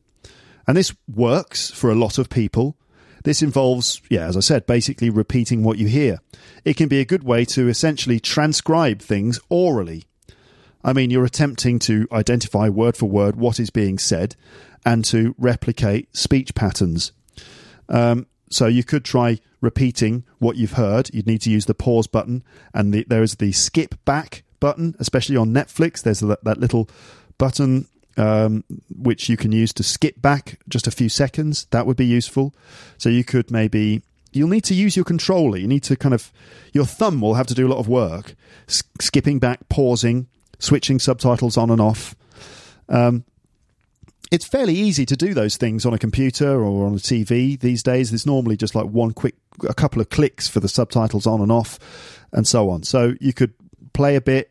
and 0.68 0.78
this 0.78 0.94
works 1.08 1.72
for 1.72 1.90
a 1.90 1.96
lot 1.96 2.20
of 2.20 2.30
people. 2.30 2.76
This 3.24 3.42
involves, 3.42 4.02
yeah, 4.10 4.26
as 4.26 4.36
I 4.36 4.40
said, 4.40 4.66
basically 4.66 5.10
repeating 5.10 5.64
what 5.64 5.78
you 5.78 5.88
hear. 5.88 6.20
It 6.66 6.76
can 6.78 6.88
be 6.88 7.00
a 7.00 7.06
good 7.06 7.24
way 7.24 7.46
to 7.46 7.68
essentially 7.68 8.20
transcribe 8.20 9.02
things 9.02 9.40
orally. 9.50 10.06
I 10.84 10.94
mean, 10.94 11.12
you're 11.12 11.26
attempting 11.26 11.80
to 11.80 12.08
identify 12.12 12.70
word 12.70 12.98
for 12.98 13.08
word 13.08 13.36
what 13.36 13.60
is 13.60 13.70
being 13.70 14.00
said 14.00 14.36
and 14.86 15.06
to 15.06 15.36
replicate 15.38 16.16
speech 16.16 16.56
patterns. 16.56 17.12
Um, 17.88 18.26
so 18.50 18.66
you 18.66 18.84
could 18.84 19.06
try 19.06 19.40
repeating 19.62 20.26
what 20.40 20.58
you've 20.58 20.74
heard. 20.74 21.14
You'd 21.14 21.28
need 21.28 21.42
to 21.42 21.52
use 21.52 21.66
the 21.66 21.76
pause 21.76 22.08
button, 22.08 22.44
and 22.74 22.94
the, 22.94 23.06
there 23.08 23.22
is 23.22 23.36
the 23.36 23.52
skip 23.52 23.96
back 24.06 24.44
button, 24.60 24.96
especially 25.00 25.38
on 25.38 25.54
Netflix. 25.54 26.02
There's 26.02 26.24
a, 26.24 26.38
that 26.44 26.58
little 26.58 26.90
button 27.38 27.88
um, 28.18 28.64
which 28.96 29.30
you 29.30 29.38
can 29.38 29.52
use 29.52 29.74
to 29.74 29.84
skip 29.84 30.22
back 30.22 30.60
just 30.68 30.88
a 30.88 30.92
few 30.92 31.10
seconds. 31.10 31.66
That 31.72 31.86
would 31.86 31.98
be 31.98 32.06
useful. 32.06 32.54
So 32.98 33.10
you 33.10 33.24
could 33.24 33.52
maybe 33.52 34.02
you'll 34.32 34.50
need 34.50 34.64
to 34.66 34.74
use 34.74 34.96
your 34.96 35.06
controller. 35.06 35.58
You 35.58 35.68
need 35.68 35.84
to 35.84 35.96
kind 35.96 36.14
of 36.14 36.32
your 36.74 36.86
thumb 36.86 37.22
will 37.22 37.36
have 37.36 37.48
to 37.48 37.54
do 37.54 37.68
a 37.68 37.70
lot 37.70 37.80
of 37.80 37.88
work, 37.88 38.36
S- 38.68 38.84
skipping 39.00 39.40
back, 39.40 39.68
pausing, 39.70 40.28
switching 40.60 41.00
subtitles 41.00 41.58
on 41.58 41.70
and 41.70 41.82
off. 41.82 42.16
Um, 42.90 43.26
it's 44.32 44.46
fairly 44.48 44.74
easy 44.74 45.06
to 45.06 45.18
do 45.18 45.34
those 45.34 45.58
things 45.58 45.86
on 45.86 45.94
a 45.94 46.00
computer 46.00 46.64
or 46.64 46.86
on 46.88 46.94
a 46.94 46.98
TV 46.98 47.60
these 47.60 47.84
days. 47.84 48.12
There's 48.12 48.26
normally 48.26 48.56
just 48.56 48.76
like 48.76 48.86
one 48.86 49.12
quick, 49.12 49.36
a 49.68 49.74
couple 49.74 50.02
of 50.02 50.10
clicks 50.10 50.48
for 50.48 50.62
the 50.62 50.70
subtitles 50.70 51.28
on 51.28 51.42
and 51.42 51.52
off, 51.52 51.78
and 52.32 52.48
so 52.48 52.70
on. 52.70 52.84
So 52.84 53.16
you 53.20 53.34
could 53.34 53.54
play 53.94 54.16
a 54.16 54.22
bit, 54.22 54.50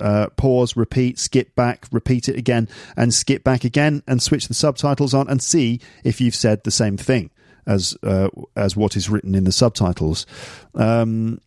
uh, 0.00 0.28
pause, 0.36 0.76
repeat, 0.76 1.18
skip 1.18 1.54
back, 1.54 1.86
repeat 1.92 2.28
it 2.28 2.36
again, 2.36 2.68
and 2.96 3.12
skip 3.12 3.44
back 3.44 3.64
again, 3.64 4.02
and 4.06 4.22
switch 4.22 4.48
the 4.48 4.54
subtitles 4.54 5.14
on, 5.14 5.28
and 5.28 5.42
see 5.42 5.80
if 6.04 6.20
you've 6.20 6.34
said 6.34 6.64
the 6.64 6.70
same 6.70 6.96
thing 6.96 7.30
as 7.66 7.96
uh, 8.02 8.28
as 8.54 8.76
what 8.76 8.96
is 8.96 9.10
written 9.10 9.34
in 9.34 9.44
the 9.44 9.52
subtitles. 9.52 10.26
Um, 10.74 11.40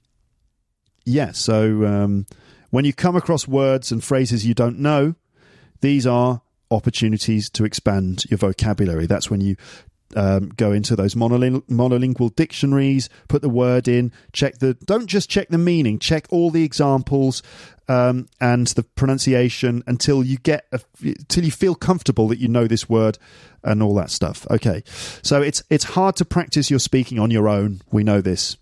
yeah, 1.05 1.31
so 1.31 1.85
um, 1.85 2.25
when 2.69 2.85
you 2.85 2.93
come 2.93 3.15
across 3.15 3.47
words 3.47 3.91
and 3.91 4.03
phrases 4.03 4.45
you 4.45 4.53
don't 4.53 4.79
know, 4.79 5.15
these 5.81 6.05
are 6.05 6.41
opportunities 6.71 7.49
to 7.49 7.65
expand 7.65 8.25
your 8.29 8.37
vocabulary. 8.37 9.07
That's 9.07 9.29
when 9.29 9.41
you 9.41 9.55
um, 10.15 10.49
go 10.49 10.71
into 10.71 10.95
those 10.95 11.15
monoling- 11.15 11.61
monolingual 11.63 12.35
dictionaries, 12.35 13.09
put 13.27 13.41
the 13.41 13.49
word 13.49 13.87
in, 13.87 14.11
check 14.33 14.59
the. 14.59 14.73
Don't 14.73 15.07
just 15.07 15.29
check 15.29 15.49
the 15.49 15.57
meaning, 15.57 15.99
check 15.99 16.27
all 16.29 16.51
the 16.51 16.63
examples 16.63 17.41
um, 17.89 18.27
and 18.39 18.67
the 18.67 18.83
pronunciation 18.83 19.83
until 19.87 20.23
you 20.23 20.37
get 20.37 20.65
a, 20.71 20.79
until 21.01 21.43
you 21.43 21.51
feel 21.51 21.75
comfortable 21.75 22.29
that 22.29 22.39
you 22.39 22.47
know 22.47 22.67
this 22.67 22.87
word 22.87 23.17
and 23.63 23.83
all 23.83 23.95
that 23.95 24.11
stuff. 24.11 24.47
Okay, 24.49 24.83
so 25.21 25.41
it's 25.41 25.61
it's 25.69 25.83
hard 25.83 26.15
to 26.17 26.25
practice 26.25 26.69
your 26.69 26.79
speaking 26.79 27.19
on 27.19 27.31
your 27.31 27.49
own. 27.49 27.81
We 27.91 28.03
know 28.03 28.21
this, 28.21 28.55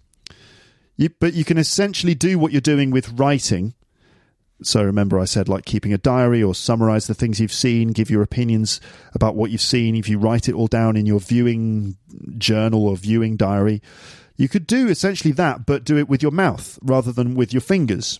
you, 0.95 1.09
but 1.19 1.33
you 1.33 1.45
can 1.45 1.59
essentially 1.59 2.15
do 2.15 2.39
what 2.39 2.51
you're 2.51 2.61
doing 2.61 2.89
with 2.89 3.19
writing 3.19 3.75
so 4.63 4.83
remember, 4.83 5.19
I 5.19 5.25
said 5.25 5.47
like 5.47 5.65
keeping 5.65 5.93
a 5.93 5.97
diary 5.97 6.41
or 6.41 6.55
summarize 6.55 7.07
the 7.07 7.13
things 7.13 7.39
you've 7.39 7.53
seen, 7.53 7.89
give 7.89 8.09
your 8.09 8.23
opinions 8.23 8.81
about 9.13 9.35
what 9.35 9.51
you've 9.51 9.61
seen. 9.61 9.95
If 9.95 10.09
you 10.09 10.17
write 10.17 10.49
it 10.49 10.55
all 10.55 10.67
down 10.67 10.95
in 10.95 11.05
your 11.05 11.19
viewing 11.19 11.97
journal 12.37 12.87
or 12.87 12.97
viewing 12.97 13.37
diary, 13.37 13.81
you 14.35 14.49
could 14.49 14.65
do 14.65 14.87
essentially 14.87 15.31
that, 15.33 15.65
but 15.65 15.83
do 15.83 15.97
it 15.97 16.09
with 16.09 16.23
your 16.23 16.31
mouth 16.31 16.79
rather 16.81 17.11
than 17.11 17.35
with 17.35 17.53
your 17.53 17.61
fingers. 17.61 18.19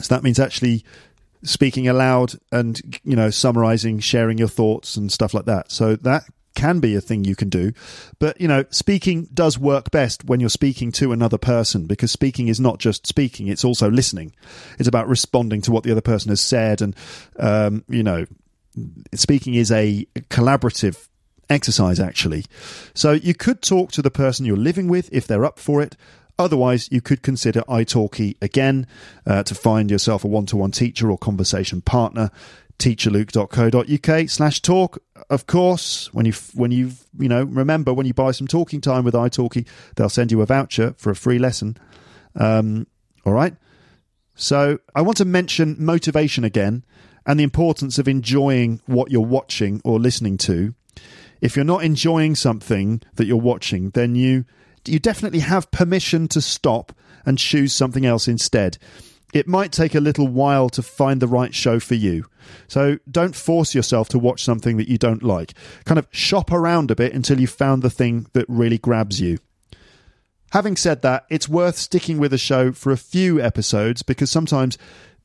So 0.00 0.14
that 0.14 0.22
means 0.22 0.38
actually 0.38 0.84
speaking 1.42 1.88
aloud 1.88 2.34
and 2.52 2.80
you 3.02 3.16
know 3.16 3.30
summarizing 3.30 3.98
sharing 3.98 4.36
your 4.36 4.48
thoughts 4.48 4.96
and 4.96 5.10
stuff 5.10 5.32
like 5.32 5.46
that 5.46 5.72
so 5.72 5.96
that 5.96 6.24
can 6.54 6.80
be 6.80 6.94
a 6.94 7.00
thing 7.00 7.24
you 7.24 7.36
can 7.36 7.48
do. 7.48 7.72
But, 8.18 8.40
you 8.40 8.48
know, 8.48 8.64
speaking 8.70 9.28
does 9.32 9.58
work 9.58 9.90
best 9.90 10.24
when 10.24 10.40
you're 10.40 10.48
speaking 10.48 10.92
to 10.92 11.12
another 11.12 11.38
person 11.38 11.86
because 11.86 12.10
speaking 12.10 12.48
is 12.48 12.60
not 12.60 12.78
just 12.78 13.06
speaking, 13.06 13.48
it's 13.48 13.64
also 13.64 13.90
listening. 13.90 14.34
It's 14.78 14.88
about 14.88 15.08
responding 15.08 15.62
to 15.62 15.72
what 15.72 15.84
the 15.84 15.92
other 15.92 16.00
person 16.00 16.30
has 16.30 16.40
said. 16.40 16.82
And, 16.82 16.96
um, 17.38 17.84
you 17.88 18.02
know, 18.02 18.26
speaking 19.14 19.54
is 19.54 19.70
a 19.70 20.06
collaborative 20.28 21.08
exercise, 21.48 22.00
actually. 22.00 22.44
So 22.94 23.12
you 23.12 23.34
could 23.34 23.62
talk 23.62 23.92
to 23.92 24.02
the 24.02 24.10
person 24.10 24.46
you're 24.46 24.56
living 24.56 24.88
with 24.88 25.08
if 25.12 25.26
they're 25.26 25.44
up 25.44 25.58
for 25.58 25.80
it. 25.82 25.96
Otherwise, 26.40 26.88
you 26.90 27.00
could 27.00 27.22
consider 27.22 27.60
italki 27.68 28.36
again 28.40 28.86
uh, 29.26 29.42
to 29.42 29.54
find 29.54 29.90
yourself 29.90 30.24
a 30.24 30.26
one-to-one 30.26 30.70
teacher 30.70 31.10
or 31.10 31.18
conversation 31.18 31.82
partner. 31.82 32.30
Teacherluke.co.uk 32.78 34.30
slash 34.30 34.62
talk. 34.62 34.98
Of 35.28 35.46
course, 35.46 36.12
when 36.14 36.24
you 36.24 36.32
when 36.54 36.70
you 36.70 36.92
you 37.18 37.28
know 37.28 37.44
remember 37.44 37.92
when 37.92 38.06
you 38.06 38.14
buy 38.14 38.30
some 38.30 38.46
talking 38.46 38.80
time 38.80 39.04
with 39.04 39.12
italki, 39.12 39.66
they'll 39.96 40.08
send 40.08 40.32
you 40.32 40.40
a 40.40 40.46
voucher 40.46 40.94
for 40.96 41.10
a 41.10 41.14
free 41.14 41.38
lesson. 41.38 41.76
Um, 42.34 42.86
all 43.26 43.34
right. 43.34 43.54
So 44.34 44.78
I 44.94 45.02
want 45.02 45.18
to 45.18 45.26
mention 45.26 45.76
motivation 45.78 46.44
again 46.44 46.86
and 47.26 47.38
the 47.38 47.44
importance 47.44 47.98
of 47.98 48.08
enjoying 48.08 48.80
what 48.86 49.10
you're 49.10 49.20
watching 49.20 49.82
or 49.84 50.00
listening 50.00 50.38
to. 50.38 50.74
If 51.42 51.56
you're 51.56 51.64
not 51.66 51.84
enjoying 51.84 52.34
something 52.34 53.02
that 53.16 53.26
you're 53.26 53.36
watching, 53.36 53.90
then 53.90 54.14
you 54.14 54.46
you 54.84 54.98
definitely 54.98 55.40
have 55.40 55.70
permission 55.70 56.28
to 56.28 56.40
stop 56.40 56.92
and 57.26 57.38
choose 57.38 57.72
something 57.72 58.06
else 58.06 58.28
instead. 58.28 58.78
It 59.32 59.46
might 59.46 59.72
take 59.72 59.94
a 59.94 60.00
little 60.00 60.26
while 60.26 60.68
to 60.70 60.82
find 60.82 61.20
the 61.20 61.28
right 61.28 61.54
show 61.54 61.78
for 61.78 61.94
you. 61.94 62.26
So 62.66 62.98
don't 63.08 63.36
force 63.36 63.74
yourself 63.74 64.08
to 64.08 64.18
watch 64.18 64.42
something 64.42 64.76
that 64.78 64.88
you 64.88 64.98
don't 64.98 65.22
like. 65.22 65.54
Kind 65.84 65.98
of 65.98 66.08
shop 66.10 66.50
around 66.50 66.90
a 66.90 66.96
bit 66.96 67.12
until 67.12 67.40
you've 67.40 67.50
found 67.50 67.82
the 67.82 67.90
thing 67.90 68.26
that 68.32 68.46
really 68.48 68.78
grabs 68.78 69.20
you. 69.20 69.38
Having 70.52 70.76
said 70.76 71.02
that, 71.02 71.26
it's 71.30 71.48
worth 71.48 71.76
sticking 71.76 72.18
with 72.18 72.32
a 72.32 72.38
show 72.38 72.72
for 72.72 72.90
a 72.90 72.96
few 72.96 73.40
episodes 73.40 74.02
because 74.02 74.30
sometimes 74.30 74.78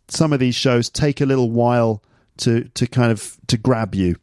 some 0.07 0.31
of 0.31 0.39
these 0.39 0.53
shows 0.53 0.89
take 0.89 1.19
a 1.19 1.25
little 1.25 1.49
while 1.49 2.03
to 2.37 2.65
to 2.75 2.85
kind 2.85 3.11
of 3.11 3.37
to 3.47 3.57
grab 3.57 3.95
you. 3.95 4.17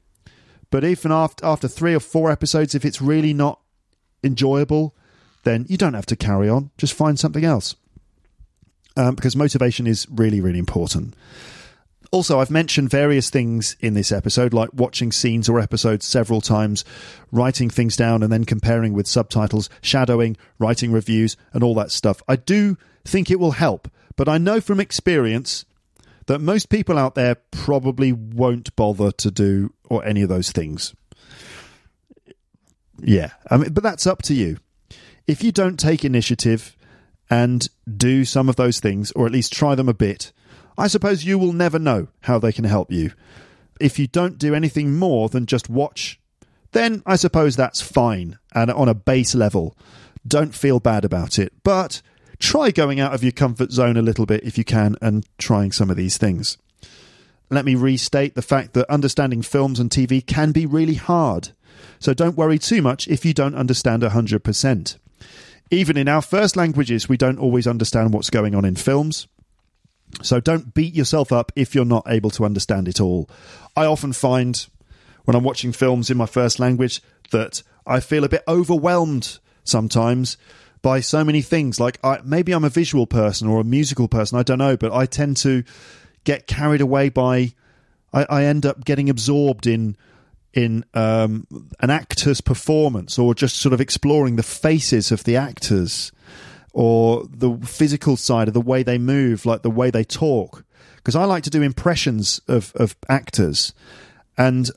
But 0.70 0.84
even 0.84 1.10
after 1.10 1.44
after 1.44 1.66
3 1.66 1.94
or 1.94 2.00
4 2.00 2.30
episodes 2.30 2.74
if 2.74 2.84
it's 2.84 3.02
really 3.02 3.34
not 3.34 3.60
enjoyable, 4.22 4.94
then 5.42 5.66
you 5.68 5.76
don't 5.76 5.94
have 5.94 6.06
to 6.06 6.16
carry 6.16 6.48
on. 6.48 6.70
Just 6.78 6.94
find 6.94 7.18
something 7.18 7.44
else. 7.44 7.74
Um, 8.96 9.14
because 9.14 9.34
motivation 9.34 9.86
is 9.86 10.06
really, 10.10 10.40
really 10.40 10.58
important. 10.58 11.14
Also, 12.10 12.40
I've 12.40 12.50
mentioned 12.50 12.90
various 12.90 13.30
things 13.30 13.74
in 13.80 13.94
this 13.94 14.12
episode, 14.12 14.52
like 14.52 14.68
watching 14.74 15.10
scenes 15.12 15.48
or 15.48 15.58
episodes 15.58 16.04
several 16.04 16.42
times, 16.42 16.84
writing 17.30 17.70
things 17.70 17.96
down 17.96 18.22
and 18.22 18.30
then 18.30 18.44
comparing 18.44 18.92
with 18.92 19.06
subtitles, 19.06 19.70
shadowing, 19.80 20.36
writing 20.58 20.92
reviews, 20.92 21.38
and 21.54 21.64
all 21.64 21.74
that 21.76 21.90
stuff. 21.90 22.22
I 22.28 22.36
do 22.36 22.76
think 23.02 23.30
it 23.30 23.40
will 23.40 23.52
help, 23.52 23.88
but 24.14 24.28
I 24.28 24.36
know 24.36 24.60
from 24.60 24.78
experience 24.78 25.64
that 26.26 26.40
most 26.40 26.68
people 26.68 26.98
out 26.98 27.14
there 27.14 27.36
probably 27.50 28.12
won't 28.12 28.76
bother 28.76 29.10
to 29.12 29.30
do 29.30 29.72
or 29.88 30.04
any 30.04 30.20
of 30.20 30.28
those 30.28 30.52
things. 30.52 30.94
Yeah, 32.98 33.30
I 33.50 33.56
mean, 33.56 33.72
but 33.72 33.82
that's 33.82 34.06
up 34.06 34.20
to 34.22 34.34
you 34.34 34.58
if 35.26 35.42
you 35.42 35.52
don't 35.52 35.78
take 35.78 36.04
initiative 36.04 36.76
and 37.30 37.68
do 37.96 38.24
some 38.24 38.48
of 38.48 38.56
those 38.56 38.80
things, 38.80 39.12
or 39.12 39.26
at 39.26 39.32
least 39.32 39.52
try 39.52 39.74
them 39.74 39.88
a 39.88 39.94
bit, 39.94 40.32
I 40.76 40.86
suppose 40.86 41.24
you 41.24 41.38
will 41.38 41.52
never 41.52 41.78
know 41.78 42.08
how 42.22 42.38
they 42.38 42.52
can 42.52 42.64
help 42.64 42.90
you. 42.90 43.12
If 43.80 43.98
you 43.98 44.06
don't 44.06 44.38
do 44.38 44.54
anything 44.54 44.96
more 44.96 45.28
than 45.28 45.46
just 45.46 45.68
watch, 45.68 46.20
then 46.72 47.02
I 47.06 47.16
suppose 47.16 47.56
that's 47.56 47.80
fine 47.80 48.38
and 48.54 48.70
on 48.70 48.88
a 48.88 48.94
base 48.94 49.34
level. 49.34 49.76
Don't 50.26 50.54
feel 50.54 50.80
bad 50.80 51.04
about 51.04 51.38
it, 51.38 51.52
but 51.62 52.00
try 52.38 52.70
going 52.70 53.00
out 53.00 53.14
of 53.14 53.22
your 53.22 53.32
comfort 53.32 53.72
zone 53.72 53.96
a 53.96 54.02
little 54.02 54.26
bit 54.26 54.44
if 54.44 54.56
you 54.56 54.64
can 54.64 54.96
and 55.00 55.26
trying 55.38 55.72
some 55.72 55.90
of 55.90 55.96
these 55.96 56.16
things. 56.16 56.58
Let 57.50 57.64
me 57.64 57.74
restate 57.74 58.34
the 58.34 58.42
fact 58.42 58.72
that 58.72 58.90
understanding 58.90 59.42
films 59.42 59.78
and 59.78 59.90
TV 59.90 60.24
can 60.24 60.52
be 60.52 60.64
really 60.64 60.94
hard. 60.94 61.50
So 61.98 62.14
don't 62.14 62.36
worry 62.36 62.58
too 62.58 62.80
much 62.80 63.06
if 63.08 63.24
you 63.24 63.34
don't 63.34 63.54
understand 63.54 64.02
100%. 64.02 64.98
Even 65.70 65.96
in 65.96 66.08
our 66.08 66.22
first 66.22 66.56
languages, 66.56 67.08
we 67.08 67.16
don't 67.16 67.38
always 67.38 67.66
understand 67.66 68.12
what's 68.12 68.30
going 68.30 68.54
on 68.54 68.64
in 68.64 68.76
films. 68.76 69.26
So 70.22 70.40
don't 70.40 70.74
beat 70.74 70.94
yourself 70.94 71.32
up 71.32 71.50
if 71.56 71.74
you're 71.74 71.84
not 71.84 72.04
able 72.06 72.30
to 72.30 72.44
understand 72.44 72.88
it 72.88 73.00
all. 73.00 73.30
I 73.74 73.86
often 73.86 74.12
find 74.12 74.66
when 75.24 75.34
I'm 75.34 75.44
watching 75.44 75.72
films 75.72 76.10
in 76.10 76.16
my 76.16 76.26
first 76.26 76.58
language 76.58 77.00
that 77.30 77.62
I 77.86 78.00
feel 78.00 78.24
a 78.24 78.28
bit 78.28 78.42
overwhelmed 78.46 79.38
sometimes 79.64 80.36
by 80.82 81.00
so 81.00 81.24
many 81.24 81.40
things. 81.40 81.80
Like 81.80 81.98
I, 82.04 82.20
maybe 82.24 82.52
I'm 82.52 82.64
a 82.64 82.68
visual 82.68 83.06
person 83.06 83.48
or 83.48 83.60
a 83.60 83.64
musical 83.64 84.08
person, 84.08 84.38
I 84.38 84.42
don't 84.42 84.58
know, 84.58 84.76
but 84.76 84.92
I 84.92 85.06
tend 85.06 85.38
to 85.38 85.64
get 86.24 86.46
carried 86.46 86.80
away 86.80 87.08
by. 87.08 87.54
I, 88.12 88.26
I 88.28 88.44
end 88.44 88.66
up 88.66 88.84
getting 88.84 89.08
absorbed 89.08 89.66
in 89.66 89.96
in 90.54 90.84
um, 90.94 91.46
an 91.80 91.90
actor's 91.90 92.40
performance 92.40 93.18
or 93.18 93.34
just 93.34 93.56
sort 93.56 93.72
of 93.72 93.80
exploring 93.80 94.36
the 94.36 94.42
faces 94.42 95.10
of 95.10 95.24
the 95.24 95.36
actors 95.36 96.12
or 96.72 97.24
the 97.30 97.56
physical 97.66 98.16
side 98.16 98.48
of 98.48 98.54
the 98.54 98.60
way 98.60 98.82
they 98.82 98.98
move, 98.98 99.46
like 99.46 99.62
the 99.62 99.70
way 99.70 99.90
they 99.90 100.04
talk. 100.04 100.64
Because 100.96 101.16
I 101.16 101.24
like 101.24 101.42
to 101.44 101.50
do 101.50 101.62
impressions 101.62 102.40
of, 102.48 102.72
of 102.76 102.96
actors 103.08 103.72
and 104.36 104.70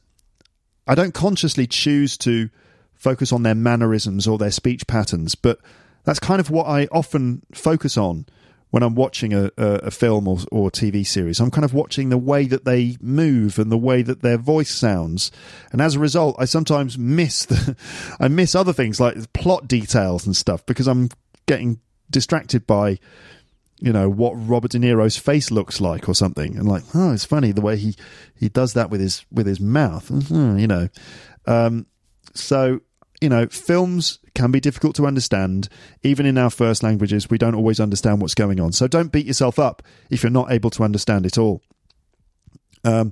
I 0.88 0.96
don't 0.96 1.14
consciously 1.14 1.68
choose 1.68 2.18
to 2.20 2.50
focus 2.94 3.32
on 3.32 3.44
their 3.44 3.56
mannerisms 3.56 4.28
or 4.28 4.38
their 4.38 4.52
speech 4.52 4.88
patterns, 4.88 5.36
but 5.36 5.60
that's 6.04 6.20
kind 6.20 6.40
of 6.40 6.50
what 6.50 6.68
I 6.68 6.88
often 6.92 7.42
focus 7.54 7.98
on 7.98 8.26
when 8.76 8.84
I'm 8.84 8.94
watching 8.94 9.34
a, 9.34 9.50
a, 9.58 9.90
film 9.90 10.28
or, 10.28 10.40
or 10.52 10.70
TV 10.70 11.08
series. 11.08 11.40
I'm 11.40 11.50
kind 11.50 11.64
of 11.64 11.74
watching 11.74 12.10
the 12.10 12.18
way 12.18 12.46
that 12.48 12.66
they 12.66 12.98
move 13.00 13.58
and 13.58 13.72
the 13.72 13.78
way 13.78 14.02
that 14.02 14.22
their 14.22 14.38
voice 14.38 14.70
sounds, 14.70 15.32
and 15.72 15.80
as 15.80 15.96
a 15.96 16.00
result, 16.00 16.36
I 16.38 16.44
sometimes 16.44 16.98
miss 16.98 17.46
the, 17.46 17.78
I 18.20 18.28
miss 18.28 18.54
other 18.54 18.74
things 18.74 19.00
like 19.00 19.32
plot 19.32 19.70
details 19.70 20.26
and 20.26 20.36
stuff 20.36 20.66
because 20.66 20.88
I'm 20.88 21.08
getting 21.46 21.80
distracted 22.12 22.68
by 22.68 23.00
you 23.80 23.94
know 23.94 24.10
what 24.10 24.34
Robert 24.34 24.72
De 24.72 24.78
Niro's 24.78 25.16
face 25.16 25.52
looks 25.52 25.80
like 25.80 26.10
or 26.10 26.14
something, 26.14 26.58
and 26.58 26.68
like, 26.68 26.84
oh, 26.94 27.14
it's 27.14 27.24
funny 27.24 27.54
the 27.54 27.62
way 27.62 27.78
he 27.78 27.96
he 28.38 28.50
does 28.50 28.74
that 28.74 28.90
with 28.90 29.00
his 29.00 29.26
with 29.32 29.48
his 29.48 29.62
mouth, 29.62 30.10
mm-hmm, 30.10 30.58
you 30.58 30.68
know. 30.68 30.90
Um, 31.48 31.86
so 32.34 32.82
you 33.22 33.30
know, 33.30 33.48
films 33.48 34.20
can 34.36 34.52
be 34.52 34.60
difficult 34.60 34.96
to 34.98 35.08
understand. 35.08 35.70
Even 36.04 36.26
in 36.26 36.38
our 36.38 36.50
first 36.50 36.84
languages, 36.84 37.30
we 37.30 37.38
don't 37.38 37.56
always 37.56 37.80
understand 37.80 38.22
what's 38.22 38.36
going 38.36 38.60
on. 38.60 38.72
So 38.72 38.88
don't 38.88 39.12
beat 39.12 39.26
yourself 39.26 39.58
up 39.58 39.82
if 40.10 40.22
you're 40.22 40.30
not 40.30 40.52
able 40.52 40.70
to 40.72 40.84
understand 40.84 41.26
it 41.26 41.38
all. 41.38 41.62
Um, 42.84 43.12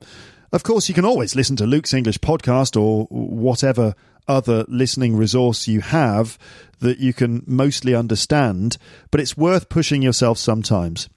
of 0.51 0.61
course, 0.61 0.87
you 0.87 0.93
can 0.93 1.05
always 1.05 1.35
listen 1.35 1.55
to 1.55 1.65
Luke's 1.65 1.93
English 1.93 2.19
podcast 2.19 2.79
or 2.79 3.05
whatever 3.09 3.95
other 4.27 4.65
listening 4.67 5.15
resource 5.15 5.67
you 5.67 5.81
have 5.81 6.37
that 6.79 6.99
you 6.99 7.13
can 7.13 7.43
mostly 7.47 7.95
understand, 7.95 8.77
but 9.09 9.19
it's 9.19 9.35
worth 9.35 9.69
pushing 9.69 10.01
yourself 10.01 10.37
sometimes. 10.37 11.09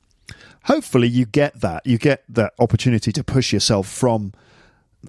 Hopefully, 0.64 1.06
you 1.06 1.26
get 1.26 1.60
that. 1.60 1.86
You 1.86 1.98
get 1.98 2.24
that 2.28 2.54
opportunity 2.58 3.12
to 3.12 3.22
push 3.22 3.52
yourself 3.52 3.86
from 3.86 4.32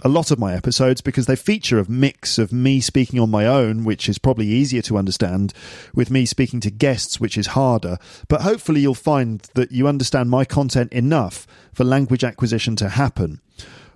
a 0.03 0.09
lot 0.09 0.31
of 0.31 0.39
my 0.39 0.53
episodes 0.53 1.01
because 1.01 1.25
they 1.25 1.35
feature 1.35 1.79
a 1.79 1.89
mix 1.89 2.37
of 2.37 2.51
me 2.51 2.79
speaking 2.79 3.19
on 3.19 3.29
my 3.29 3.45
own, 3.45 3.83
which 3.83 4.07
is 4.09 4.17
probably 4.17 4.47
easier 4.47 4.81
to 4.83 4.97
understand, 4.97 5.53
with 5.93 6.09
me 6.09 6.25
speaking 6.25 6.59
to 6.61 6.71
guests, 6.71 7.19
which 7.19 7.37
is 7.37 7.47
harder. 7.47 7.97
But 8.27 8.41
hopefully, 8.41 8.81
you'll 8.81 8.93
find 8.93 9.41
that 9.55 9.71
you 9.71 9.87
understand 9.87 10.29
my 10.29 10.45
content 10.45 10.91
enough 10.93 11.47
for 11.73 11.83
language 11.83 12.23
acquisition 12.23 12.75
to 12.77 12.89
happen. 12.89 13.41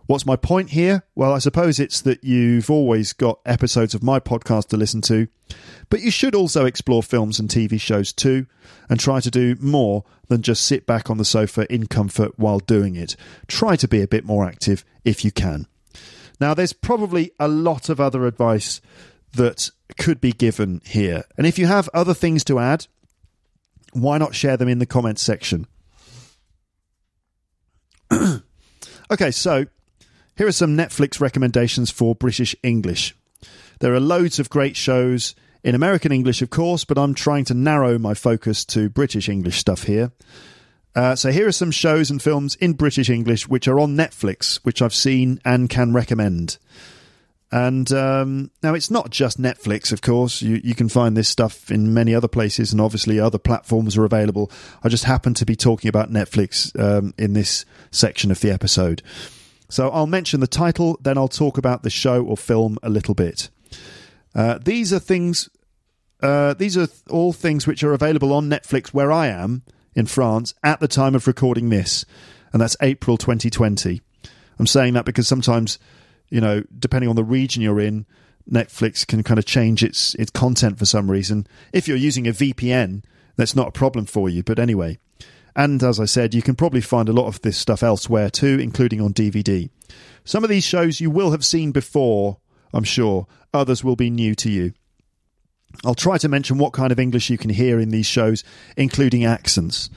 What's 0.08 0.26
my 0.26 0.36
point 0.36 0.72
here? 0.72 1.04
Well, 1.16 1.32
I 1.32 1.40
suppose 1.40 1.80
it's 1.80 2.02
that 2.02 2.24
you've 2.24 2.70
always 2.70 3.14
got 3.14 3.40
episodes 3.46 3.94
of 3.94 4.04
my 4.04 4.20
podcast 4.20 4.68
to 4.68 4.78
listen 4.78 5.02
to, 5.04 5.28
but 5.90 6.02
you 6.02 6.12
should 6.12 6.36
also 6.36 6.66
explore 6.66 7.02
films 7.02 7.40
and 7.40 7.48
TV 7.48 7.80
shows 7.80 8.12
too, 8.12 8.46
and 8.90 9.00
try 9.00 9.22
to 9.22 9.32
do 9.32 9.56
more 9.62 10.04
than 10.28 10.42
just 10.42 10.66
sit 10.66 10.86
back 10.86 11.10
on 11.10 11.18
the 11.18 11.24
sofa 11.24 11.72
in 11.74 11.88
comfort 11.88 12.38
while 12.38 12.60
doing 12.60 12.96
it. 12.96 13.16
Try 13.48 13.76
to 13.78 13.88
be 13.88 14.02
a 14.02 14.08
bit 14.08 14.26
more 14.26 14.46
active 14.46 14.84
if 15.06 15.24
you 15.24 15.32
can. 15.32 15.68
Now, 16.42 16.56
there's 16.56 16.74
probably 16.74 17.32
a 17.40 17.48
lot 17.48 17.88
of 17.88 18.02
other 18.02 18.26
advice 18.26 18.82
that 19.34 19.70
could 20.00 20.20
be 20.20 20.32
given 20.32 20.82
here. 20.84 21.24
And 21.38 21.46
if 21.46 21.60
you 21.60 21.68
have 21.68 21.88
other 21.94 22.16
things 22.16 22.44
to 22.46 22.58
add, 22.58 22.88
why 23.94 24.18
not 24.18 24.34
share 24.34 24.58
them 24.58 24.68
in 24.68 24.80
the 24.80 24.88
comments 24.88 25.22
section? 25.22 25.68
okay, 28.12 29.30
so 29.30 29.68
here 30.36 30.48
are 30.48 30.52
some 30.52 30.76
Netflix 30.76 31.22
recommendations 31.22 31.92
for 31.92 32.16
British 32.16 32.56
English. 32.64 33.16
There 33.80 33.94
are 33.94 34.00
loads 34.00 34.40
of 34.40 34.50
great 34.50 34.76
shows 34.76 35.36
in 35.64 35.76
American 35.76 36.12
English, 36.12 36.42
of 36.42 36.50
course, 36.50 36.86
but 36.86 36.98
I'm 36.98 37.14
trying 37.14 37.46
to 37.46 37.54
narrow 37.54 38.00
my 38.00 38.16
focus 38.16 38.66
to 38.66 38.90
British 38.90 39.30
English 39.30 39.60
stuff 39.60 39.84
here. 39.84 40.12
Uh, 40.96 41.16
so 41.16 41.32
here 41.32 41.48
are 41.48 41.54
some 41.54 41.72
shows 41.72 42.10
and 42.10 42.22
films 42.22 42.56
in 42.56 42.74
British 42.74 43.10
English 43.10 43.48
which 43.48 43.68
are 43.68 43.80
on 43.80 43.96
Netflix, 43.96 44.58
which 44.64 44.82
I've 44.82 44.94
seen 44.94 45.40
and 45.46 45.70
can 45.70 45.94
recommend. 45.94 46.58
And 47.52 47.92
um, 47.92 48.52
now 48.64 48.74
it's 48.74 48.90
not 48.90 49.10
just 49.10 49.42
Netflix, 49.42 49.92
of 49.92 50.02
course. 50.02 50.42
You 50.42 50.62
you 50.64 50.74
can 50.74 50.88
find 50.88 51.18
this 51.18 51.28
stuff 51.28 51.70
in 51.70 51.94
many 51.94 52.16
other 52.16 52.30
places, 52.30 52.72
and 52.72 52.80
obviously 52.80 53.20
other 53.20 53.38
platforms 53.38 53.98
are 53.98 54.06
available. 54.06 54.50
I 54.84 54.88
just 54.88 55.04
happen 55.04 55.34
to 55.34 55.46
be 55.46 55.58
talking 55.58 55.90
about 55.90 56.10
Netflix 56.10 56.78
um, 56.80 57.14
in 57.18 57.34
this 57.34 57.66
section 57.92 58.32
of 58.32 58.40
the 58.40 58.52
episode. 58.52 59.02
So 59.68 59.90
I'll 59.90 60.08
mention 60.08 60.40
the 60.40 60.48
title, 60.48 60.98
then 61.02 61.18
I'll 61.18 61.28
talk 61.28 61.58
about 61.58 61.84
the 61.84 61.90
show 61.90 62.24
or 62.24 62.38
film 62.38 62.78
a 62.84 62.90
little 62.90 63.16
bit. 63.16 63.50
Uh, 64.34 64.58
these 64.62 64.94
are 64.94 65.00
things 65.00 65.50
uh, 66.22 66.54
these 66.54 66.78
are 66.78 66.88
all 67.10 67.34
things 67.34 67.68
which 67.68 67.84
are 67.84 67.94
available 67.94 68.32
on 68.32 68.50
Netflix 68.50 68.90
where 68.90 69.12
I 69.12 69.28
am 69.28 69.64
in 69.96 70.06
France 70.06 70.54
at 70.64 70.80
the 70.80 70.88
time 70.88 71.16
of 71.16 71.28
recording 71.28 71.70
this, 71.70 72.06
and 72.54 72.62
that's 72.62 72.78
April 72.82 73.18
2020. 73.18 74.02
I'm 74.60 74.68
saying 74.68 74.94
that 74.94 75.06
because 75.06 75.28
sometimes, 75.28 75.80
you 76.30 76.42
know, 76.42 76.64
depending 76.78 77.10
on 77.10 77.16
the 77.16 77.24
region 77.24 77.62
you're 77.62 77.80
in, 77.80 78.06
Netflix 78.50 79.06
can 79.06 79.24
kind 79.24 79.38
of 79.38 79.46
change 79.46 79.84
its 79.84 80.16
its 80.16 80.32
content 80.32 80.78
for 80.80 80.86
some 80.86 81.10
reason. 81.10 81.48
If 81.74 81.88
you're 81.88 81.98
using 81.98 82.28
a 82.28 82.32
VPN, 82.32 83.04
that's 83.36 83.56
not 83.56 83.70
a 83.70 83.72
problem 83.72 84.06
for 84.06 84.30
you. 84.30 84.44
But 84.44 84.60
anyway, 84.60 85.00
and 85.56 85.82
as 85.84 86.00
I 86.00 86.06
said, 86.06 86.34
you 86.34 86.42
can 86.42 86.56
probably 86.56 86.82
find 86.82 87.10
a 87.10 87.14
lot 87.14 87.28
of 87.28 87.42
this 87.42 87.58
stuff 87.58 87.84
elsewhere 87.84 88.30
too, 88.30 88.60
including 88.60 89.02
on 89.02 89.14
DVD. 89.14 89.70
Some 90.24 90.44
of 90.44 90.50
these 90.50 90.64
shows 90.64 91.02
you 91.02 91.10
will 91.10 91.32
have 91.32 91.46
seen 91.46 91.72
before, 91.72 92.38
I'm 92.74 92.84
sure. 92.84 93.28
Others 93.54 93.84
will 93.84 93.96
be 93.96 94.10
new 94.10 94.36
to 94.36 94.50
you. 94.50 94.74
I'll 95.84 95.96
try 95.96 96.18
to 96.18 96.30
mention 96.30 96.58
what 96.58 96.74
kind 96.74 96.92
of 96.92 97.00
English 97.00 97.30
you 97.30 97.38
can 97.38 97.50
hear 97.50 97.80
in 97.80 97.90
these 97.90 98.06
shows, 98.06 98.44
including 98.78 99.26
accents. 99.26 99.90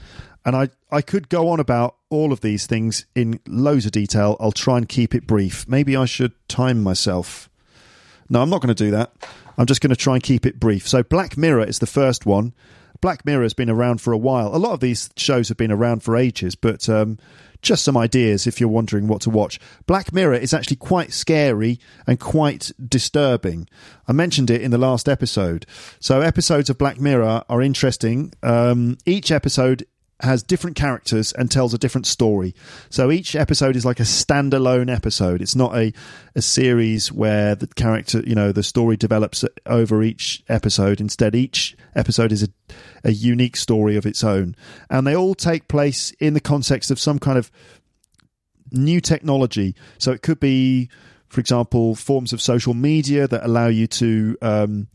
And 0.45 0.55
I, 0.55 0.69
I 0.91 1.01
could 1.01 1.29
go 1.29 1.49
on 1.49 1.59
about 1.59 1.95
all 2.09 2.31
of 2.31 2.41
these 2.41 2.67
things 2.67 3.05
in 3.15 3.39
loads 3.47 3.85
of 3.85 3.91
detail. 3.91 4.37
I'll 4.39 4.51
try 4.51 4.77
and 4.77 4.87
keep 4.87 5.15
it 5.15 5.25
brief. 5.25 5.67
Maybe 5.67 5.95
I 5.95 6.05
should 6.05 6.33
time 6.47 6.83
myself. 6.83 7.49
No, 8.29 8.41
I'm 8.41 8.49
not 8.49 8.61
going 8.61 8.73
to 8.73 8.83
do 8.83 8.91
that. 8.91 9.13
I'm 9.57 9.65
just 9.65 9.81
going 9.81 9.89
to 9.89 9.95
try 9.95 10.15
and 10.15 10.23
keep 10.23 10.45
it 10.45 10.59
brief. 10.59 10.87
So, 10.87 11.01
Black 11.03 11.37
Mirror 11.37 11.65
is 11.65 11.79
the 11.79 11.87
first 11.87 12.25
one. 12.25 12.53
Black 13.05 13.23
Mirror 13.23 13.43
has 13.43 13.53
been 13.53 13.69
around 13.69 14.01
for 14.01 14.13
a 14.13 14.17
while. 14.17 14.47
A 14.47 14.57
lot 14.57 14.71
of 14.71 14.79
these 14.79 15.11
shows 15.15 15.49
have 15.49 15.57
been 15.57 15.71
around 15.71 16.01
for 16.01 16.17
ages, 16.17 16.55
but 16.55 16.89
um, 16.89 17.19
just 17.61 17.83
some 17.83 17.95
ideas 17.95 18.47
if 18.47 18.59
you're 18.59 18.67
wondering 18.67 19.07
what 19.07 19.21
to 19.21 19.29
watch. 19.29 19.59
Black 19.85 20.11
Mirror 20.11 20.33
is 20.33 20.55
actually 20.55 20.77
quite 20.77 21.13
scary 21.13 21.79
and 22.07 22.19
quite 22.19 22.71
disturbing. 22.83 23.69
I 24.07 24.13
mentioned 24.13 24.49
it 24.49 24.63
in 24.63 24.71
the 24.71 24.79
last 24.79 25.07
episode. 25.07 25.67
So, 25.99 26.21
episodes 26.21 26.71
of 26.71 26.79
Black 26.79 26.99
Mirror 26.99 27.43
are 27.47 27.61
interesting. 27.61 28.33
Um, 28.41 28.97
each 29.05 29.29
episode 29.29 29.85
has 30.21 30.43
different 30.43 30.77
characters 30.77 31.33
and 31.33 31.51
tells 31.51 31.73
a 31.73 31.77
different 31.77 32.07
story. 32.07 32.55
So 32.89 33.11
each 33.11 33.35
episode 33.35 33.75
is 33.75 33.85
like 33.85 33.99
a 33.99 34.03
standalone 34.03 34.93
episode. 34.93 35.41
It's 35.41 35.55
not 35.55 35.75
a 35.75 35.93
a 36.35 36.41
series 36.41 37.11
where 37.11 37.55
the 37.55 37.67
character, 37.67 38.21
you 38.25 38.35
know, 38.35 38.51
the 38.51 38.63
story 38.63 38.97
develops 38.97 39.43
over 39.65 40.03
each 40.03 40.43
episode. 40.47 41.01
Instead, 41.01 41.35
each 41.35 41.75
episode 41.95 42.31
is 42.31 42.43
a 42.43 42.49
a 43.03 43.11
unique 43.11 43.55
story 43.55 43.97
of 43.97 44.05
its 44.05 44.23
own, 44.23 44.55
and 44.89 45.05
they 45.05 45.15
all 45.15 45.35
take 45.35 45.67
place 45.67 46.11
in 46.19 46.33
the 46.33 46.39
context 46.39 46.91
of 46.91 46.99
some 46.99 47.19
kind 47.19 47.37
of 47.37 47.51
new 48.71 49.01
technology. 49.01 49.75
So 49.97 50.11
it 50.11 50.21
could 50.21 50.39
be, 50.39 50.89
for 51.27 51.39
example, 51.39 51.95
forms 51.95 52.33
of 52.33 52.41
social 52.41 52.73
media 52.73 53.27
that 53.27 53.45
allow 53.45 53.67
you 53.67 53.87
to 53.87 54.37
um, 54.41 54.87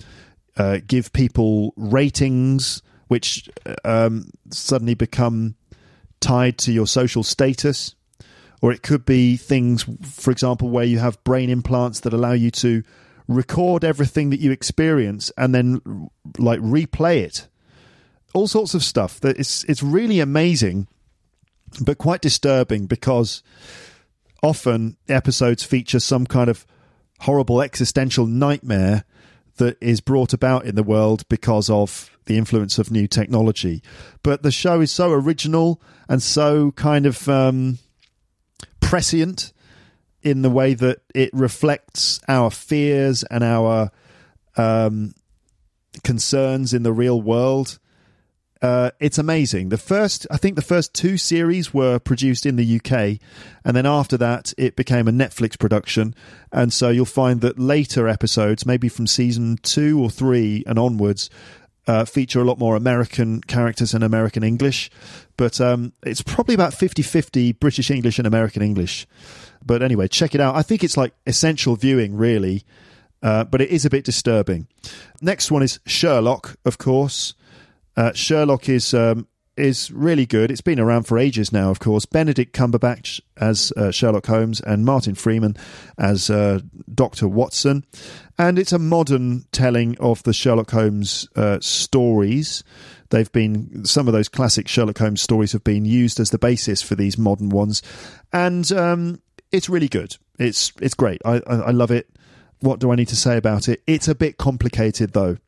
uh, 0.56 0.78
give 0.86 1.12
people 1.12 1.72
ratings 1.76 2.82
which 3.10 3.50
um, 3.84 4.30
suddenly 4.50 4.94
become 4.94 5.56
tied 6.20 6.56
to 6.56 6.70
your 6.70 6.86
social 6.86 7.24
status. 7.24 7.96
Or 8.62 8.70
it 8.70 8.82
could 8.82 9.04
be 9.04 9.36
things, 9.36 9.84
for 10.04 10.30
example, 10.30 10.68
where 10.68 10.84
you 10.84 11.00
have 11.00 11.22
brain 11.24 11.50
implants 11.50 11.98
that 12.00 12.12
allow 12.12 12.32
you 12.32 12.52
to 12.52 12.84
record 13.26 13.84
everything 13.84 14.30
that 14.30 14.38
you 14.38 14.52
experience 14.52 15.32
and 15.36 15.52
then 15.52 16.08
like 16.38 16.60
replay 16.60 17.16
it. 17.16 17.48
All 18.32 18.46
sorts 18.46 18.74
of 18.74 18.84
stuff 18.84 19.18
that 19.20 19.36
it's 19.40 19.64
it's 19.64 19.82
really 19.82 20.20
amazing, 20.20 20.86
but 21.80 21.98
quite 21.98 22.20
disturbing 22.20 22.86
because 22.86 23.42
often 24.40 24.96
episodes 25.08 25.64
feature 25.64 25.98
some 25.98 26.26
kind 26.26 26.48
of 26.48 26.64
horrible 27.20 27.60
existential 27.60 28.26
nightmare 28.26 29.04
that 29.60 29.76
is 29.80 30.00
brought 30.00 30.32
about 30.32 30.64
in 30.64 30.74
the 30.74 30.82
world 30.82 31.28
because 31.28 31.68
of 31.68 32.10
the 32.24 32.38
influence 32.38 32.78
of 32.78 32.90
new 32.90 33.06
technology. 33.06 33.82
But 34.22 34.42
the 34.42 34.50
show 34.50 34.80
is 34.80 34.90
so 34.90 35.12
original 35.12 35.80
and 36.08 36.22
so 36.22 36.72
kind 36.72 37.04
of 37.04 37.28
um, 37.28 37.78
prescient 38.80 39.52
in 40.22 40.40
the 40.40 40.48
way 40.48 40.72
that 40.74 41.02
it 41.14 41.30
reflects 41.34 42.20
our 42.26 42.50
fears 42.50 43.22
and 43.24 43.44
our 43.44 43.90
um, 44.56 45.14
concerns 46.04 46.72
in 46.72 46.82
the 46.82 46.92
real 46.92 47.20
world. 47.20 47.78
Uh, 48.62 48.90
it's 49.00 49.16
amazing. 49.16 49.70
The 49.70 49.78
first, 49.78 50.26
I 50.30 50.36
think, 50.36 50.54
the 50.56 50.62
first 50.62 50.92
two 50.92 51.16
series 51.16 51.72
were 51.72 51.98
produced 51.98 52.44
in 52.44 52.56
the 52.56 52.76
UK, 52.76 53.18
and 53.64 53.74
then 53.74 53.86
after 53.86 54.18
that, 54.18 54.52
it 54.58 54.76
became 54.76 55.08
a 55.08 55.12
Netflix 55.12 55.58
production. 55.58 56.14
And 56.52 56.72
so 56.72 56.90
you'll 56.90 57.06
find 57.06 57.40
that 57.40 57.58
later 57.58 58.06
episodes, 58.06 58.66
maybe 58.66 58.88
from 58.90 59.06
season 59.06 59.58
two 59.62 59.98
or 59.98 60.10
three 60.10 60.62
and 60.66 60.78
onwards, 60.78 61.30
uh, 61.86 62.04
feature 62.04 62.40
a 62.40 62.44
lot 62.44 62.58
more 62.58 62.76
American 62.76 63.40
characters 63.40 63.94
and 63.94 64.04
American 64.04 64.42
English. 64.42 64.90
But 65.38 65.58
um, 65.60 65.94
it's 66.02 66.22
probably 66.22 66.54
about 66.54 66.74
50 66.74 67.02
50 67.02 67.52
British 67.52 67.90
English 67.90 68.18
and 68.18 68.26
American 68.26 68.62
English. 68.62 69.06
But 69.64 69.82
anyway, 69.82 70.08
check 70.08 70.34
it 70.34 70.40
out. 70.40 70.54
I 70.54 70.62
think 70.62 70.84
it's 70.84 70.98
like 70.98 71.14
essential 71.26 71.76
viewing, 71.76 72.14
really. 72.14 72.64
Uh, 73.22 73.44
but 73.44 73.60
it 73.60 73.70
is 73.70 73.84
a 73.84 73.90
bit 73.90 74.04
disturbing. 74.04 74.66
Next 75.20 75.50
one 75.50 75.62
is 75.62 75.78
Sherlock, 75.86 76.56
of 76.64 76.78
course. 76.78 77.34
Uh, 77.96 78.12
Sherlock 78.12 78.68
is 78.68 78.94
um, 78.94 79.26
is 79.60 79.90
really 79.90 80.26
good. 80.26 80.50
It's 80.50 80.60
been 80.60 80.80
around 80.80 81.04
for 81.04 81.18
ages 81.18 81.52
now, 81.52 81.70
of 81.70 81.78
course. 81.78 82.06
Benedict 82.06 82.56
Cumberbatch 82.56 83.20
as 83.36 83.72
uh, 83.76 83.90
Sherlock 83.90 84.26
Holmes 84.26 84.60
and 84.60 84.84
Martin 84.84 85.14
Freeman 85.14 85.56
as 85.98 86.30
uh, 86.30 86.60
Dr. 86.92 87.28
Watson. 87.28 87.84
And 88.38 88.58
it's 88.58 88.72
a 88.72 88.78
modern 88.78 89.44
telling 89.52 89.98
of 89.98 90.22
the 90.22 90.32
Sherlock 90.32 90.70
Holmes 90.70 91.28
uh, 91.36 91.58
stories. 91.60 92.64
They've 93.10 93.30
been, 93.30 93.84
some 93.84 94.06
of 94.08 94.12
those 94.12 94.28
classic 94.28 94.66
Sherlock 94.66 94.98
Holmes 94.98 95.20
stories 95.20 95.52
have 95.52 95.64
been 95.64 95.84
used 95.84 96.20
as 96.20 96.30
the 96.30 96.38
basis 96.38 96.80
for 96.80 96.94
these 96.94 97.18
modern 97.18 97.50
ones. 97.50 97.82
And 98.32 98.70
um, 98.72 99.20
it's 99.52 99.68
really 99.68 99.88
good. 99.88 100.16
It's, 100.38 100.72
it's 100.80 100.94
great. 100.94 101.20
I, 101.24 101.42
I, 101.46 101.54
I 101.56 101.70
love 101.70 101.90
it. 101.90 102.08
What 102.60 102.78
do 102.78 102.92
I 102.92 102.94
need 102.94 103.08
to 103.08 103.16
say 103.16 103.36
about 103.36 103.68
it? 103.68 103.82
It's 103.86 104.08
a 104.08 104.14
bit 104.14 104.38
complicated, 104.38 105.12
though. 105.12 105.38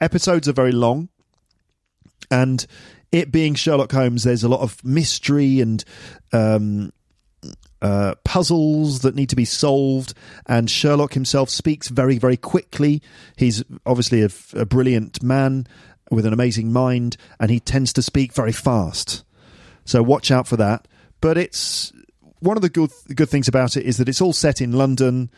Episodes 0.00 0.48
are 0.48 0.52
very 0.52 0.72
long 0.72 1.08
and 2.30 2.66
it 3.12 3.32
being 3.32 3.54
Sherlock 3.54 3.92
Holmes, 3.92 4.22
there's 4.22 4.44
a 4.44 4.48
lot 4.48 4.60
of 4.60 4.82
mystery 4.84 5.60
and 5.60 5.84
um, 6.32 6.92
uh, 7.82 8.14
puzzles 8.24 9.00
that 9.00 9.14
need 9.14 9.30
to 9.30 9.36
be 9.36 9.44
solved. 9.44 10.14
And 10.46 10.70
Sherlock 10.70 11.14
himself 11.14 11.50
speaks 11.50 11.88
very, 11.88 12.18
very 12.18 12.36
quickly. 12.36 13.02
He's 13.36 13.64
obviously 13.84 14.22
a, 14.22 14.28
a 14.54 14.64
brilliant 14.64 15.22
man 15.22 15.66
with 16.10 16.26
an 16.26 16.32
amazing 16.32 16.72
mind, 16.72 17.16
and 17.38 17.50
he 17.50 17.60
tends 17.60 17.92
to 17.94 18.02
speak 18.02 18.32
very 18.32 18.52
fast. 18.52 19.24
So 19.84 20.02
watch 20.02 20.30
out 20.30 20.46
for 20.46 20.56
that. 20.56 20.86
But 21.20 21.36
it's 21.38 21.92
one 22.40 22.56
of 22.56 22.62
the 22.62 22.68
good 22.68 22.90
good 23.14 23.28
things 23.28 23.48
about 23.48 23.76
it 23.76 23.84
is 23.84 23.98
that 23.98 24.08
it's 24.08 24.20
all 24.20 24.32
set 24.32 24.60
in 24.60 24.72
London, 24.72 25.30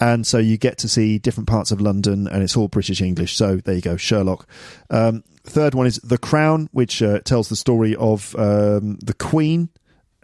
and 0.00 0.26
so 0.26 0.38
you 0.38 0.56
get 0.56 0.78
to 0.78 0.88
see 0.88 1.18
different 1.18 1.48
parts 1.48 1.70
of 1.70 1.80
London, 1.80 2.26
and 2.26 2.42
it's 2.42 2.56
all 2.56 2.68
British 2.68 3.00
English. 3.00 3.36
So 3.36 3.56
there 3.56 3.74
you 3.74 3.80
go, 3.80 3.96
Sherlock. 3.96 4.46
Um, 4.90 5.24
third 5.44 5.74
one 5.74 5.86
is 5.86 5.96
The 5.96 6.18
Crown, 6.18 6.68
which 6.72 7.02
uh, 7.02 7.20
tells 7.20 7.48
the 7.48 7.56
story 7.56 7.96
of 7.96 8.34
um, 8.36 8.98
the 8.98 9.14
Queen, 9.14 9.70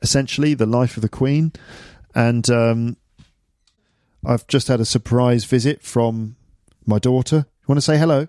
essentially 0.03 0.55
the 0.55 0.67
life 0.67 0.97
of 0.97 1.03
the 1.03 1.09
Queen, 1.09 1.53
and 2.15 2.49
um, 2.51 2.97
I've 4.25 4.47
just 4.47 4.69
had 4.69 4.81
a 4.81 4.85
surprise 4.85 5.45
visit 5.45 5.83
from 5.83 6.37
my 6.87 6.99
daughter. 6.99 7.37
You 7.37 7.67
want 7.67 7.79
to 7.79 7.83
say 7.83 7.99
hello? 7.99 8.29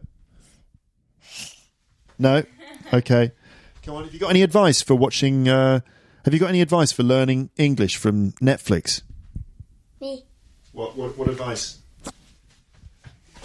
No. 2.18 2.44
Okay. 2.94 3.32
Come 3.84 3.96
on. 3.96 4.04
Have 4.06 4.14
you 4.14 4.20
got 4.20 4.30
any 4.30 4.42
advice 4.42 4.82
for 4.82 4.96
watching? 4.96 5.48
Uh, 5.48 5.82
have 6.24 6.34
you 6.34 6.40
got 6.40 6.50
any 6.50 6.62
advice 6.62 6.92
for 6.92 7.04
learning 7.04 7.50
English 7.58 7.98
from 7.98 8.32
Netflix? 8.34 9.02
Me. 10.76 10.82
What, 10.82 10.96
what, 10.98 11.18
what 11.18 11.28
advice? 11.30 11.80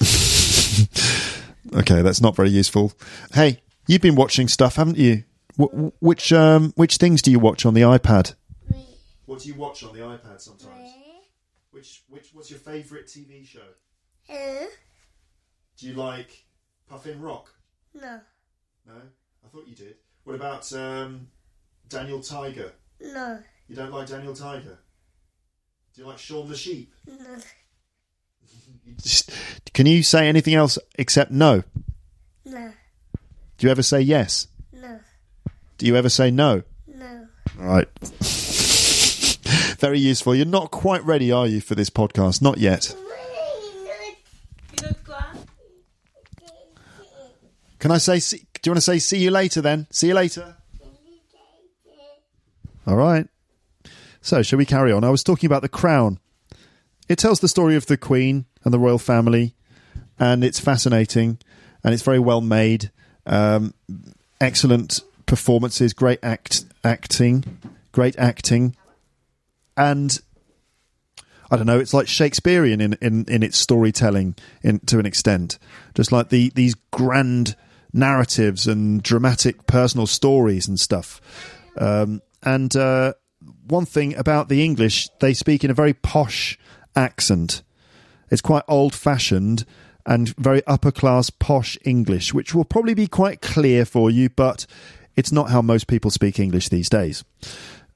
okay, 1.74 2.02
that's 2.02 2.20
not 2.20 2.36
very 2.36 2.50
useful. 2.50 2.92
Hey, 3.32 3.60
you've 3.86 4.02
been 4.02 4.14
watching 4.16 4.48
stuff, 4.48 4.76
haven't 4.76 4.98
you? 4.98 5.24
Wh- 5.56 5.90
which 6.02 6.32
um, 6.32 6.72
which 6.76 6.96
things 6.96 7.22
do 7.22 7.30
you 7.30 7.38
watch 7.38 7.66
on 7.66 7.74
the 7.74 7.82
iPad? 7.82 8.34
What 9.26 9.40
do 9.40 9.48
you 9.48 9.54
watch 9.54 9.84
on 9.84 9.92
the 9.92 10.00
iPad 10.00 10.40
sometimes? 10.40 10.90
Which 11.70 12.02
which 12.08 12.30
what's 12.32 12.50
your 12.50 12.58
favourite 12.58 13.06
TV 13.06 13.46
show? 13.46 13.60
Uh, 14.28 14.66
Do 15.76 15.86
you 15.86 15.94
like 15.94 16.44
Puffin 16.88 17.20
Rock? 17.20 17.52
no. 17.94 18.20
No, 18.86 18.94
I 19.44 19.48
thought 19.52 19.68
you 19.68 19.74
did. 19.76 19.96
What 20.24 20.34
about 20.34 20.72
um, 20.72 21.28
Daniel 21.88 22.20
Tiger? 22.20 22.72
No. 23.00 23.38
You 23.68 23.76
don't 23.76 23.92
like 23.92 24.08
Daniel 24.08 24.34
Tiger? 24.34 24.78
Do 25.94 26.02
you 26.02 26.06
like 26.08 26.18
Shaun 26.18 26.48
the 26.48 26.56
Sheep? 26.56 26.92
No. 27.06 27.14
Just, 29.02 29.30
can 29.72 29.86
you 29.86 30.02
say 30.02 30.28
anything 30.28 30.54
else 30.54 30.78
except 30.96 31.30
no? 31.30 31.62
No. 32.44 32.72
Do 33.58 33.66
you 33.66 33.70
ever 33.70 33.82
say 33.82 34.00
yes? 34.00 34.48
No. 34.72 35.00
Do 35.78 35.86
you 35.86 35.96
ever 35.96 36.08
say 36.08 36.30
no? 36.30 36.62
No. 36.86 37.26
All 37.60 37.66
right. 37.66 37.88
Very 39.78 39.98
useful. 39.98 40.34
You're 40.34 40.46
not 40.46 40.70
quite 40.70 41.04
ready, 41.04 41.32
are 41.32 41.46
you, 41.46 41.60
for 41.60 41.74
this 41.74 41.90
podcast? 41.90 42.42
Not 42.42 42.58
yet. 42.58 42.94
Can 47.80 47.90
I 47.90 47.98
say? 47.98 48.20
See, 48.20 48.38
do 48.38 48.68
you 48.68 48.72
want 48.72 48.76
to 48.76 48.82
say 48.82 48.98
see 48.98 49.18
you 49.18 49.30
later 49.30 49.62
then? 49.62 49.86
See 49.90 50.08
you 50.08 50.14
later. 50.14 50.54
All 52.86 52.96
right. 52.96 53.26
So, 54.20 54.42
shall 54.42 54.58
we 54.58 54.66
carry 54.66 54.92
on? 54.92 55.04
I 55.04 55.10
was 55.10 55.24
talking 55.24 55.46
about 55.46 55.62
The 55.62 55.68
Crown. 55.68 56.18
It 57.08 57.16
tells 57.16 57.40
the 57.40 57.48
story 57.48 57.74
of 57.74 57.86
the 57.86 57.96
Queen 57.96 58.44
and 58.64 58.72
the 58.72 58.78
royal 58.78 58.98
family, 58.98 59.54
and 60.18 60.44
it's 60.44 60.60
fascinating, 60.60 61.38
and 61.82 61.94
it's 61.94 62.02
very 62.02 62.18
well 62.18 62.40
made. 62.40 62.90
Um, 63.26 63.74
excellent 64.40 65.00
performances, 65.26 65.92
great 65.92 66.18
act 66.22 66.64
acting, 66.84 67.58
great 67.92 68.18
acting, 68.18 68.76
and 69.76 70.20
I 71.50 71.56
don't 71.56 71.66
know. 71.66 71.78
It's 71.80 71.94
like 71.94 72.06
Shakespearean 72.06 72.80
in 72.80 72.96
in, 73.00 73.24
in 73.26 73.42
its 73.42 73.56
storytelling, 73.58 74.36
in, 74.62 74.80
to 74.80 74.98
an 74.98 75.06
extent. 75.06 75.58
Just 75.94 76.12
like 76.12 76.28
the 76.28 76.50
these 76.50 76.74
grand 76.92 77.56
narratives 77.92 78.66
and 78.66 79.02
dramatic 79.02 79.66
personal 79.66 80.06
stories 80.06 80.68
and 80.68 80.78
stuff. 80.78 81.20
Um, 81.76 82.22
and 82.42 82.74
uh, 82.76 83.14
one 83.70 83.86
thing 83.86 84.14
about 84.16 84.48
the 84.48 84.64
English, 84.64 85.08
they 85.20 85.34
speak 85.34 85.64
in 85.64 85.70
a 85.70 85.74
very 85.74 85.94
posh 85.94 86.58
accent. 86.96 87.62
It's 88.30 88.40
quite 88.40 88.64
old 88.68 88.94
fashioned 88.94 89.64
and 90.06 90.34
very 90.36 90.64
upper 90.66 90.90
class 90.90 91.30
posh 91.30 91.78
English, 91.84 92.34
which 92.34 92.54
will 92.54 92.64
probably 92.64 92.94
be 92.94 93.06
quite 93.06 93.40
clear 93.40 93.84
for 93.84 94.10
you, 94.10 94.28
but 94.30 94.66
it's 95.16 95.32
not 95.32 95.50
how 95.50 95.62
most 95.62 95.86
people 95.86 96.10
speak 96.10 96.38
English 96.38 96.68
these 96.68 96.88
days. 96.88 97.24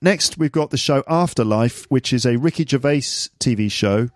Next, 0.01 0.37
we've 0.37 0.53
got 0.53 0.70
the 0.70 0.77
show 0.77 1.03
Afterlife, 1.09 1.87
which 1.91 2.12
is 2.12 2.27
a 2.27 2.37
Ricky 2.37 2.64
Gervais 2.64 3.29
TV 3.41 3.70
show. 3.70 4.11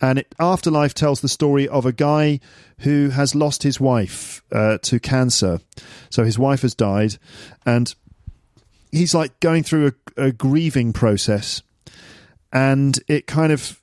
And 0.00 0.18
it, 0.18 0.34
Afterlife 0.40 0.92
tells 0.92 1.20
the 1.20 1.28
story 1.28 1.68
of 1.68 1.86
a 1.86 1.92
guy 1.92 2.40
who 2.80 3.10
has 3.10 3.34
lost 3.34 3.62
his 3.62 3.80
wife 3.80 4.42
uh, 4.50 4.78
to 4.82 4.98
cancer. 4.98 5.60
So 6.10 6.24
his 6.24 6.38
wife 6.38 6.62
has 6.62 6.74
died, 6.74 7.16
and 7.64 7.94
he's 8.94 9.14
like 9.14 9.38
going 9.40 9.62
through 9.62 9.92
a, 10.16 10.26
a 10.26 10.32
grieving 10.32 10.92
process. 10.92 11.62
And 12.52 12.98
it 13.08 13.26
kind 13.26 13.52
of 13.52 13.80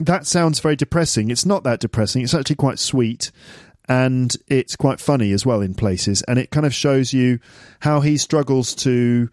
that 0.00 0.26
sounds 0.26 0.60
very 0.60 0.76
depressing. 0.76 1.30
It's 1.30 1.46
not 1.46 1.64
that 1.64 1.80
depressing. 1.80 2.22
It's 2.22 2.34
actually 2.34 2.56
quite 2.56 2.78
sweet 2.78 3.30
and 3.88 4.34
it's 4.48 4.76
quite 4.76 5.00
funny 5.00 5.32
as 5.32 5.44
well 5.44 5.60
in 5.60 5.74
places. 5.74 6.22
And 6.22 6.38
it 6.38 6.50
kind 6.50 6.64
of 6.64 6.72
shows 6.74 7.12
you 7.12 7.40
how 7.80 8.00
he 8.00 8.16
struggles 8.16 8.74
to 8.76 9.28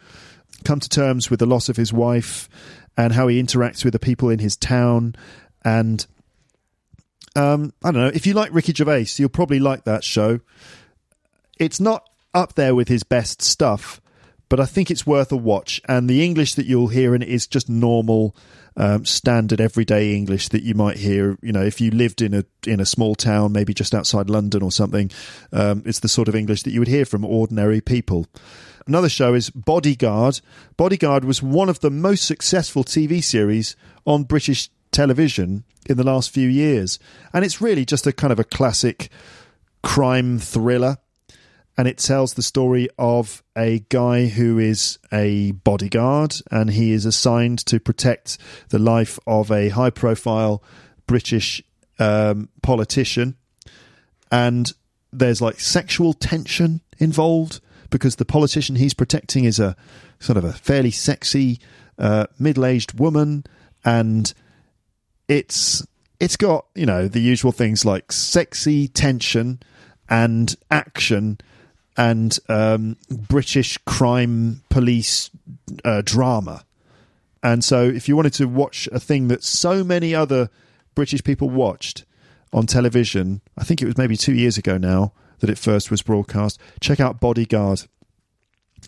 come 0.64 0.80
to 0.80 0.90
terms 0.90 1.30
with 1.30 1.40
the 1.40 1.46
loss 1.46 1.70
of 1.70 1.78
his 1.78 1.94
wife 1.94 2.50
and 2.98 3.14
how 3.14 3.28
he 3.28 3.42
interacts 3.42 3.84
with 3.84 3.94
the 3.94 4.00
people 4.00 4.30
in 4.30 4.40
his 4.40 4.56
town. 4.58 5.16
And 5.64 6.06
um, 7.36 7.74
I 7.84 7.92
don't 7.92 8.02
know. 8.02 8.12
If 8.14 8.26
you 8.26 8.34
like 8.34 8.54
Ricky 8.54 8.74
Gervais, 8.74 9.08
you'll 9.18 9.30
probably 9.30 9.60
like 9.60 9.86
that 9.86 10.04
show. 10.04 10.40
It's 11.60 11.80
not 11.80 12.10
up 12.34 12.56
there 12.56 12.76
with 12.76 12.88
his 12.88 13.04
best 13.04 13.42
stuff, 13.42 14.01
but 14.52 14.60
I 14.60 14.66
think 14.66 14.92
it's 14.92 15.08
worth 15.08 15.32
a 15.32 15.38
watch. 15.38 15.80
And 15.88 16.10
the 16.10 16.22
English 16.22 16.56
that 16.56 16.66
you'll 16.66 16.90
hear 16.90 17.16
in 17.16 17.22
it 17.22 17.30
is 17.30 17.48
just 17.48 17.70
normal 17.70 18.36
um, 18.76 19.06
standard 19.06 19.62
everyday 19.62 20.14
English 20.14 20.50
that 20.50 20.62
you 20.62 20.76
might 20.76 20.98
hear. 20.98 21.38
You 21.42 21.54
know, 21.54 21.64
if 21.64 21.80
you 21.80 21.90
lived 21.90 22.22
in 22.22 22.34
a 22.34 22.44
in 22.68 22.82
a 22.82 22.86
small 22.86 23.16
town, 23.16 23.54
maybe 23.54 23.74
just 23.74 23.96
outside 23.96 24.30
London 24.30 24.62
or 24.62 24.70
something, 24.70 25.10
um, 25.54 25.84
it's 25.86 26.02
the 26.02 26.10
sort 26.10 26.28
of 26.28 26.36
English 26.36 26.64
that 26.64 26.72
you 26.72 26.82
would 26.82 26.90
hear 26.90 27.06
from 27.06 27.24
ordinary 27.24 27.80
people. 27.80 28.28
Another 28.86 29.08
show 29.08 29.34
is 29.34 29.50
Bodyguard. 29.52 30.42
Bodyguard 30.76 31.24
was 31.24 31.42
one 31.42 31.70
of 31.70 31.80
the 31.80 31.90
most 31.90 32.26
successful 32.26 32.84
TV 32.84 33.24
series 33.24 33.78
on 34.06 34.26
British 34.26 34.70
television 34.92 35.64
in 35.86 35.96
the 35.96 36.04
last 36.04 36.30
few 36.30 36.50
years, 36.50 37.00
and 37.32 37.46
it's 37.46 37.62
really 37.62 37.86
just 37.86 38.06
a 38.06 38.12
kind 38.12 38.34
of 38.34 38.40
a 38.40 38.44
classic 38.44 39.10
crime 39.82 40.40
thriller 40.40 40.98
and 41.82 41.88
it 41.88 41.98
tells 41.98 42.36
the 42.36 42.44
story 42.44 42.88
of 43.00 43.42
a 43.58 43.80
guy 43.90 44.28
who 44.28 44.60
is 44.60 45.00
a 45.12 45.50
bodyguard 45.50 46.36
and 46.52 46.70
he 46.70 46.92
is 46.92 47.08
assigned 47.08 47.58
to 47.66 47.80
protect 47.80 48.38
the 48.70 48.78
life 48.78 49.18
of 49.26 49.52
a 49.52 49.70
high 49.70 49.90
profile 49.90 50.62
British 51.08 51.60
um, 51.98 52.50
politician. 52.62 53.36
And 54.32 54.72
there's 55.12 55.42
like 55.42 55.60
sexual 55.60 56.14
tension 56.14 56.82
involved 57.00 57.62
because 57.90 58.18
the 58.18 58.26
politician 58.26 58.76
he's 58.76 58.94
protecting 58.94 59.46
is 59.46 59.60
a 59.60 59.76
sort 60.20 60.38
of 60.38 60.44
a 60.44 60.54
fairly 60.54 60.92
sexy 60.92 61.60
uh, 61.98 62.28
middle 62.38 62.68
aged 62.68 63.00
woman. 63.00 63.44
And 63.84 64.32
it's 65.28 65.84
it's 66.20 66.38
got, 66.38 66.68
you 66.76 66.86
know, 66.86 67.08
the 67.08 67.22
usual 67.22 67.52
things 67.52 67.86
like 67.86 68.12
sexy 68.12 68.88
tension 68.88 69.60
and 70.08 70.56
action 70.70 71.40
and 71.98 72.38
um, 72.50 72.98
British 73.10 73.78
crime 73.80 74.64
police 74.70 75.30
uh, 75.84 76.02
drama. 76.04 76.64
And 77.44 77.64
so, 77.64 77.84
if 77.84 78.08
you 78.08 78.16
wanted 78.16 78.34
to 78.34 78.48
watch 78.48 78.88
a 78.92 79.00
thing 79.00 79.28
that 79.30 79.44
so 79.44 79.84
many 79.84 80.14
other 80.14 80.50
British 80.94 81.24
people 81.24 81.50
watched 81.50 82.06
on 82.54 82.68
television, 82.68 83.42
I 83.58 83.64
think 83.64 83.82
it 83.82 83.86
was 83.86 83.98
maybe 83.98 84.16
two 84.16 84.34
years 84.34 84.58
ago 84.58 84.78
now 84.78 85.14
that 85.40 85.50
it 85.50 85.58
first 85.58 85.90
was 85.90 86.02
broadcast, 86.02 86.60
check 86.80 87.00
out 87.00 87.20
Bodyguard. 87.20 87.84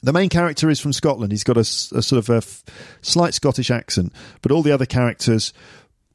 The 0.02 0.14
main 0.14 0.30
character 0.30 0.70
is 0.70 0.80
from 0.80 0.94
Scotland. 0.94 1.32
He's 1.32 1.44
got 1.44 1.58
a, 1.58 1.62
a 1.62 2.02
sort 2.02 2.14
of 2.14 2.30
a 2.30 2.38
f- 2.38 2.64
slight 3.02 3.34
Scottish 3.34 3.70
accent, 3.70 4.14
but 4.42 4.52
all 4.52 4.62
the 4.62 4.72
other 4.72 4.86
characters 4.86 5.54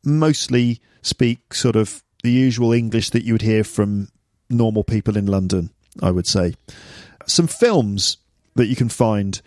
mostly 0.04 0.80
speak 1.02 1.54
sort 1.54 1.76
of 1.76 2.02
the 2.22 2.30
usual 2.30 2.72
English 2.72 3.10
that 3.10 3.24
you 3.24 3.34
would 3.34 3.42
hear 3.42 3.64
from 3.64 4.08
normal 4.50 4.84
people 4.84 5.16
in 5.16 5.26
London. 5.26 5.70
I 6.02 6.10
would 6.10 6.26
say. 6.26 6.54
Some 7.26 7.46
films 7.46 8.18
that 8.54 8.66
you 8.66 8.76
can 8.76 8.88
find 8.88 9.40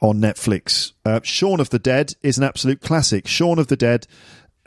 on 0.00 0.20
Netflix. 0.20 0.92
Uh, 1.04 1.20
Shaun 1.22 1.60
of 1.60 1.70
the 1.70 1.78
Dead 1.78 2.14
is 2.22 2.38
an 2.38 2.44
absolute 2.44 2.80
classic. 2.80 3.26
Shaun 3.26 3.58
of 3.58 3.68
the 3.68 3.76
Dead. 3.76 4.06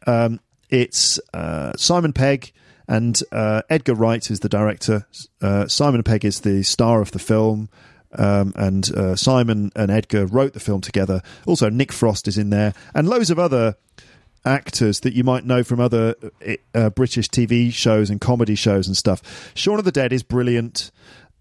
Um, 0.06 0.40
it's 0.70 1.20
uh, 1.34 1.74
Simon 1.78 2.14
Pegg 2.14 2.52
and 2.88 3.22
uh, 3.32 3.62
Edgar 3.70 3.96
Wright 3.96 4.30
is 4.32 4.40
the 4.40 4.50
director. 4.50 5.06
Uh, 5.42 5.68
Simon 5.68 6.04
Pegg 6.04 6.24
is 6.24 6.42
the 6.42 6.64
star 6.64 7.02
of 7.02 7.12
the 7.12 7.20
film. 7.20 7.70
Um, 8.14 8.54
and 8.56 8.90
uh, 8.96 9.16
Simon 9.16 9.72
and 9.76 9.92
Edgar 9.92 10.26
wrote 10.26 10.54
the 10.54 10.62
film 10.62 10.82
together. 10.82 11.22
Also, 11.46 11.70
Nick 11.70 11.92
Frost 11.92 12.28
is 12.28 12.38
in 12.38 12.50
there, 12.50 12.74
and 12.96 13.08
loads 13.08 13.30
of 13.30 13.38
other 13.38 13.76
actors 14.46 15.02
that 15.02 15.14
you 15.14 15.26
might 15.26 15.46
know 15.46 15.62
from 15.62 15.82
other 15.82 16.16
uh, 16.74 16.90
British 16.92 17.28
TV 17.28 17.72
shows 17.72 18.10
and 18.10 18.22
comedy 18.22 18.56
shows 18.56 18.88
and 18.88 18.96
stuff. 18.96 19.52
Shaun 19.56 19.78
of 19.78 19.84
the 19.84 19.92
Dead 19.92 20.14
is 20.14 20.24
brilliant 20.24 20.90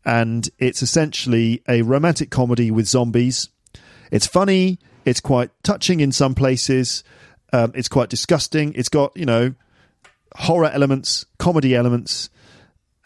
and 0.07 0.49
it's 0.59 0.83
essentially 0.83 1.63
a 1.69 1.83
romantic 1.83 2.31
comedy 2.31 2.71
with 2.71 2.87
zombies. 2.87 3.51
It's 4.13 4.27
funny, 4.27 4.79
it's 5.05 5.21
quite 5.21 5.51
touching 5.65 5.99
in 6.01 6.13
some 6.13 6.35
places, 6.35 7.03
um, 7.53 7.73
it's 7.75 7.89
quite 7.89 8.09
disgusting. 8.09 8.73
It's 8.75 8.89
got, 8.89 9.17
you 9.17 9.27
know, 9.27 9.55
horror 10.37 10.71
elements, 10.73 11.27
comedy 11.39 11.75
elements, 11.75 12.31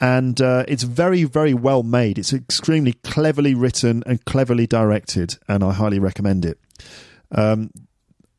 and 0.00 0.40
uh, 0.40 0.64
it's 0.68 0.82
very, 0.82 1.24
very 1.24 1.54
well 1.54 1.82
made. 1.82 2.18
It's 2.18 2.32
extremely 2.32 2.92
cleverly 2.92 3.54
written 3.54 4.02
and 4.06 4.24
cleverly 4.24 4.66
directed, 4.66 5.38
and 5.48 5.64
I 5.64 5.72
highly 5.72 5.98
recommend 5.98 6.44
it. 6.44 6.58
Um, 7.32 7.70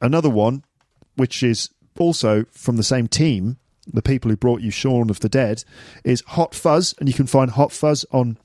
another 0.01 0.29
one, 0.29 0.63
which 1.15 1.43
is 1.43 1.69
also 1.97 2.45
from 2.51 2.77
the 2.77 2.83
same 2.83 3.07
team, 3.07 3.57
the 3.91 4.01
people 4.01 4.29
who 4.29 4.37
brought 4.37 4.61
you 4.61 4.69
Shaun 4.71 5.09
of 5.09 5.19
the 5.19 5.29
Dead, 5.29 5.63
is 6.03 6.21
Hot 6.27 6.53
Fuzz, 6.53 6.93
and 6.99 7.09
you 7.09 7.13
can 7.15 7.27
find 7.27 7.51
Hot 7.51 7.71
Fuzz 7.71 8.05
on 8.11 8.37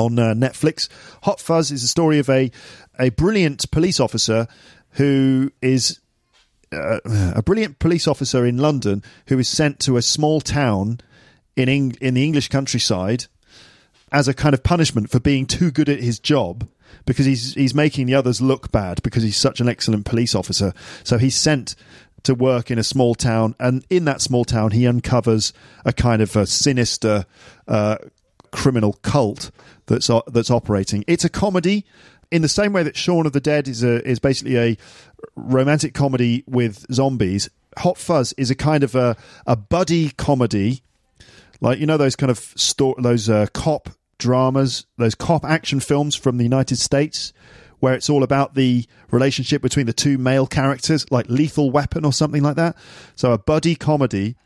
on 0.00 0.18
uh, 0.18 0.34
Netflix. 0.34 0.88
Hot 1.22 1.40
Fuzz 1.40 1.70
is 1.70 1.82
a 1.82 1.88
story 1.88 2.18
of 2.18 2.28
a 2.28 2.50
a 2.98 3.10
brilliant 3.10 3.70
police 3.70 4.00
officer 4.00 4.46
who 4.92 5.50
is 5.62 6.00
uh, 6.72 7.00
a 7.34 7.42
brilliant 7.42 7.78
police 7.78 8.06
officer 8.06 8.44
in 8.44 8.58
London 8.58 9.02
who 9.26 9.38
is 9.38 9.48
sent 9.48 9.80
to 9.80 9.96
a 9.96 10.02
small 10.02 10.40
town 10.40 11.00
in 11.56 11.68
Eng- 11.68 11.96
in 12.00 12.14
the 12.14 12.24
English 12.24 12.48
countryside 12.48 13.26
as 14.12 14.28
a 14.28 14.34
kind 14.34 14.54
of 14.54 14.62
punishment 14.62 15.10
for 15.10 15.20
being 15.20 15.46
too 15.46 15.70
good 15.70 15.88
at 15.88 16.00
his 16.00 16.18
job 16.18 16.68
because 17.06 17.26
he's 17.26 17.54
he's 17.54 17.74
making 17.74 18.06
the 18.06 18.14
others 18.14 18.40
look 18.40 18.70
bad 18.72 19.02
because 19.02 19.22
he's 19.22 19.36
such 19.36 19.60
an 19.60 19.68
excellent 19.68 20.04
police 20.04 20.34
officer. 20.34 20.72
So 21.04 21.18
he's 21.18 21.36
sent 21.36 21.74
to 22.24 22.34
work 22.34 22.70
in 22.70 22.78
a 22.78 22.84
small 22.84 23.14
town, 23.14 23.54
and 23.58 23.84
in 23.88 24.04
that 24.04 24.20
small 24.20 24.44
town, 24.44 24.72
he 24.72 24.86
uncovers 24.86 25.52
a 25.84 25.92
kind 25.92 26.20
of 26.20 26.36
a 26.36 26.46
sinister 26.46 27.24
uh, 27.66 27.96
criminal 28.52 28.94
cult 29.02 29.50
that's 29.90 30.10
that's 30.28 30.50
operating. 30.50 31.04
It's 31.06 31.24
a 31.24 31.28
comedy 31.28 31.84
in 32.30 32.42
the 32.42 32.48
same 32.48 32.72
way 32.72 32.82
that 32.82 32.96
Shaun 32.96 33.26
of 33.26 33.32
the 33.32 33.40
Dead 33.40 33.68
is 33.68 33.82
a 33.82 34.06
is 34.08 34.18
basically 34.18 34.56
a 34.56 34.76
romantic 35.36 35.94
comedy 35.94 36.44
with 36.46 36.86
zombies. 36.92 37.50
Hot 37.78 37.98
Fuzz 37.98 38.32
is 38.34 38.50
a 38.50 38.54
kind 38.54 38.82
of 38.82 38.94
a 38.94 39.16
a 39.46 39.56
buddy 39.56 40.10
comedy, 40.10 40.82
like 41.60 41.78
you 41.78 41.86
know 41.86 41.96
those 41.96 42.16
kind 42.16 42.30
of 42.30 42.38
sto- 42.38 42.94
those 42.98 43.28
uh, 43.28 43.46
cop 43.52 43.90
dramas, 44.18 44.86
those 44.96 45.14
cop 45.14 45.44
action 45.44 45.80
films 45.80 46.14
from 46.14 46.36
the 46.36 46.44
United 46.44 46.76
States, 46.76 47.32
where 47.80 47.94
it's 47.94 48.08
all 48.08 48.22
about 48.22 48.54
the 48.54 48.86
relationship 49.10 49.62
between 49.62 49.86
the 49.86 49.92
two 49.92 50.18
male 50.18 50.46
characters, 50.46 51.10
like 51.10 51.28
Lethal 51.28 51.70
Weapon 51.70 52.04
or 52.04 52.12
something 52.12 52.42
like 52.42 52.56
that. 52.56 52.76
So 53.16 53.32
a 53.32 53.38
buddy 53.38 53.74
comedy 53.74 54.36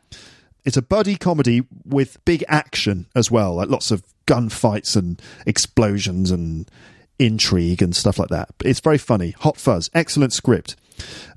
it's 0.64 0.76
a 0.76 0.82
buddy 0.82 1.16
comedy 1.16 1.62
with 1.84 2.24
big 2.24 2.44
action 2.48 3.06
as 3.14 3.30
well, 3.30 3.54
like 3.54 3.68
lots 3.68 3.90
of 3.90 4.02
gunfights 4.26 4.96
and 4.96 5.20
explosions 5.46 6.30
and 6.30 6.70
intrigue 7.18 7.82
and 7.82 7.94
stuff 7.94 8.18
like 8.18 8.30
that. 8.30 8.50
It's 8.64 8.80
very 8.80 8.98
funny. 8.98 9.32
Hot 9.40 9.56
Fuzz, 9.56 9.90
excellent 9.94 10.32
script. 10.32 10.76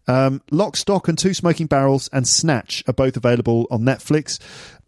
Um, 0.08 0.42
Lock, 0.52 0.78
Stock, 0.78 1.08
and 1.08 1.18
Two 1.18 1.34
Smoking 1.34 1.68
Barrels 1.68 2.10
and 2.14 2.28
Snatch 2.28 2.84
are 2.88 2.94
both 2.94 3.18
available 3.18 3.68
on 3.70 3.82
Netflix. 3.82 4.40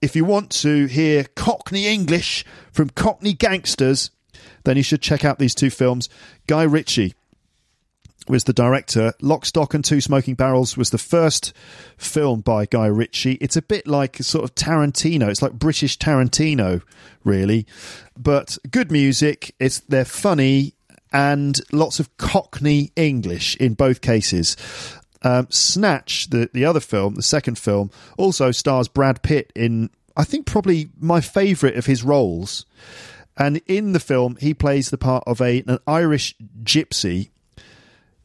If 0.01 0.15
you 0.15 0.23
want 0.23 0.49
to 0.51 0.85
hear 0.85 1.25
Cockney 1.35 1.87
English 1.87 2.45
from 2.71 2.89
Cockney 2.91 3.33
gangsters, 3.33 4.11
then 4.63 4.77
you 4.77 4.83
should 4.83 5.01
check 5.01 5.25
out 5.25 5.39
these 5.39 5.55
two 5.55 5.69
films. 5.69 6.07
Guy 6.47 6.63
Ritchie 6.63 7.15
was 8.29 8.43
the 8.43 8.53
director. 8.53 9.13
Lock, 9.21 9.45
Stock, 9.45 9.73
and 9.73 9.83
Two 9.83 9.99
Smoking 9.99 10.35
Barrels 10.35 10.77
was 10.77 10.91
the 10.91 10.97
first 10.97 11.53
film 11.97 12.41
by 12.41 12.65
Guy 12.65 12.85
Ritchie. 12.85 13.33
It's 13.41 13.57
a 13.57 13.61
bit 13.61 13.87
like 13.87 14.17
sort 14.17 14.43
of 14.43 14.55
Tarantino. 14.55 15.27
It's 15.27 15.41
like 15.41 15.53
British 15.53 15.97
Tarantino, 15.97 16.81
really, 17.23 17.65
but 18.17 18.57
good 18.69 18.91
music. 18.91 19.55
It's 19.59 19.79
they're 19.79 20.05
funny 20.05 20.75
and 21.11 21.59
lots 21.71 21.99
of 21.99 22.15
Cockney 22.17 22.91
English 22.95 23.55
in 23.57 23.73
both 23.73 24.01
cases. 24.01 24.55
Um, 25.23 25.47
Snatch, 25.49 26.29
the 26.29 26.49
the 26.53 26.65
other 26.65 26.79
film, 26.79 27.15
the 27.15 27.23
second 27.23 27.57
film, 27.57 27.91
also 28.17 28.51
stars 28.51 28.87
Brad 28.87 29.21
Pitt 29.23 29.51
in 29.55 29.89
I 30.15 30.23
think 30.23 30.45
probably 30.45 30.89
my 30.99 31.21
favourite 31.21 31.75
of 31.75 31.85
his 31.85 32.03
roles. 32.03 32.65
And 33.37 33.61
in 33.67 33.93
the 33.93 34.01
film, 34.01 34.37
he 34.41 34.53
plays 34.53 34.89
the 34.89 34.97
part 34.97 35.23
of 35.25 35.41
a 35.41 35.63
an 35.67 35.79
Irish 35.87 36.35
gypsy 36.63 37.29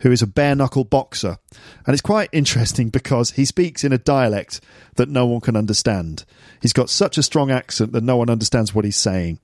who 0.01 0.11
is 0.12 0.22
a 0.22 0.26
bare 0.26 0.55
knuckle 0.55 0.84
boxer. 0.84 1.38
And 1.86 1.95
it's 1.95 2.03
quite 2.03 2.28
interesting 2.32 2.88
because 2.90 3.32
he 3.32 3.45
speaks 3.45 3.84
in 3.84 3.92
a 3.92 3.99
dialect 3.99 4.61
that 4.97 5.09
no 5.09 5.26
one 5.26 5.40
can 5.40 5.57
understand. 5.57 6.24
He's 6.61 6.72
got 6.72 6.90
such 6.90 7.18
a 7.18 7.22
strong 7.22 7.51
accent 7.51 7.92
that 7.92 8.05
no 8.05 8.16
one 8.16 8.30
understands 8.30 8.74
what 8.74 8.84
he's 8.84 8.97
saying. 8.97 9.38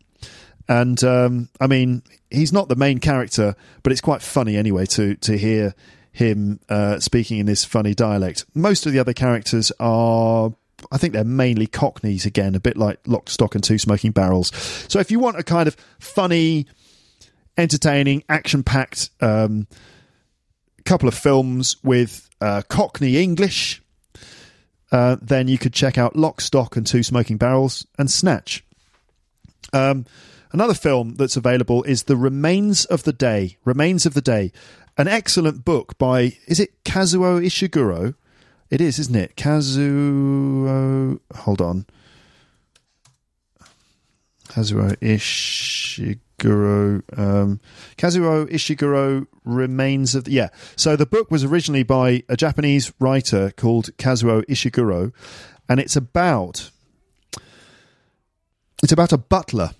And 0.68 1.02
um, 1.02 1.48
I 1.60 1.66
mean, 1.66 2.02
he's 2.30 2.52
not 2.52 2.68
the 2.68 2.76
main 2.76 2.98
character, 2.98 3.56
but 3.82 3.92
it's 3.92 4.00
quite 4.00 4.22
funny 4.22 4.56
anyway 4.56 4.86
to 4.86 5.16
to 5.16 5.36
hear 5.36 5.74
him 6.12 6.60
uh, 6.68 6.98
speaking 7.00 7.38
in 7.38 7.46
this 7.46 7.64
funny 7.64 7.94
dialect. 7.94 8.44
Most 8.54 8.86
of 8.86 8.92
the 8.92 8.98
other 8.98 9.12
characters 9.12 9.72
are 9.80 10.52
I 10.92 10.98
think 10.98 11.12
they're 11.12 11.24
mainly 11.24 11.66
Cockneys 11.66 12.24
again, 12.26 12.54
a 12.54 12.60
bit 12.60 12.76
like 12.76 13.00
Lock, 13.06 13.28
Stock, 13.28 13.54
and 13.54 13.62
Two 13.62 13.78
Smoking 13.78 14.12
Barrels. 14.12 14.54
So 14.88 14.98
if 14.98 15.10
you 15.10 15.18
want 15.18 15.38
a 15.38 15.42
kind 15.42 15.68
of 15.68 15.76
funny, 15.98 16.66
entertaining, 17.56 18.24
action 18.28 18.62
packed 18.62 19.10
couple 20.84 21.08
of 21.08 21.14
films 21.14 21.76
with 21.82 22.28
uh, 22.40 22.62
Cockney 22.68 23.16
English, 23.16 23.82
uh, 24.92 25.16
then 25.20 25.48
you 25.48 25.58
could 25.58 25.72
check 25.72 25.98
out 25.98 26.16
Lock, 26.16 26.40
Stock, 26.40 26.76
and 26.76 26.86
Two 26.86 27.02
Smoking 27.02 27.36
Barrels 27.36 27.86
and 27.98 28.10
Snatch. 28.10 28.64
Um, 29.72 30.06
another 30.52 30.74
film 30.74 31.14
that's 31.14 31.36
available 31.36 31.82
is 31.84 32.04
The 32.04 32.16
Remains 32.16 32.84
of 32.86 33.04
the 33.04 33.12
Day. 33.12 33.56
Remains 33.64 34.06
of 34.06 34.14
the 34.14 34.20
Day. 34.20 34.52
An 34.98 35.06
excellent 35.08 35.64
book 35.64 35.96
by, 35.98 36.36
is 36.46 36.58
it 36.60 36.82
Kazuo 36.84 37.44
Ishiguro? 37.44 38.14
It 38.70 38.80
is, 38.80 38.98
isn't 38.98 39.16
it? 39.16 39.36
Kazuo. 39.36 41.18
Hold 41.34 41.60
on. 41.60 41.86
Kazuo 44.48 44.96
Ishiguro. 44.96 46.18
Um, 46.48 47.60
Kazuo 47.96 48.50
Ishiguro 48.50 49.26
remains 49.44 50.14
of 50.14 50.24
the, 50.24 50.32
yeah. 50.32 50.48
So 50.76 50.96
the 50.96 51.06
book 51.06 51.30
was 51.30 51.44
originally 51.44 51.82
by 51.82 52.22
a 52.28 52.36
Japanese 52.36 52.92
writer 52.98 53.52
called 53.56 53.96
Kazuo 53.96 54.44
Ishiguro, 54.46 55.12
and 55.68 55.80
it's 55.80 55.96
about 55.96 56.70
it's 58.82 58.92
about 58.92 59.12
a 59.12 59.18
butler, 59.18 59.70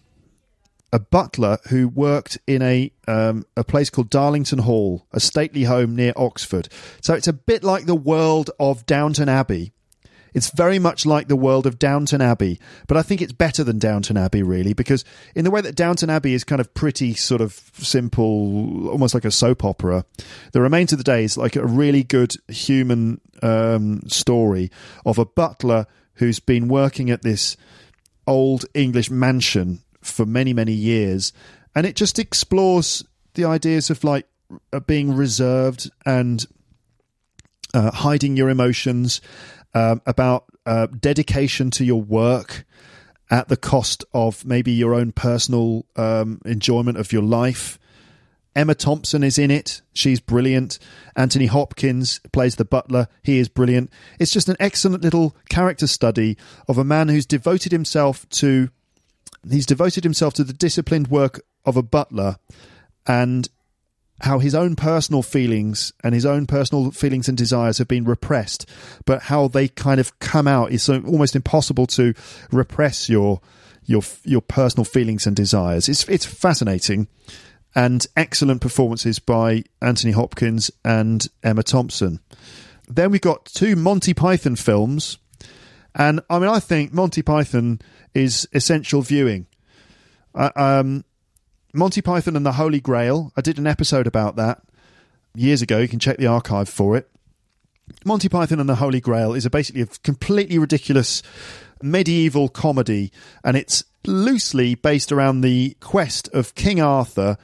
a 0.92 0.98
butler 0.98 1.58
who 1.68 1.88
worked 1.88 2.38
in 2.46 2.62
a 2.62 2.92
um, 3.08 3.44
a 3.56 3.64
place 3.64 3.90
called 3.90 4.10
Darlington 4.10 4.60
Hall, 4.60 5.06
a 5.12 5.20
stately 5.20 5.64
home 5.64 5.96
near 5.96 6.12
Oxford. 6.16 6.68
So 7.00 7.14
it's 7.14 7.28
a 7.28 7.32
bit 7.32 7.64
like 7.64 7.86
the 7.86 7.94
world 7.94 8.50
of 8.60 8.86
Downton 8.86 9.28
Abbey. 9.28 9.72
It's 10.34 10.50
very 10.50 10.78
much 10.78 11.06
like 11.06 11.28
the 11.28 11.36
world 11.36 11.66
of 11.66 11.78
Downton 11.78 12.20
Abbey, 12.20 12.60
but 12.86 12.96
I 12.96 13.02
think 13.02 13.20
it's 13.22 13.32
better 13.32 13.64
than 13.64 13.78
Downton 13.78 14.16
Abbey, 14.16 14.42
really, 14.42 14.72
because 14.72 15.04
in 15.34 15.44
the 15.44 15.50
way 15.50 15.60
that 15.60 15.74
Downton 15.74 16.10
Abbey 16.10 16.34
is 16.34 16.44
kind 16.44 16.60
of 16.60 16.72
pretty 16.74 17.14
sort 17.14 17.40
of 17.40 17.52
simple, 17.74 18.88
almost 18.88 19.14
like 19.14 19.24
a 19.24 19.30
soap 19.30 19.64
opera, 19.64 20.04
The 20.52 20.60
Remains 20.60 20.92
of 20.92 20.98
the 20.98 21.04
Day 21.04 21.24
is 21.24 21.36
like 21.36 21.56
a 21.56 21.66
really 21.66 22.02
good 22.02 22.34
human 22.48 23.20
um, 23.42 24.02
story 24.08 24.70
of 25.04 25.18
a 25.18 25.24
butler 25.24 25.86
who's 26.14 26.40
been 26.40 26.68
working 26.68 27.10
at 27.10 27.22
this 27.22 27.56
old 28.26 28.66
English 28.74 29.10
mansion 29.10 29.80
for 30.02 30.26
many, 30.26 30.52
many 30.52 30.72
years. 30.72 31.32
And 31.74 31.86
it 31.86 31.96
just 31.96 32.18
explores 32.18 33.04
the 33.34 33.44
ideas 33.44 33.90
of 33.90 34.04
like 34.04 34.26
being 34.86 35.14
reserved 35.14 35.90
and 36.04 36.44
uh, 37.72 37.90
hiding 37.90 38.36
your 38.36 38.48
emotions, 38.48 39.20
um, 39.74 40.02
about 40.06 40.44
uh, 40.66 40.86
dedication 40.86 41.70
to 41.72 41.84
your 41.84 42.00
work 42.02 42.64
at 43.30 43.48
the 43.48 43.56
cost 43.56 44.04
of 44.12 44.44
maybe 44.44 44.72
your 44.72 44.94
own 44.94 45.12
personal 45.12 45.86
um, 45.96 46.40
enjoyment 46.44 46.98
of 46.98 47.12
your 47.12 47.22
life. 47.22 47.78
Emma 48.56 48.74
Thompson 48.74 49.22
is 49.22 49.38
in 49.38 49.50
it. 49.50 49.80
She's 49.92 50.18
brilliant. 50.18 50.80
Anthony 51.14 51.46
Hopkins 51.46 52.20
plays 52.32 52.56
the 52.56 52.64
butler. 52.64 53.06
He 53.22 53.38
is 53.38 53.48
brilliant. 53.48 53.92
It's 54.18 54.32
just 54.32 54.48
an 54.48 54.56
excellent 54.58 55.04
little 55.04 55.36
character 55.48 55.86
study 55.86 56.36
of 56.66 56.76
a 56.76 56.84
man 56.84 57.08
who's 57.08 57.26
devoted 57.26 57.70
himself 57.70 58.28
to 58.30 58.70
he's 59.48 59.66
devoted 59.66 60.04
himself 60.04 60.34
to 60.34 60.44
the 60.44 60.52
disciplined 60.52 61.08
work 61.08 61.40
of 61.64 61.76
a 61.76 61.82
butler 61.82 62.36
and 63.06 63.48
how 64.20 64.38
his 64.38 64.54
own 64.54 64.76
personal 64.76 65.22
feelings 65.22 65.92
and 66.04 66.14
his 66.14 66.26
own 66.26 66.46
personal 66.46 66.90
feelings 66.90 67.28
and 67.28 67.38
desires 67.38 67.78
have 67.78 67.88
been 67.88 68.04
repressed, 68.04 68.68
but 69.06 69.22
how 69.22 69.48
they 69.48 69.68
kind 69.68 69.98
of 69.98 70.18
come 70.18 70.46
out 70.46 70.72
is 70.72 70.82
so 70.82 71.02
almost 71.06 71.34
impossible 71.34 71.86
to 71.86 72.14
repress 72.52 73.08
your 73.08 73.40
your 73.84 74.02
your 74.24 74.40
personal 74.40 74.84
feelings 74.84 75.26
and 75.26 75.34
desires. 75.34 75.88
It's 75.88 76.08
it's 76.08 76.26
fascinating 76.26 77.08
and 77.74 78.06
excellent 78.16 78.60
performances 78.60 79.18
by 79.18 79.64
Anthony 79.80 80.12
Hopkins 80.12 80.70
and 80.84 81.26
Emma 81.42 81.62
Thompson. 81.62 82.20
Then 82.88 83.10
we've 83.10 83.20
got 83.20 83.46
two 83.46 83.76
Monty 83.76 84.12
Python 84.12 84.56
films, 84.56 85.18
and 85.94 86.20
I 86.28 86.38
mean 86.38 86.48
I 86.48 86.60
think 86.60 86.92
Monty 86.92 87.22
Python 87.22 87.80
is 88.14 88.46
essential 88.52 89.02
viewing. 89.02 89.46
Uh, 90.34 90.50
um, 90.56 91.04
Monty 91.72 92.02
Python 92.02 92.36
and 92.36 92.44
the 92.44 92.52
Holy 92.52 92.80
Grail. 92.80 93.32
I 93.36 93.40
did 93.40 93.58
an 93.58 93.66
episode 93.66 94.06
about 94.06 94.36
that 94.36 94.62
years 95.34 95.62
ago. 95.62 95.78
You 95.78 95.88
can 95.88 95.98
check 95.98 96.16
the 96.16 96.26
archive 96.26 96.68
for 96.68 96.96
it. 96.96 97.08
Monty 98.04 98.28
Python 98.28 98.60
and 98.60 98.68
the 98.68 98.76
Holy 98.76 99.00
Grail 99.00 99.34
is 99.34 99.46
a 99.46 99.50
basically 99.50 99.82
a 99.82 99.86
completely 99.86 100.58
ridiculous 100.58 101.22
medieval 101.82 102.48
comedy, 102.48 103.12
and 103.44 103.56
it's 103.56 103.84
loosely 104.06 104.74
based 104.74 105.12
around 105.12 105.40
the 105.40 105.76
quest 105.80 106.28
of 106.28 106.54
King 106.54 106.80
Arthur. 106.80 107.36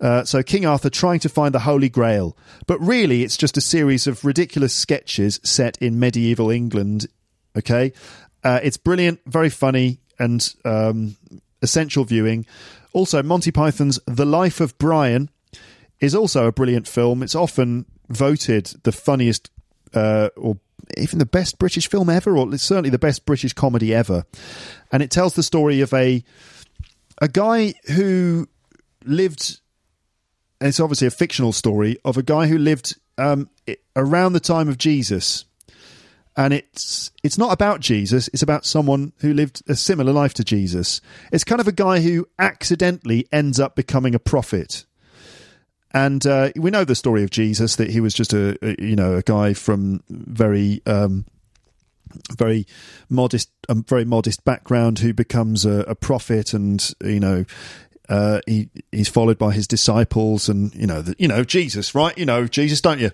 Uh, 0.00 0.24
so 0.24 0.42
King 0.42 0.64
Arthur 0.64 0.90
trying 0.90 1.20
to 1.20 1.28
find 1.28 1.54
the 1.54 1.60
Holy 1.60 1.88
Grail, 1.88 2.36
but 2.66 2.80
really 2.80 3.22
it's 3.22 3.36
just 3.36 3.56
a 3.56 3.60
series 3.60 4.06
of 4.06 4.24
ridiculous 4.24 4.74
sketches 4.74 5.40
set 5.42 5.76
in 5.78 5.98
medieval 5.98 6.50
England. 6.50 7.06
Okay, 7.56 7.92
uh, 8.44 8.60
it's 8.62 8.76
brilliant, 8.76 9.20
very 9.26 9.50
funny, 9.50 9.98
and 10.18 10.54
um, 10.64 11.16
essential 11.62 12.04
viewing. 12.04 12.46
Also, 12.98 13.22
Monty 13.22 13.52
Python's 13.52 14.00
The 14.08 14.24
Life 14.24 14.60
of 14.60 14.76
Brian 14.76 15.30
is 16.00 16.16
also 16.16 16.48
a 16.48 16.52
brilliant 16.52 16.88
film. 16.88 17.22
It's 17.22 17.36
often 17.36 17.86
voted 18.08 18.72
the 18.82 18.90
funniest 18.90 19.52
uh, 19.94 20.30
or 20.36 20.58
even 20.96 21.20
the 21.20 21.24
best 21.24 21.60
British 21.60 21.88
film 21.88 22.10
ever, 22.10 22.36
or 22.36 22.58
certainly 22.58 22.90
the 22.90 22.98
best 22.98 23.24
British 23.24 23.52
comedy 23.52 23.94
ever. 23.94 24.24
And 24.90 25.00
it 25.00 25.12
tells 25.12 25.34
the 25.34 25.44
story 25.44 25.80
of 25.80 25.94
a 25.94 26.24
a 27.22 27.28
guy 27.28 27.74
who 27.94 28.48
lived. 29.04 29.60
It's 30.60 30.80
obviously 30.80 31.06
a 31.06 31.12
fictional 31.12 31.52
story 31.52 31.98
of 32.04 32.16
a 32.16 32.22
guy 32.24 32.48
who 32.48 32.58
lived 32.58 32.98
um, 33.16 33.48
around 33.94 34.32
the 34.32 34.40
time 34.40 34.68
of 34.68 34.76
Jesus, 34.76 35.44
and 36.38 36.54
it's 36.54 37.10
it's 37.24 37.36
not 37.36 37.52
about 37.52 37.80
Jesus. 37.80 38.28
It's 38.32 38.42
about 38.42 38.64
someone 38.64 39.12
who 39.18 39.34
lived 39.34 39.60
a 39.68 39.74
similar 39.74 40.12
life 40.12 40.32
to 40.34 40.44
Jesus. 40.44 41.00
It's 41.32 41.42
kind 41.42 41.60
of 41.60 41.66
a 41.66 41.72
guy 41.72 42.00
who 42.00 42.28
accidentally 42.38 43.26
ends 43.32 43.58
up 43.58 43.74
becoming 43.74 44.14
a 44.14 44.20
prophet. 44.20 44.86
And 45.92 46.24
uh, 46.24 46.52
we 46.54 46.70
know 46.70 46.84
the 46.84 46.94
story 46.94 47.24
of 47.24 47.30
Jesus 47.30 47.74
that 47.76 47.90
he 47.90 48.00
was 48.00 48.14
just 48.14 48.32
a, 48.32 48.56
a 48.62 48.76
you 48.80 48.94
know 48.94 49.16
a 49.16 49.22
guy 49.22 49.52
from 49.52 50.00
very 50.08 50.80
um, 50.86 51.24
very 52.30 52.68
modest 53.10 53.50
a 53.68 53.74
very 53.74 54.04
modest 54.04 54.44
background 54.44 55.00
who 55.00 55.12
becomes 55.12 55.66
a, 55.66 55.80
a 55.88 55.96
prophet 55.96 56.54
and 56.54 56.94
you 57.02 57.18
know 57.18 57.44
uh, 58.08 58.40
he 58.46 58.70
he's 58.90 59.08
followed 59.08 59.38
by 59.38 59.52
his 59.52 59.66
disciples, 59.66 60.48
and 60.48 60.74
you 60.74 60.86
know, 60.86 61.02
the, 61.02 61.14
you 61.18 61.28
know 61.28 61.44
Jesus, 61.44 61.94
right? 61.94 62.16
You 62.16 62.26
know 62.26 62.46
Jesus, 62.46 62.80
don't 62.80 63.00
you? 63.00 63.10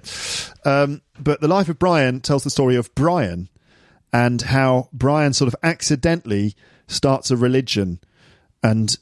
Um, 0.65 1.03
but 1.19 1.41
the 1.41 1.49
life 1.49 1.69
of 1.69 1.79
Brian 1.79 2.21
tells 2.21 2.45
the 2.45 2.51
story 2.51 2.77
of 2.77 2.95
Brian, 2.95 3.49
and 4.13 4.41
how 4.41 4.89
Brian 4.93 5.33
sort 5.33 5.49
of 5.49 5.57
accidentally 5.63 6.55
starts 6.87 7.31
a 7.31 7.37
religion. 7.37 8.01
And 8.63 8.97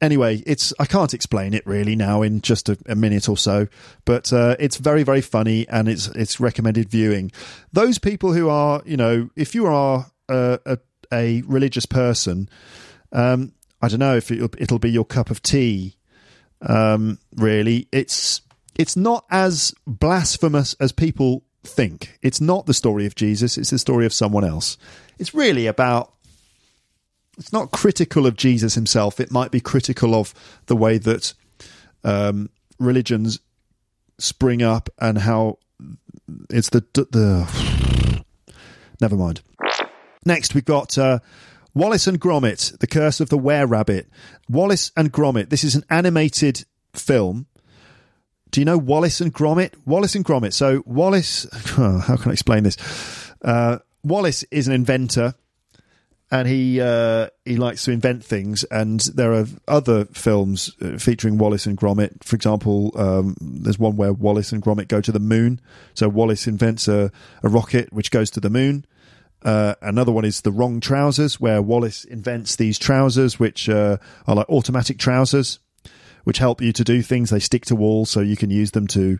anyway, 0.00 0.42
it's 0.46 0.72
I 0.78 0.86
can't 0.86 1.12
explain 1.14 1.52
it 1.52 1.66
really 1.66 1.96
now 1.96 2.22
in 2.22 2.40
just 2.40 2.68
a, 2.68 2.78
a 2.86 2.94
minute 2.94 3.28
or 3.28 3.36
so, 3.36 3.66
but 4.04 4.32
uh, 4.32 4.54
it's 4.60 4.76
very 4.76 5.02
very 5.02 5.20
funny 5.20 5.66
and 5.68 5.88
it's 5.88 6.06
it's 6.08 6.38
recommended 6.38 6.88
viewing. 6.88 7.32
Those 7.72 7.98
people 7.98 8.32
who 8.32 8.48
are 8.48 8.82
you 8.84 8.96
know 8.96 9.30
if 9.34 9.54
you 9.54 9.66
are 9.66 10.06
a, 10.28 10.60
a, 10.64 10.78
a 11.12 11.42
religious 11.42 11.86
person, 11.86 12.48
um, 13.12 13.52
I 13.84 13.88
don't 13.88 14.00
know 14.00 14.16
if 14.16 14.30
it'll, 14.30 14.48
it'll 14.58 14.78
be 14.78 14.90
your 14.90 15.04
cup 15.04 15.30
of 15.30 15.42
tea. 15.42 15.96
Um, 16.62 17.18
really, 17.36 17.86
it's 17.92 18.40
it's 18.76 18.96
not 18.96 19.26
as 19.30 19.74
blasphemous 19.86 20.74
as 20.80 20.90
people 20.90 21.44
think. 21.62 22.18
It's 22.22 22.40
not 22.40 22.64
the 22.64 22.74
story 22.74 23.04
of 23.04 23.14
Jesus, 23.14 23.58
it's 23.58 23.70
the 23.70 23.78
story 23.78 24.06
of 24.06 24.12
someone 24.12 24.44
else. 24.44 24.78
It's 25.18 25.34
really 25.34 25.66
about 25.66 26.14
it's 27.36 27.52
not 27.52 27.72
critical 27.72 28.26
of 28.26 28.36
Jesus 28.36 28.74
himself. 28.74 29.20
It 29.20 29.30
might 29.30 29.50
be 29.50 29.60
critical 29.60 30.14
of 30.14 30.32
the 30.66 30.76
way 30.76 30.98
that 30.98 31.34
um, 32.04 32.48
religions 32.78 33.40
spring 34.18 34.62
up 34.62 34.88
and 34.98 35.18
how 35.18 35.58
it's 36.48 36.70
the 36.70 36.80
the. 36.94 38.24
Never 39.00 39.16
mind. 39.16 39.42
Next, 40.24 40.54
we've 40.54 40.64
got 40.64 40.96
uh, 40.96 41.18
Wallace 41.74 42.06
and 42.06 42.20
Gromit: 42.20 42.78
The 42.78 42.86
Curse 42.86 43.20
of 43.20 43.28
the 43.28 43.38
Were 43.38 43.66
Rabbit. 43.66 44.08
Wallace 44.48 44.92
and 44.96 45.12
Gromit. 45.12 45.50
This 45.50 45.64
is 45.64 45.74
an 45.74 45.84
animated 45.90 46.64
film. 46.92 47.46
Do 48.50 48.60
you 48.60 48.64
know 48.64 48.78
Wallace 48.78 49.20
and 49.20 49.34
Gromit? 49.34 49.74
Wallace 49.84 50.14
and 50.14 50.24
Gromit. 50.24 50.52
So 50.52 50.82
Wallace, 50.86 51.46
how 51.74 52.16
can 52.16 52.30
I 52.30 52.32
explain 52.32 52.62
this? 52.62 52.76
Uh, 53.42 53.78
Wallace 54.04 54.44
is 54.44 54.68
an 54.68 54.74
inventor 54.74 55.34
and 56.30 56.48
he 56.48 56.80
uh, 56.80 57.28
he 57.44 57.56
likes 57.56 57.84
to 57.84 57.92
invent 57.92 58.24
things. 58.24 58.64
And 58.64 59.00
there 59.00 59.32
are 59.34 59.46
other 59.68 60.04
films 60.06 60.72
uh, 60.80 60.98
featuring 60.98 61.38
Wallace 61.38 61.66
and 61.66 61.76
Gromit. 61.78 62.24
For 62.24 62.36
example, 62.36 62.92
um, 62.96 63.36
there's 63.40 63.78
one 63.78 63.96
where 63.96 64.12
Wallace 64.12 64.52
and 64.52 64.62
Gromit 64.62 64.88
go 64.88 65.00
to 65.00 65.12
the 65.12 65.20
moon. 65.20 65.60
So 65.94 66.08
Wallace 66.08 66.46
invents 66.46 66.88
a, 66.88 67.12
a 67.42 67.48
rocket 67.48 67.92
which 67.92 68.10
goes 68.10 68.30
to 68.30 68.40
the 68.40 68.50
moon. 68.50 68.84
Uh, 69.44 69.74
another 69.82 70.10
one 70.10 70.24
is 70.24 70.40
the 70.40 70.52
wrong 70.52 70.80
trousers, 70.80 71.38
where 71.38 71.60
Wallace 71.60 72.04
invents 72.04 72.56
these 72.56 72.78
trousers 72.78 73.38
which 73.38 73.68
uh, 73.68 73.98
are 74.26 74.36
like 74.36 74.48
automatic 74.48 74.98
trousers, 74.98 75.58
which 76.24 76.38
help 76.38 76.62
you 76.62 76.72
to 76.72 76.84
do 76.84 77.02
things. 77.02 77.30
They 77.30 77.38
stick 77.38 77.66
to 77.66 77.76
walls, 77.76 78.10
so 78.10 78.20
you 78.20 78.36
can 78.36 78.50
use 78.50 78.70
them 78.70 78.86
to 78.88 79.18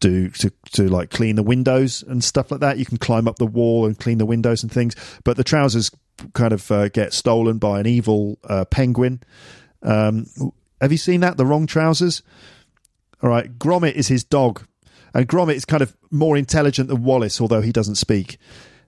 do 0.00 0.28
to 0.30 0.50
to 0.72 0.88
like 0.88 1.10
clean 1.10 1.36
the 1.36 1.42
windows 1.42 2.02
and 2.06 2.22
stuff 2.22 2.50
like 2.50 2.60
that. 2.60 2.78
You 2.78 2.86
can 2.86 2.98
climb 2.98 3.26
up 3.26 3.36
the 3.36 3.46
wall 3.46 3.86
and 3.86 3.98
clean 3.98 4.18
the 4.18 4.26
windows 4.26 4.62
and 4.62 4.70
things. 4.70 4.94
But 5.24 5.36
the 5.36 5.44
trousers 5.44 5.90
kind 6.34 6.52
of 6.52 6.70
uh, 6.70 6.88
get 6.88 7.12
stolen 7.12 7.58
by 7.58 7.80
an 7.80 7.86
evil 7.86 8.38
uh, 8.44 8.64
penguin. 8.66 9.22
Um, 9.82 10.26
have 10.80 10.92
you 10.92 10.98
seen 10.98 11.20
that? 11.20 11.36
The 11.36 11.46
wrong 11.46 11.66
trousers. 11.66 12.22
All 13.22 13.30
right, 13.30 13.58
Gromit 13.58 13.94
is 13.94 14.08
his 14.08 14.22
dog, 14.22 14.66
and 15.14 15.26
Gromit 15.26 15.54
is 15.54 15.64
kind 15.64 15.82
of 15.82 15.96
more 16.10 16.36
intelligent 16.36 16.88
than 16.88 17.02
Wallace, 17.02 17.40
although 17.40 17.62
he 17.62 17.72
doesn't 17.72 17.94
speak. 17.96 18.38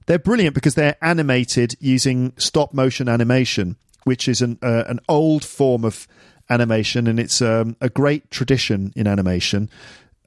They're 0.07 0.19
brilliant 0.19 0.55
because 0.55 0.75
they're 0.75 0.97
animated 1.03 1.77
using 1.81 2.33
stop 2.37 2.73
motion 2.73 3.09
animation, 3.09 3.77
which 4.05 4.29
is 4.29 4.41
an 4.41 4.59
uh, 4.63 4.85
an 4.87 5.01
old 5.09 5.45
form 5.45 5.85
of 5.85 6.07
animation, 6.49 7.07
and 7.07 7.19
it's 7.19 7.43
um, 7.43 7.77
a 7.81 7.89
great 7.89 8.31
tradition 8.31 8.93
in 8.97 9.07
animation. 9.07 9.69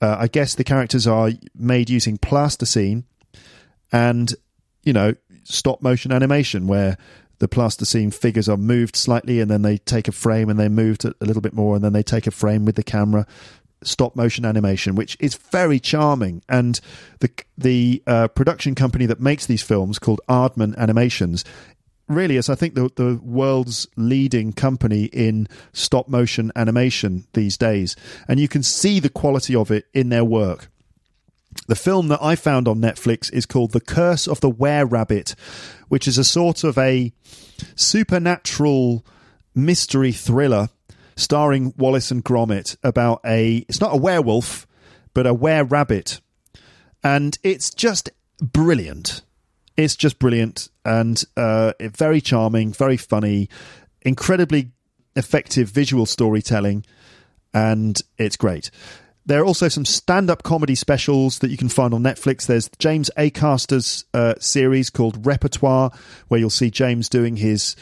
Uh, 0.02 0.18
I 0.20 0.28
guess 0.28 0.56
the 0.56 0.64
characters 0.64 1.08
are 1.08 1.32
made 1.56 1.90
using 1.90 2.18
plasticine, 2.18 3.06
and 3.92 4.34
you 4.84 4.94
know 4.94 5.16
stop 5.44 5.82
motion 5.82 6.12
animation 6.12 6.68
where 6.68 6.98
the 7.40 7.48
plasticine 7.48 8.12
figures 8.12 8.50
are 8.50 8.58
moved 8.58 8.96
slightly 8.96 9.40
and 9.40 9.50
then 9.50 9.62
they 9.62 9.78
take 9.78 10.08
a 10.08 10.12
frame 10.12 10.50
and 10.50 10.60
they 10.60 10.68
move 10.68 10.98
a 11.04 11.26
little 11.26 11.42
bit 11.42 11.54
more 11.54 11.76
and 11.76 11.84
then 11.84 11.94
they 11.94 12.04
take 12.04 12.28
a 12.28 12.32
frame 12.32 12.66
with 12.66 12.76
the 12.76 12.84
camera 12.84 13.26
stop 13.84 14.16
motion 14.16 14.46
animation 14.46 14.96
which 14.96 15.16
is 15.20 15.36
very 15.36 15.80
charming. 15.80 16.42
And 16.50 16.80
the 17.20 17.30
the 17.58 18.04
uh, 18.08 18.28
production 18.30 18.76
company 18.76 19.06
that 19.06 19.20
makes 19.20 19.46
these 19.46 19.62
films 19.62 20.00
called 20.00 20.22
Aardman 20.30 20.76
Animations 20.78 21.46
really 22.08 22.38
is 22.38 22.50
I 22.50 22.56
think 22.56 22.74
the 22.76 22.90
the 22.96 23.20
world's 23.24 23.88
leading 23.96 24.52
company 24.52 25.06
in 25.06 25.48
stop 25.74 26.08
motion 26.08 26.52
animation 26.56 27.28
these 27.34 27.58
days. 27.58 27.96
And 28.28 28.40
you 28.40 28.48
can 28.48 28.64
see 28.64 29.00
the 29.00 29.10
quality 29.10 29.56
of 29.56 29.72
it 29.72 29.86
in 29.94 30.10
their 30.10 30.26
work. 30.26 30.70
The 31.68 31.76
film 31.76 32.10
that 32.10 32.22
I 32.22 32.36
found 32.36 32.68
on 32.68 32.80
Netflix 32.80 33.32
is 33.34 33.46
called 33.46 33.72
The 33.72 33.82
Curse 33.82 34.28
of 34.28 34.40
the 34.40 34.50
Were 34.50 34.86
Rabbit, 34.86 35.36
which 35.88 36.08
is 36.08 36.18
a 36.18 36.24
sort 36.24 36.64
of 36.64 36.78
a 36.78 37.12
supernatural 37.76 39.06
mystery 39.56 40.12
thriller 40.12 40.70
starring 41.20 41.74
Wallace 41.78 42.12
and 42.12 42.24
Gromit 42.24 42.78
about 42.84 43.22
a 43.26 43.58
it's 43.68 43.82
not 43.82 43.94
a 43.94 43.98
werewolf 43.98 44.66
but 45.14 45.28
a 45.28 45.34
were 45.34 45.64
rabbit 45.64 46.22
and 47.04 47.38
it's 47.44 47.74
just 47.74 48.10
brilliant. 48.42 49.22
It's 49.78 49.96
just 49.96 50.20
brilliant 50.20 50.70
and 50.84 51.24
uh, 51.38 51.74
very 51.80 52.22
charming 52.22 52.74
very 52.74 52.98
funny 52.98 53.50
incredibly 54.02 54.72
effective 55.16 55.70
visual 55.70 56.06
storytelling 56.06 56.86
and 57.54 58.00
it's 58.18 58.36
great. 58.36 58.72
There 59.26 59.42
are 59.42 59.46
also 59.46 59.68
some 59.68 59.86
stand 59.86 60.30
up 60.32 60.42
comedy 60.42 60.76
specials 60.76 61.40
that 61.40 61.52
you 61.52 61.58
can 61.58 61.70
find 61.70 61.94
on 61.94 62.02
Netflix. 62.02 62.48
There's 62.48 62.70
James 62.80 63.12
Acaster's 63.16 64.06
uh, 64.14 64.34
series 64.40 64.90
called 64.90 65.24
Repertoire, 65.24 65.92
where 66.30 66.40
you'll 66.40 66.50
see 66.50 66.72
James 66.72 67.10
doing 67.10 67.36
his 67.36 67.76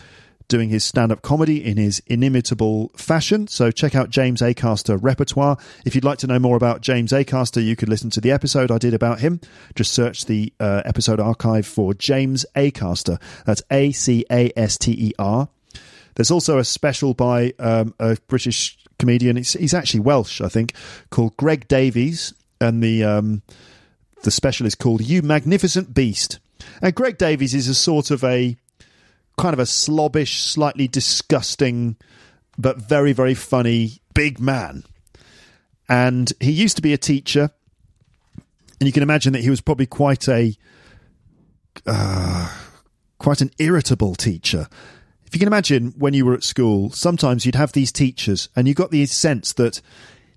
doing 0.48 0.70
his 0.70 0.84
stand 0.84 1.12
up 1.12 1.22
comedy 1.22 1.64
in 1.64 1.78
his 1.78 2.02
inimitable 2.08 2.90
fashion. 2.96 3.48
So 3.48 3.72
check 3.72 3.96
out 3.96 4.10
James 4.10 4.42
Acaster 4.42 4.98
Repertoire. 5.02 5.58
If 5.86 5.96
you'd 5.96 6.04
like 6.04 6.20
to 6.20 6.28
know 6.28 6.40
more 6.40 6.56
about 6.56 6.82
James 6.82 7.12
Acaster, 7.12 7.64
you 7.64 7.76
could 7.76 7.90
listen 7.90 8.10
to 8.12 8.22
the 8.22 8.32
episode 8.32 8.72
I 8.72 8.78
did 8.78 8.94
about 8.94 9.20
him. 9.20 9.42
Just 9.76 9.92
search 9.92 10.26
the 10.26 10.54
uh, 10.60 10.84
episode 10.86 11.20
archive 11.20 11.68
for 11.68 11.94
James 11.94 12.46
Acaster. 12.56 13.22
That's 13.46 13.62
A 13.72 13.92
C 13.92 14.26
A 14.32 14.52
S 14.56 14.78
T 14.78 14.92
E 14.92 15.14
R. 15.20 15.50
There's 16.16 16.32
also 16.32 16.58
a 16.58 16.66
special 16.66 17.14
by 17.14 17.54
um, 17.60 17.94
a 18.00 18.18
British 18.28 18.78
comedian. 18.98 19.38
He's, 19.38 19.54
he's 19.54 19.74
actually 19.74 20.00
Welsh, 20.00 20.42
I 20.42 20.50
think, 20.50 20.74
called 21.10 21.38
Greg 21.38 21.68
Davies, 21.68 22.34
and 22.60 22.82
the 22.82 23.04
um, 23.04 23.44
the 24.24 24.32
special 24.32 24.66
is 24.66 24.76
called 24.76 25.02
"You 25.02 25.22
Magnificent 25.22 25.94
Beast." 25.94 26.40
And 26.82 26.96
Greg 26.96 27.18
Davies 27.18 27.54
is 27.54 27.68
a 27.68 27.76
sort 27.76 28.10
of 28.10 28.24
a 28.24 28.58
kind 29.38 29.54
of 29.54 29.60
a 29.60 29.66
slobbish, 29.66 30.42
slightly 30.42 30.88
disgusting, 30.88 31.96
but 32.58 32.78
very 32.78 33.14
very 33.14 33.34
funny 33.34 34.02
big 34.14 34.40
man. 34.40 34.84
And 35.90 36.34
he 36.40 36.52
used 36.52 36.76
to 36.78 36.82
be 36.82 36.94
a 36.94 36.98
teacher, 36.98 37.52
and 38.80 38.88
you 38.88 38.92
can 38.92 39.04
imagine 39.04 39.34
that 39.34 39.42
he 39.42 39.50
was 39.50 39.62
probably 39.62 39.86
quite 39.86 40.28
a 40.28 40.56
uh, 41.86 42.54
quite 43.20 43.42
an 43.42 43.52
irritable 43.60 44.16
teacher 44.16 44.68
if 45.28 45.36
you 45.36 45.40
can 45.40 45.48
imagine 45.48 45.94
when 45.98 46.14
you 46.14 46.26
were 46.26 46.34
at 46.34 46.44
school, 46.44 46.90
sometimes 46.92 47.46
you'd 47.46 47.56
have 47.56 47.74
these 47.74 47.92
teachers 47.92 48.48
and 48.56 48.66
you 48.66 48.74
got 48.74 48.92
the 48.92 49.06
sense 49.06 49.52
that 49.54 49.82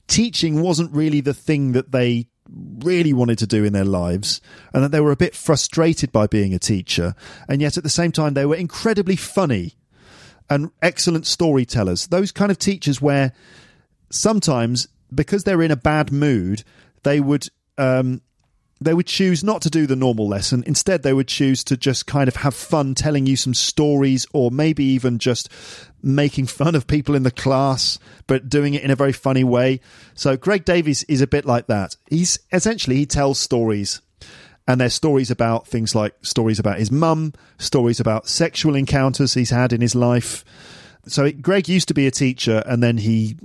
teaching 0.09 0.61
wasn't 0.61 0.93
really 0.93 1.21
the 1.21 1.33
thing 1.33 1.73
that 1.73 1.93
they 1.93 2.27
really 2.53 3.13
wanted 3.13 3.39
to 3.39 3.47
do 3.47 3.65
in 3.65 3.73
their 3.73 3.85
lives 3.85 4.41
and 4.73 4.83
that 4.83 4.91
they 4.91 5.01
were 5.01 5.13
a 5.13 5.17
bit 5.17 5.35
frustrated 5.35 6.13
by 6.13 6.27
being 6.27 6.55
a 6.55 6.59
teacher. 6.59 7.15
And 7.49 7.61
yet 7.61 7.77
at 7.77 7.83
the 7.83 7.91
same 7.91 8.13
time, 8.13 8.35
they 8.35 8.47
were 8.47 8.57
incredibly 8.57 9.17
funny 9.17 9.75
and 10.49 10.71
excellent 10.83 11.27
storytellers. 11.27 12.09
Those 12.09 12.33
kind 12.33 12.51
of 12.51 12.59
teachers 12.59 13.01
where 13.01 13.33
sometimes, 14.11 14.89
because 15.15 15.45
they're 15.45 15.63
in 15.63 15.71
a 15.71 15.77
bad 15.77 16.13
mood, 16.13 16.65
they 17.03 17.21
would 17.21 17.49
um, 17.79 18.21
they 18.81 18.95
would 18.95 19.07
choose 19.07 19.45
not 19.45 19.63
to 19.63 19.71
do 19.71 19.87
the 19.87 19.97
normal 19.97 20.27
lesson. 20.27 20.65
Instead, 20.67 21.03
they 21.03 21.13
would 21.13 21.29
choose 21.29 21.63
to 21.65 21.77
just 21.77 22.07
kind 22.07 22.29
of 22.29 22.37
have 22.37 22.55
fun 22.55 22.95
telling 22.95 23.27
you 23.27 23.37
some 23.37 23.53
stories 23.53 24.27
or 24.33 24.51
maybe 24.51 24.85
even 24.85 25.19
just 25.19 25.51
making 26.03 26.47
fun 26.47 26.75
of 26.75 26.87
people 26.87 27.15
in 27.15 27.23
the 27.23 27.31
class, 27.31 27.99
but 28.27 28.49
doing 28.49 28.75
it 28.75 28.83
in 28.83 28.91
a 28.91 28.97
very 28.97 29.13
funny 29.13 29.45
way. 29.45 29.81
So 30.15 30.37
Greg 30.37 30.65
Davies 30.65 31.03
is 31.05 31.21
a 31.21 31.27
bit 31.27 31.45
like 31.45 31.67
that. 31.67 31.97
He's 32.09 32.39
essentially, 32.53 32.97
he 32.97 33.07
tells 33.07 33.39
stories. 33.39 34.01
And 34.69 34.81
there's 34.81 34.95
stories 34.95 35.31
about 35.31 35.67
things 35.67 35.95
like 35.95 36.15
stories 36.23 36.61
about 36.61 36.79
his 36.79 36.93
mum, 36.93 37.33
stories 37.59 37.99
about 37.99 38.29
sexual 38.29 38.77
encounters 38.77 39.35
he's 39.35 39.51
had 39.51 39.73
in 39.73 39.81
his 39.81 39.95
life, 39.95 40.45
so 41.07 41.31
Greg 41.33 41.69
used 41.69 41.89
to 41.89 41.95
be 41.95 42.07
a 42.07 42.11
teacher, 42.11 42.63
and 42.67 42.83
then 42.83 42.99
he 42.99 43.37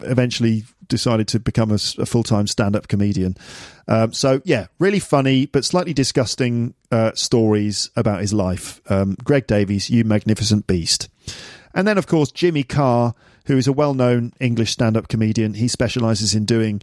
eventually 0.00 0.64
decided 0.88 1.28
to 1.28 1.40
become 1.40 1.70
a, 1.70 1.78
a 1.98 2.06
full 2.06 2.22
time 2.22 2.46
stand 2.46 2.76
up 2.76 2.88
comedian. 2.88 3.36
Um, 3.88 4.12
so 4.12 4.42
yeah, 4.44 4.66
really 4.78 4.98
funny 4.98 5.46
but 5.46 5.64
slightly 5.64 5.94
disgusting 5.94 6.74
uh, 6.90 7.12
stories 7.14 7.90
about 7.96 8.20
his 8.20 8.32
life. 8.32 8.80
Um, 8.90 9.16
Greg 9.24 9.46
Davies, 9.46 9.90
you 9.90 10.04
magnificent 10.04 10.66
beast, 10.66 11.08
and 11.74 11.86
then 11.86 11.98
of 11.98 12.06
course 12.06 12.30
Jimmy 12.30 12.62
Carr, 12.62 13.14
who 13.46 13.56
is 13.56 13.66
a 13.66 13.72
well 13.72 13.94
known 13.94 14.32
English 14.40 14.72
stand 14.72 14.96
up 14.96 15.08
comedian. 15.08 15.54
He 15.54 15.68
specialises 15.68 16.34
in 16.34 16.44
doing 16.44 16.82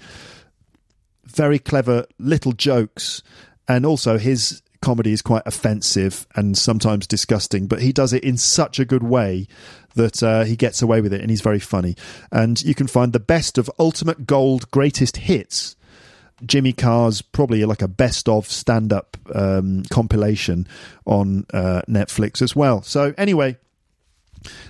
very 1.25 1.59
clever 1.59 2.05
little 2.19 2.51
jokes, 2.51 3.23
and 3.67 3.85
also 3.85 4.17
his 4.17 4.61
comedy 4.81 5.13
is 5.13 5.21
quite 5.21 5.43
offensive 5.45 6.25
and 6.35 6.57
sometimes 6.57 7.05
disgusting, 7.07 7.67
but 7.67 7.81
he 7.81 7.91
does 7.91 8.13
it 8.13 8.23
in 8.23 8.35
such 8.35 8.79
a 8.79 8.85
good 8.85 9.03
way 9.03 9.47
that 9.95 10.23
uh, 10.23 10.43
he 10.43 10.55
gets 10.55 10.81
away 10.81 11.01
with 11.01 11.13
it, 11.13 11.21
and 11.21 11.29
he's 11.29 11.41
very 11.41 11.59
funny. 11.59 11.95
And 12.31 12.61
you 12.63 12.73
can 12.73 12.87
find 12.87 13.13
the 13.13 13.19
best 13.19 13.57
of 13.57 13.69
Ultimate 13.77 14.25
Gold 14.25 14.69
Greatest 14.71 15.17
Hits. 15.17 15.75
Jimmy 16.43 16.73
Carr's 16.73 17.21
probably 17.21 17.63
like 17.65 17.83
a 17.83 17.87
best 17.87 18.27
of 18.27 18.47
stand 18.47 18.91
up 18.91 19.15
um, 19.35 19.83
compilation 19.91 20.67
on 21.05 21.45
uh, 21.53 21.83
Netflix 21.87 22.41
as 22.41 22.55
well. 22.55 22.81
So, 22.81 23.13
anyway, 23.17 23.57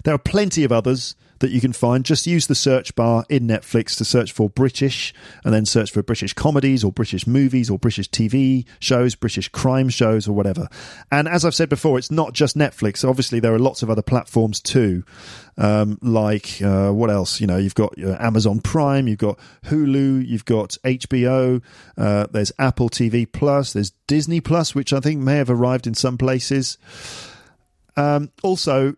there 0.04 0.14
are 0.14 0.20
plenty 0.20 0.64
of 0.64 0.72
others 0.72 1.16
that 1.42 1.52
you 1.52 1.60
can 1.60 1.74
find. 1.74 2.06
Just 2.06 2.26
use 2.26 2.48
the 2.48 2.56
search 2.56 2.96
bar 2.96 3.26
in 3.30 3.48
Netflix 3.48 3.98
to 3.98 4.06
search 4.06 4.32
for 4.32 4.50
British 4.50 5.14
and 5.44 5.54
then 5.54 5.66
search 5.66 5.92
for 5.92 6.02
British 6.02 6.34
comedies 6.34 6.84
or 6.84 6.92
British 6.92 7.28
movies 7.28 7.70
or 7.70 7.78
British 7.78 8.10
TV 8.10 8.66
shows, 8.80 9.16
British 9.16 9.50
crime 9.50 9.90
shows 9.90 10.28
or 10.28 10.34
whatever. 10.34 10.68
And 11.12 11.28
as 11.28 11.44
I've 11.44 11.56
said 11.56 11.70
before, 11.70 11.98
it's 11.98 12.12
not 12.12 12.34
just 12.34 12.56
Netflix. 12.56 13.08
Obviously, 13.08 13.40
there 13.40 13.54
are 13.54 13.60
lots 13.60 13.84
of 13.84 13.90
other 13.90 14.02
platforms 14.02 14.62
too. 14.62 15.04
Um, 15.58 16.00
like 16.02 16.62
uh, 16.62 16.92
what 16.92 17.10
else? 17.10 17.42
You 17.42 17.48
know, 17.48 17.58
you've 17.58 17.76
got 17.76 17.94
uh, 18.02 18.16
Amazon 18.20 18.62
Prime, 18.62 19.08
you've 19.08 19.20
got 19.20 19.38
Hulu, 19.66 20.26
you've 20.26 20.46
got 20.46 20.78
HBO. 20.86 21.62
Uh, 21.98 22.28
there's 22.32 22.52
Apple 22.58 22.90
TV 22.90 23.30
Plus, 23.30 23.74
there's 23.74 23.92
Disney 24.08 24.42
Plus, 24.42 24.74
which 24.74 24.94
I 24.94 25.00
think 25.00 25.20
may 25.20 25.36
have 25.36 25.50
arrived 25.50 25.88
in 25.88 25.94
some 25.94 26.18
places. 26.18 26.78
Um, 27.98 28.32
also, 28.42 28.96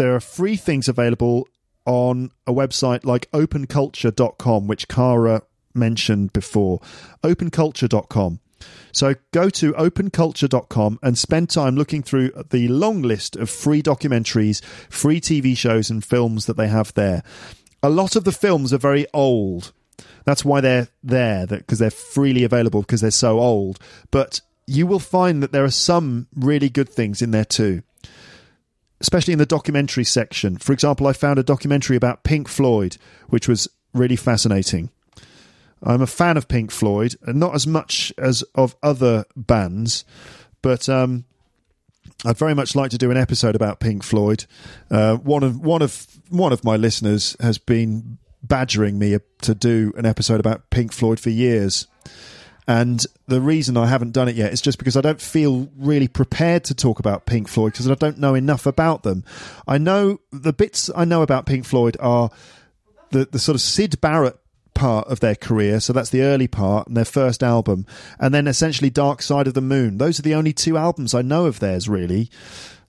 there 0.00 0.14
are 0.14 0.20
free 0.20 0.56
things 0.56 0.88
available 0.88 1.46
on 1.84 2.30
a 2.46 2.52
website 2.54 3.04
like 3.04 3.30
openculture.com, 3.32 4.66
which 4.66 4.88
Cara 4.88 5.42
mentioned 5.74 6.32
before. 6.32 6.80
Openculture.com. 7.22 8.40
So 8.92 9.14
go 9.30 9.50
to 9.50 9.74
openculture.com 9.74 11.00
and 11.02 11.18
spend 11.18 11.50
time 11.50 11.76
looking 11.76 12.02
through 12.02 12.30
the 12.48 12.66
long 12.68 13.02
list 13.02 13.36
of 13.36 13.50
free 13.50 13.82
documentaries, 13.82 14.64
free 14.88 15.20
TV 15.20 15.54
shows, 15.54 15.90
and 15.90 16.02
films 16.02 16.46
that 16.46 16.56
they 16.56 16.68
have 16.68 16.94
there. 16.94 17.22
A 17.82 17.90
lot 17.90 18.16
of 18.16 18.24
the 18.24 18.32
films 18.32 18.72
are 18.72 18.78
very 18.78 19.06
old. 19.12 19.72
That's 20.24 20.46
why 20.46 20.62
they're 20.62 20.88
there, 21.02 21.46
because 21.46 21.78
they're 21.78 21.90
freely 21.90 22.44
available 22.44 22.80
because 22.80 23.02
they're 23.02 23.10
so 23.10 23.38
old. 23.38 23.78
But 24.10 24.40
you 24.66 24.86
will 24.86 24.98
find 24.98 25.42
that 25.42 25.52
there 25.52 25.64
are 25.64 25.70
some 25.70 26.26
really 26.34 26.70
good 26.70 26.88
things 26.88 27.20
in 27.20 27.32
there 27.32 27.44
too 27.44 27.82
especially 29.00 29.32
in 29.32 29.38
the 29.38 29.46
documentary 29.46 30.04
section. 30.04 30.56
For 30.58 30.72
example, 30.72 31.06
I 31.06 31.12
found 31.12 31.38
a 31.38 31.42
documentary 31.42 31.96
about 31.96 32.24
Pink 32.24 32.48
Floyd, 32.48 32.96
which 33.28 33.48
was 33.48 33.68
really 33.94 34.16
fascinating. 34.16 34.90
I'm 35.82 36.02
a 36.02 36.06
fan 36.06 36.36
of 36.36 36.48
Pink 36.48 36.70
Floyd, 36.70 37.16
and 37.22 37.40
not 37.40 37.54
as 37.54 37.66
much 37.66 38.12
as 38.18 38.42
of 38.54 38.76
other 38.82 39.24
bands, 39.34 40.04
but 40.60 40.88
um, 40.88 41.24
I'd 42.24 42.36
very 42.36 42.54
much 42.54 42.76
like 42.76 42.90
to 42.90 42.98
do 42.98 43.10
an 43.10 43.16
episode 43.16 43.56
about 43.56 43.80
Pink 43.80 44.02
Floyd. 44.02 44.44
Uh, 44.90 45.16
one 45.16 45.42
of 45.42 45.58
one 45.60 45.80
of 45.80 46.06
one 46.28 46.52
of 46.52 46.64
my 46.64 46.76
listeners 46.76 47.34
has 47.40 47.56
been 47.56 48.18
badgering 48.42 48.98
me 48.98 49.16
to 49.42 49.54
do 49.54 49.92
an 49.96 50.04
episode 50.04 50.40
about 50.40 50.68
Pink 50.70 50.92
Floyd 50.92 51.18
for 51.18 51.30
years. 51.30 51.86
And 52.68 53.04
the 53.26 53.40
reason 53.40 53.76
I 53.76 53.86
haven't 53.86 54.12
done 54.12 54.28
it 54.28 54.36
yet 54.36 54.52
is 54.52 54.60
just 54.60 54.78
because 54.78 54.96
I 54.96 55.00
don't 55.00 55.20
feel 55.20 55.68
really 55.76 56.08
prepared 56.08 56.64
to 56.64 56.74
talk 56.74 56.98
about 56.98 57.26
Pink 57.26 57.48
Floyd 57.48 57.72
because 57.72 57.90
I 57.90 57.94
don't 57.94 58.18
know 58.18 58.34
enough 58.34 58.66
about 58.66 59.02
them. 59.02 59.24
I 59.66 59.78
know 59.78 60.20
the 60.30 60.52
bits 60.52 60.90
I 60.94 61.04
know 61.04 61.22
about 61.22 61.46
Pink 61.46 61.64
Floyd 61.64 61.96
are 62.00 62.30
the, 63.10 63.24
the 63.24 63.38
sort 63.38 63.56
of 63.56 63.60
Syd 63.60 64.00
Barrett 64.00 64.36
part 64.74 65.08
of 65.08 65.20
their 65.20 65.34
career. 65.34 65.80
So 65.80 65.92
that's 65.92 66.10
the 66.10 66.22
early 66.22 66.48
part 66.48 66.86
and 66.86 66.96
their 66.96 67.04
first 67.04 67.42
album. 67.42 67.86
And 68.18 68.32
then 68.32 68.46
essentially 68.46 68.88
Dark 68.88 69.20
Side 69.20 69.46
of 69.46 69.54
the 69.54 69.60
Moon. 69.60 69.98
Those 69.98 70.18
are 70.18 70.22
the 70.22 70.34
only 70.34 70.52
two 70.52 70.76
albums 70.76 71.14
I 71.14 71.22
know 71.22 71.46
of 71.46 71.60
theirs, 71.60 71.88
really. 71.88 72.30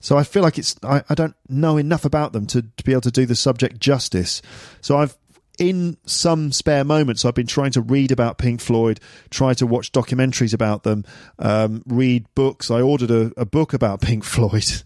So 0.00 0.18
I 0.18 0.24
feel 0.24 0.42
like 0.42 0.58
it's 0.58 0.74
I, 0.82 1.02
I 1.08 1.14
don't 1.14 1.36
know 1.48 1.76
enough 1.76 2.04
about 2.04 2.32
them 2.32 2.46
to, 2.46 2.62
to 2.62 2.84
be 2.84 2.92
able 2.92 3.02
to 3.02 3.10
do 3.10 3.26
the 3.26 3.36
subject 3.36 3.78
justice. 3.78 4.42
So 4.80 4.96
I've 4.96 5.16
in 5.58 5.96
some 6.06 6.52
spare 6.52 6.84
moments, 6.84 7.24
I've 7.24 7.34
been 7.34 7.46
trying 7.46 7.72
to 7.72 7.80
read 7.80 8.10
about 8.10 8.38
Pink 8.38 8.60
Floyd, 8.60 9.00
try 9.30 9.54
to 9.54 9.66
watch 9.66 9.92
documentaries 9.92 10.54
about 10.54 10.82
them, 10.82 11.04
um, 11.38 11.82
read 11.86 12.26
books. 12.34 12.70
I 12.70 12.80
ordered 12.80 13.10
a, 13.10 13.32
a 13.36 13.44
book 13.44 13.72
about 13.72 14.00
Pink 14.02 14.24
Floyd. 14.24 14.82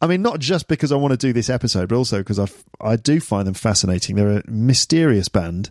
I 0.00 0.06
mean, 0.06 0.22
not 0.22 0.38
just 0.38 0.68
because 0.68 0.92
I 0.92 0.96
want 0.96 1.12
to 1.12 1.16
do 1.16 1.32
this 1.32 1.48
episode, 1.48 1.88
but 1.88 1.96
also 1.96 2.18
because 2.18 2.38
I 2.38 2.46
I 2.80 2.96
do 2.96 3.20
find 3.20 3.46
them 3.46 3.54
fascinating. 3.54 4.16
They're 4.16 4.38
a 4.38 4.42
mysterious 4.46 5.28
band. 5.28 5.70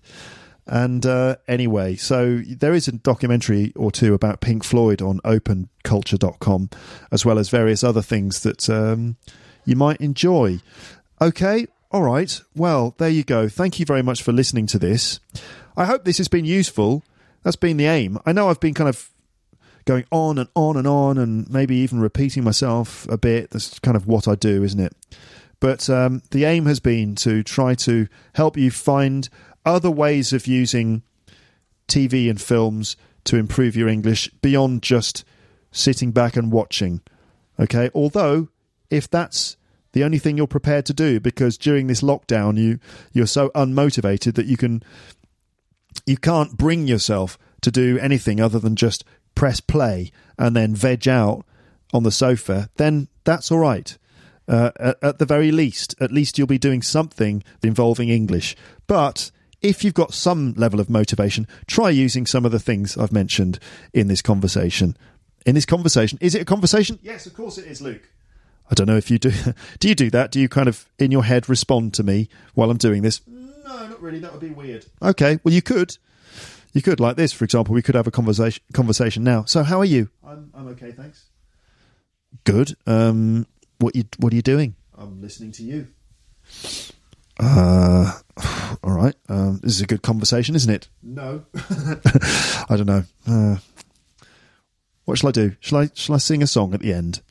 And 0.66 1.06
uh, 1.06 1.36
anyway, 1.48 1.98
so 1.98 2.42
there 2.48 2.74
is 2.74 2.88
a 2.88 2.94
documentary 2.94 3.74
or 3.76 3.92
two 3.92 4.14
about 4.14 4.40
Pink 4.40 4.64
Floyd 4.64 5.02
on 5.02 5.20
openculture.com, 5.20 6.70
as 7.12 7.26
well 7.26 7.38
as 7.38 7.50
various 7.50 7.84
other 7.84 8.02
things 8.02 8.42
that 8.44 8.70
um, 8.70 9.18
you 9.66 9.76
might 9.76 10.00
enjoy. 10.00 10.60
Okay, 11.22 11.68
all 11.94 12.02
right. 12.02 12.42
Well, 12.56 12.96
there 12.98 13.10
you 13.10 13.24
go. 13.24 13.48
Thank 13.48 13.80
you 13.80 13.86
very 13.86 14.02
much 14.02 14.24
for 14.24 14.34
listening 14.34 14.66
to 14.68 14.80
this. 14.80 15.20
I 15.78 15.86
hope 15.86 16.04
this 16.04 16.18
has 16.18 16.28
been 16.28 16.44
useful. 16.44 17.04
That's 17.44 17.56
been 17.56 17.78
the 17.78 17.86
aim. 17.86 18.18
I 18.26 18.32
know 18.32 18.50
I've 18.50 18.60
been 18.60 18.74
kind 18.74 18.90
of 18.90 19.12
going 19.86 20.06
on 20.12 20.40
and 20.40 20.50
on 20.56 20.76
and 20.76 20.88
on 20.88 21.20
and 21.20 21.48
maybe 21.50 21.76
even 21.76 22.00
repeating 22.00 22.44
myself 22.44 23.08
a 23.10 23.18
bit. 23.18 23.52
That's 23.52 23.78
kind 23.80 23.96
of 23.96 24.08
what 24.08 24.28
I 24.28 24.34
do, 24.34 24.64
isn't 24.64 24.80
it? 24.80 24.96
But 25.60 25.88
um, 25.90 26.24
the 26.32 26.46
aim 26.46 26.66
has 26.66 26.80
been 26.80 27.16
to 27.18 27.44
try 27.44 27.76
to 27.76 28.08
help 28.34 28.58
you 28.58 28.72
find 28.72 29.30
other 29.64 29.92
ways 29.92 30.34
of 30.34 30.48
using 30.48 31.04
TV 31.88 32.28
and 32.28 32.42
films 32.42 32.98
to 33.26 33.38
improve 33.38 33.76
your 33.76 33.88
English 33.88 34.30
beyond 34.42 34.82
just 34.82 35.24
sitting 35.72 36.12
back 36.12 36.36
and 36.36 36.52
watching. 36.52 37.02
Okay. 37.60 37.92
Although, 37.94 38.50
if 38.90 39.10
that's 39.10 39.58
the 39.94 40.04
only 40.04 40.20
thing 40.20 40.38
you're 40.38 40.48
prepared 40.48 40.86
to 40.88 40.94
do 40.94 41.20
because 41.20 41.58
during 41.58 41.88
this 41.88 42.02
lockdown 42.02 42.58
you 42.58 42.80
you're 43.14 43.26
so 43.26 43.50
unmotivated 43.50 44.36
that 44.36 44.48
you 44.48 44.58
can 44.58 44.84
you 46.06 46.18
can't 46.18 46.58
bring 46.58 46.88
yourself 46.88 47.38
to 47.62 47.72
do 47.72 47.98
anything 48.00 48.42
other 48.42 48.60
than 48.60 48.76
just 48.76 49.06
press 49.36 49.60
play 49.60 50.12
and 50.38 50.56
then 50.56 50.76
veg 50.76 51.08
out 51.08 51.46
on 51.94 52.04
the 52.04 52.12
sofa 52.12 52.70
then 52.76 53.08
that's 53.24 53.52
all 53.52 53.60
right. 53.60 53.98
Uh, 54.46 54.72
at, 54.78 54.98
at 55.02 55.20
the 55.20 55.26
very 55.26 55.54
least 55.54 55.96
at 56.02 56.12
least 56.12 56.38
you'll 56.38 56.46
be 56.46 56.58
doing 56.58 56.82
something 56.82 57.42
involving 57.64 58.10
english. 58.10 58.58
But 58.88 59.32
if 59.62 59.86
you've 59.86 59.94
got 59.94 60.14
some 60.14 60.54
level 60.58 60.82
of 60.82 60.90
motivation 60.90 61.48
try 61.68 61.90
using 61.90 62.26
some 62.26 62.44
of 62.44 62.52
the 62.52 62.60
things 62.60 62.98
i've 62.98 63.14
mentioned 63.14 63.58
in 63.94 64.08
this 64.08 64.22
conversation. 64.22 64.98
In 65.46 65.56
this 65.56 65.66
conversation 65.66 66.18
is 66.20 66.36
it 66.36 66.42
a 66.42 66.46
conversation? 66.46 67.00
Yes 67.02 67.26
of 67.26 67.34
course 67.34 67.58
it 67.58 67.66
is 67.66 67.82
luke 67.82 68.10
I 68.70 68.74
don't 68.74 68.88
know 68.88 68.98
if 68.98 69.12
you 69.12 69.20
do. 69.20 69.32
Do 69.80 69.88
you 69.88 69.96
do 69.96 70.10
that? 70.12 70.32
Do 70.32 70.40
you 70.40 70.50
kind 70.50 70.68
of 70.68 70.90
in 70.98 71.12
your 71.12 71.24
head 71.24 71.50
respond 71.50 71.94
to 71.96 72.04
me 72.04 72.30
while 72.54 72.72
I'm 72.72 72.78
doing 72.78 73.02
this? 73.02 73.22
No, 73.28 73.88
not 73.88 74.02
really. 74.02 74.20
That 74.20 74.32
would 74.32 74.42
be 74.42 74.50
weird. 74.50 74.86
Okay. 75.02 75.40
Well, 75.44 75.54
you 75.54 75.62
could. 75.62 75.98
You 76.74 76.82
could 76.82 77.00
like 77.00 77.18
this, 77.18 77.32
for 77.32 77.44
example. 77.44 77.76
We 77.76 77.84
could 77.84 77.96
have 77.96 78.08
a 78.08 78.12
conversation 78.12 78.64
conversation 78.74 79.24
now. 79.24 79.44
So, 79.46 79.64
how 79.64 79.80
are 79.80 79.86
you? 79.86 80.10
I'm 80.26 80.52
I'm 80.56 80.68
okay, 80.70 80.92
thanks. 80.92 81.26
Good. 82.46 82.76
Um, 82.88 83.46
what 83.78 83.96
you 83.96 84.06
what 84.18 84.34
are 84.34 84.36
you 84.36 84.42
doing? 84.42 84.76
I'm 84.98 85.22
listening 85.22 85.52
to 85.54 85.64
you. 85.64 85.88
Uh, 87.40 88.12
all 88.84 88.92
right. 88.92 89.16
Um, 89.30 89.60
this 89.62 89.74
is 89.74 89.82
a 89.82 89.88
good 89.88 90.02
conversation, 90.02 90.56
isn't 90.56 90.74
it? 90.74 90.88
No. 91.04 91.46
I 91.54 92.66
don't 92.70 92.88
know. 92.88 93.04
Uh, 93.28 93.58
what 95.06 95.18
shall 95.18 95.30
I 95.30 95.32
do? 95.32 95.56
Shall 95.60 95.80
I 95.80 95.90
shall 95.94 96.16
I 96.16 96.20
sing 96.20 96.42
a 96.42 96.48
song 96.48 96.74
at 96.74 96.80
the 96.80 96.94
end? 96.94 97.22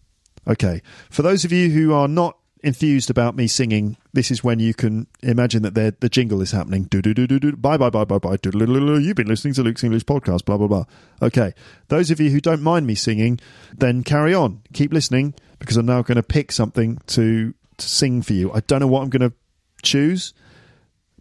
Okay. 0.48 0.82
For 1.10 1.22
those 1.22 1.44
of 1.44 1.52
you 1.52 1.70
who 1.70 1.92
are 1.92 2.08
not 2.08 2.36
enthused 2.62 3.10
about 3.10 3.36
me 3.36 3.46
singing, 3.46 3.96
this 4.12 4.30
is 4.30 4.44
when 4.44 4.60
you 4.60 4.72
can 4.72 5.06
imagine 5.22 5.62
that 5.62 6.00
the 6.00 6.08
jingle 6.08 6.40
is 6.40 6.52
happening. 6.52 6.84
Do 6.84 7.02
do 7.02 7.12
do 7.12 7.26
do 7.26 7.38
do. 7.38 7.56
Bye 7.56 7.76
bye 7.76 7.90
bye 7.90 8.04
bye 8.04 8.18
bye. 8.18 8.36
You've 8.42 9.16
been 9.16 9.26
listening 9.26 9.54
to 9.54 9.62
Luke's 9.62 9.84
English 9.84 10.04
podcast. 10.04 10.44
Blah 10.44 10.58
blah 10.58 10.68
blah. 10.68 10.84
Okay. 11.20 11.52
Those 11.88 12.10
of 12.10 12.20
you 12.20 12.30
who 12.30 12.40
don't 12.40 12.62
mind 12.62 12.86
me 12.86 12.94
singing, 12.94 13.40
then 13.76 14.04
carry 14.04 14.34
on. 14.34 14.62
Keep 14.72 14.92
listening 14.92 15.34
because 15.58 15.76
I'm 15.76 15.86
now 15.86 16.02
going 16.02 16.16
to 16.16 16.22
pick 16.22 16.52
something 16.52 16.98
to, 17.08 17.54
to 17.78 17.88
sing 17.88 18.22
for 18.22 18.32
you. 18.32 18.52
I 18.52 18.60
don't 18.60 18.80
know 18.80 18.86
what 18.86 19.02
I'm 19.02 19.10
going 19.10 19.28
to 19.28 19.36
choose, 19.82 20.34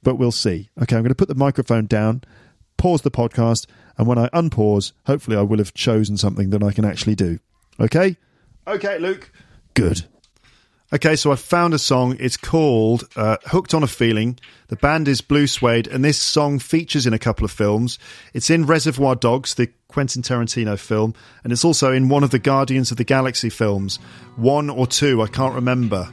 but 0.03 0.15
we'll 0.15 0.31
see. 0.31 0.69
Okay. 0.81 0.95
I'm 0.95 1.03
going 1.03 1.09
to 1.09 1.15
put 1.15 1.27
the 1.27 1.35
microphone 1.35 1.85
down, 1.85 2.23
pause 2.77 3.01
the 3.01 3.11
podcast, 3.11 3.67
and 3.97 4.07
when 4.07 4.17
I 4.17 4.29
unpause, 4.29 4.93
hopefully 5.05 5.37
I 5.37 5.41
will 5.41 5.59
have 5.59 5.73
chosen 5.73 6.17
something 6.17 6.49
that 6.51 6.63
I 6.63 6.71
can 6.71 6.85
actually 6.85 7.15
do. 7.15 7.39
Okay. 7.79 8.17
Okay, 8.67 8.99
Luke. 8.99 9.31
Good. 9.73 10.05
Okay, 10.93 11.15
so 11.15 11.31
I 11.31 11.35
found 11.35 11.73
a 11.73 11.79
song. 11.79 12.17
It's 12.19 12.35
called 12.35 13.07
uh, 13.15 13.37
Hooked 13.45 13.73
on 13.73 13.81
a 13.81 13.87
Feeling. 13.87 14.37
The 14.67 14.75
band 14.75 15.07
is 15.07 15.21
Blue 15.21 15.47
Swede, 15.47 15.87
and 15.87 16.03
this 16.03 16.21
song 16.21 16.59
features 16.59 17.07
in 17.07 17.13
a 17.13 17.19
couple 17.19 17.45
of 17.45 17.51
films. 17.51 17.97
It's 18.33 18.49
in 18.49 18.65
Reservoir 18.65 19.15
Dogs, 19.15 19.53
the 19.55 19.67
Quentin 19.87 20.21
Tarantino 20.21 20.77
film, 20.77 21.13
and 21.43 21.53
it's 21.53 21.63
also 21.63 21.91
in 21.93 22.09
one 22.09 22.23
of 22.23 22.31
the 22.31 22.39
Guardians 22.39 22.91
of 22.91 22.97
the 22.97 23.03
Galaxy 23.05 23.49
films, 23.49 23.97
one 24.35 24.69
or 24.69 24.85
two, 24.85 25.21
I 25.21 25.27
can't 25.27 25.55
remember. 25.55 26.09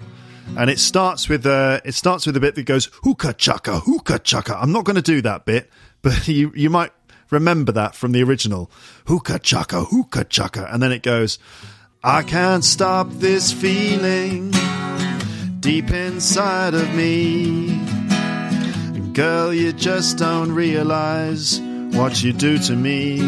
And 0.57 0.71
it 0.71 0.79
starts 0.79 1.29
with 1.29 1.45
uh, 1.45 1.81
it 1.85 1.93
starts 1.93 2.25
with 2.25 2.37
a 2.37 2.41
bit 2.41 2.55
that 2.55 2.65
goes 2.65 2.89
hookah 3.03 3.35
chaka, 3.35 3.81
hookah 3.81 4.21
chaka. 4.21 4.57
I'm 4.59 4.73
not 4.73 4.85
going 4.85 4.97
to 4.97 5.03
do 5.03 5.21
that 5.23 5.45
bit, 5.45 5.71
but 6.03 6.27
you 6.29 6.53
you 6.55 6.71
might 6.71 6.93
remember 7.31 7.73
that 7.73 7.95
from 7.95 8.13
the 8.13 8.23
original. 8.23 8.71
Hookah 9.07 9.41
chaka, 9.41 9.85
hookah 9.85 10.25
chaka. 10.25 10.69
And 10.73 10.83
then 10.83 10.93
it 10.93 11.03
goes, 11.03 11.39
I 12.03 12.23
can't 12.23 12.65
stop 12.65 13.11
this 13.11 13.53
feeling 13.53 14.53
deep 15.59 15.91
inside 15.91 16.75
of 16.75 16.95
me. 16.95 17.77
Girl, 19.15 19.53
you 19.53 19.73
just 19.73 20.17
don't 20.17 20.53
realize 20.53 21.61
what 21.91 22.23
you 22.23 22.33
do 22.33 22.57
to 22.59 22.77
me. 22.77 23.19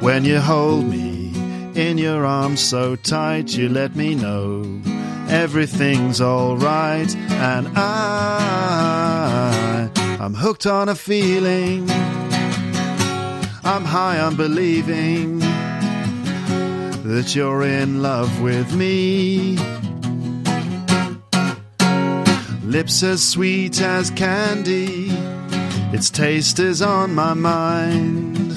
When 0.00 0.24
you 0.24 0.40
hold 0.40 0.86
me 0.86 1.34
in 1.74 1.98
your 1.98 2.24
arms 2.24 2.60
so 2.62 2.96
tight, 2.96 3.54
you 3.54 3.68
let 3.68 3.94
me 3.94 4.14
know 4.14 4.80
everything's 5.28 6.22
alright. 6.22 7.14
And 7.14 7.68
I, 7.76 9.10
I'm 10.18 10.32
hooked 10.32 10.64
on 10.64 10.88
a 10.88 10.94
feeling. 10.94 11.90
I'm 13.66 13.84
high 13.84 14.18
on 14.18 14.36
believing 14.36 15.43
that 17.04 17.34
you're 17.36 17.64
in 17.64 18.00
love 18.00 18.40
with 18.40 18.74
me. 18.74 19.58
Lips 22.62 23.02
as 23.02 23.22
sweet 23.22 23.78
as 23.82 24.08
candy, 24.08 25.08
its 25.92 26.08
taste 26.08 26.58
is 26.58 26.80
on 26.80 27.14
my 27.14 27.34
mind. 27.34 28.56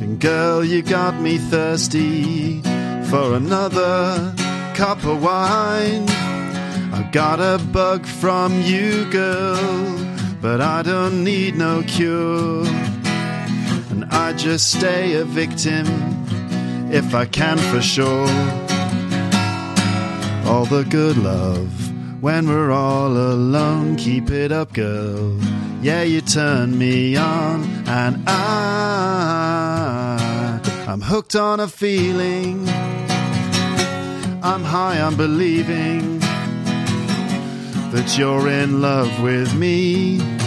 And 0.00 0.18
girl, 0.18 0.64
you 0.64 0.80
got 0.80 1.20
me 1.20 1.36
thirsty 1.36 2.62
for 3.10 3.34
another 3.34 4.34
cup 4.74 5.04
of 5.04 5.22
wine. 5.22 6.08
I 6.94 7.06
got 7.12 7.40
a 7.40 7.62
bug 7.62 8.06
from 8.06 8.62
you, 8.62 9.04
girl, 9.10 9.98
but 10.40 10.62
I 10.62 10.80
don't 10.80 11.22
need 11.22 11.56
no 11.56 11.82
cure. 11.82 12.64
And 13.90 14.06
I 14.06 14.32
just 14.32 14.72
stay 14.72 15.12
a 15.16 15.26
victim 15.26 16.19
if 16.92 17.14
I 17.14 17.24
can 17.26 17.58
for 17.58 17.80
sure. 17.80 18.28
All 20.46 20.64
the 20.64 20.84
good 20.88 21.16
love 21.16 21.70
when 22.20 22.48
we're 22.48 22.72
all 22.72 23.12
alone. 23.16 23.96
Keep 23.96 24.30
it 24.30 24.52
up, 24.52 24.72
girl. 24.72 25.38
Yeah, 25.82 26.02
you 26.02 26.20
turn 26.20 26.76
me 26.76 27.16
on, 27.16 27.64
and 27.86 28.22
I, 28.26 28.50
I'm 30.86 31.00
hooked 31.00 31.36
on 31.36 31.60
a 31.60 31.68
feeling. 31.68 32.68
I'm 34.42 34.64
high 34.64 35.00
on 35.00 35.16
believing 35.16 36.18
that 37.92 38.16
you're 38.18 38.48
in 38.48 38.80
love 38.80 39.22
with 39.22 39.54
me. 39.54 40.39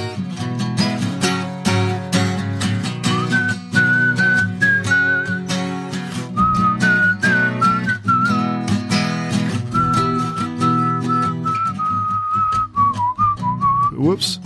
Whoops. 14.03 14.37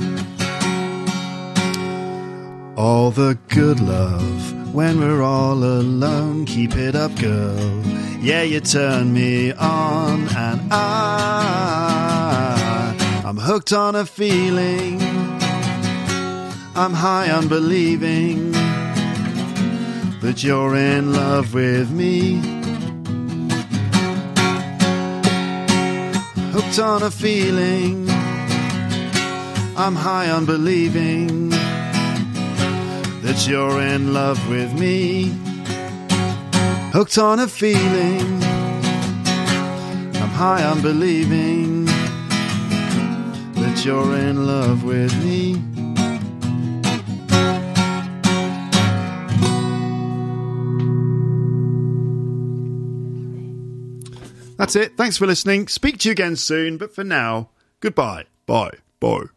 All 2.78 3.10
the 3.10 3.40
good 3.48 3.80
love 3.80 4.72
when 4.72 5.00
we're 5.00 5.24
all 5.24 5.64
alone. 5.64 6.46
Keep 6.46 6.76
it 6.76 6.94
up, 6.94 7.16
girl. 7.16 7.84
Yeah, 8.22 8.44
you 8.44 8.60
turn 8.60 9.14
me 9.14 9.54
on, 9.54 10.28
and 10.30 10.62
I, 10.72 10.84
I'm 13.26 13.38
hooked 13.38 13.74
on 13.74 13.96
a 13.96 14.06
feeling. 14.06 15.02
I'm 16.76 16.94
high 16.94 17.32
on 17.32 17.48
believing 17.48 18.52
that 20.22 20.44
you're 20.44 20.76
in 20.76 21.14
love 21.14 21.56
with 21.56 21.90
me. 21.90 22.36
Hooked 26.52 26.78
on 26.78 27.02
a 27.02 27.10
feeling. 27.10 28.17
I'm 29.80 29.96
high 29.96 30.32
on 30.32 30.46
believing 30.48 31.50
that 33.22 33.46
you're 33.48 33.80
in 33.80 34.12
love 34.12 34.50
with 34.50 34.74
me. 34.74 35.26
Hooked 36.92 37.20
on 37.20 37.40
a 37.40 37.48
feeling. 37.48 38.42
I'm 40.16 40.30
high 40.30 40.64
on 40.64 40.82
believing 40.82 41.86
that 43.54 43.84
you're 43.86 44.18
in 44.18 44.48
love 44.48 44.84
with 44.84 45.14
me. 45.24 45.62
That's 54.58 54.76
it. 54.76 54.98
Thanks 54.98 55.18
for 55.18 55.28
listening. 55.28 55.68
Speak 55.68 56.00
to 56.00 56.10
you 56.10 56.14
again 56.14 56.36
soon, 56.36 56.78
but 56.78 56.96
for 56.96 57.04
now, 57.04 57.52
goodbye. 57.80 58.26
Bye. 58.48 58.72
Bye. 59.00 59.37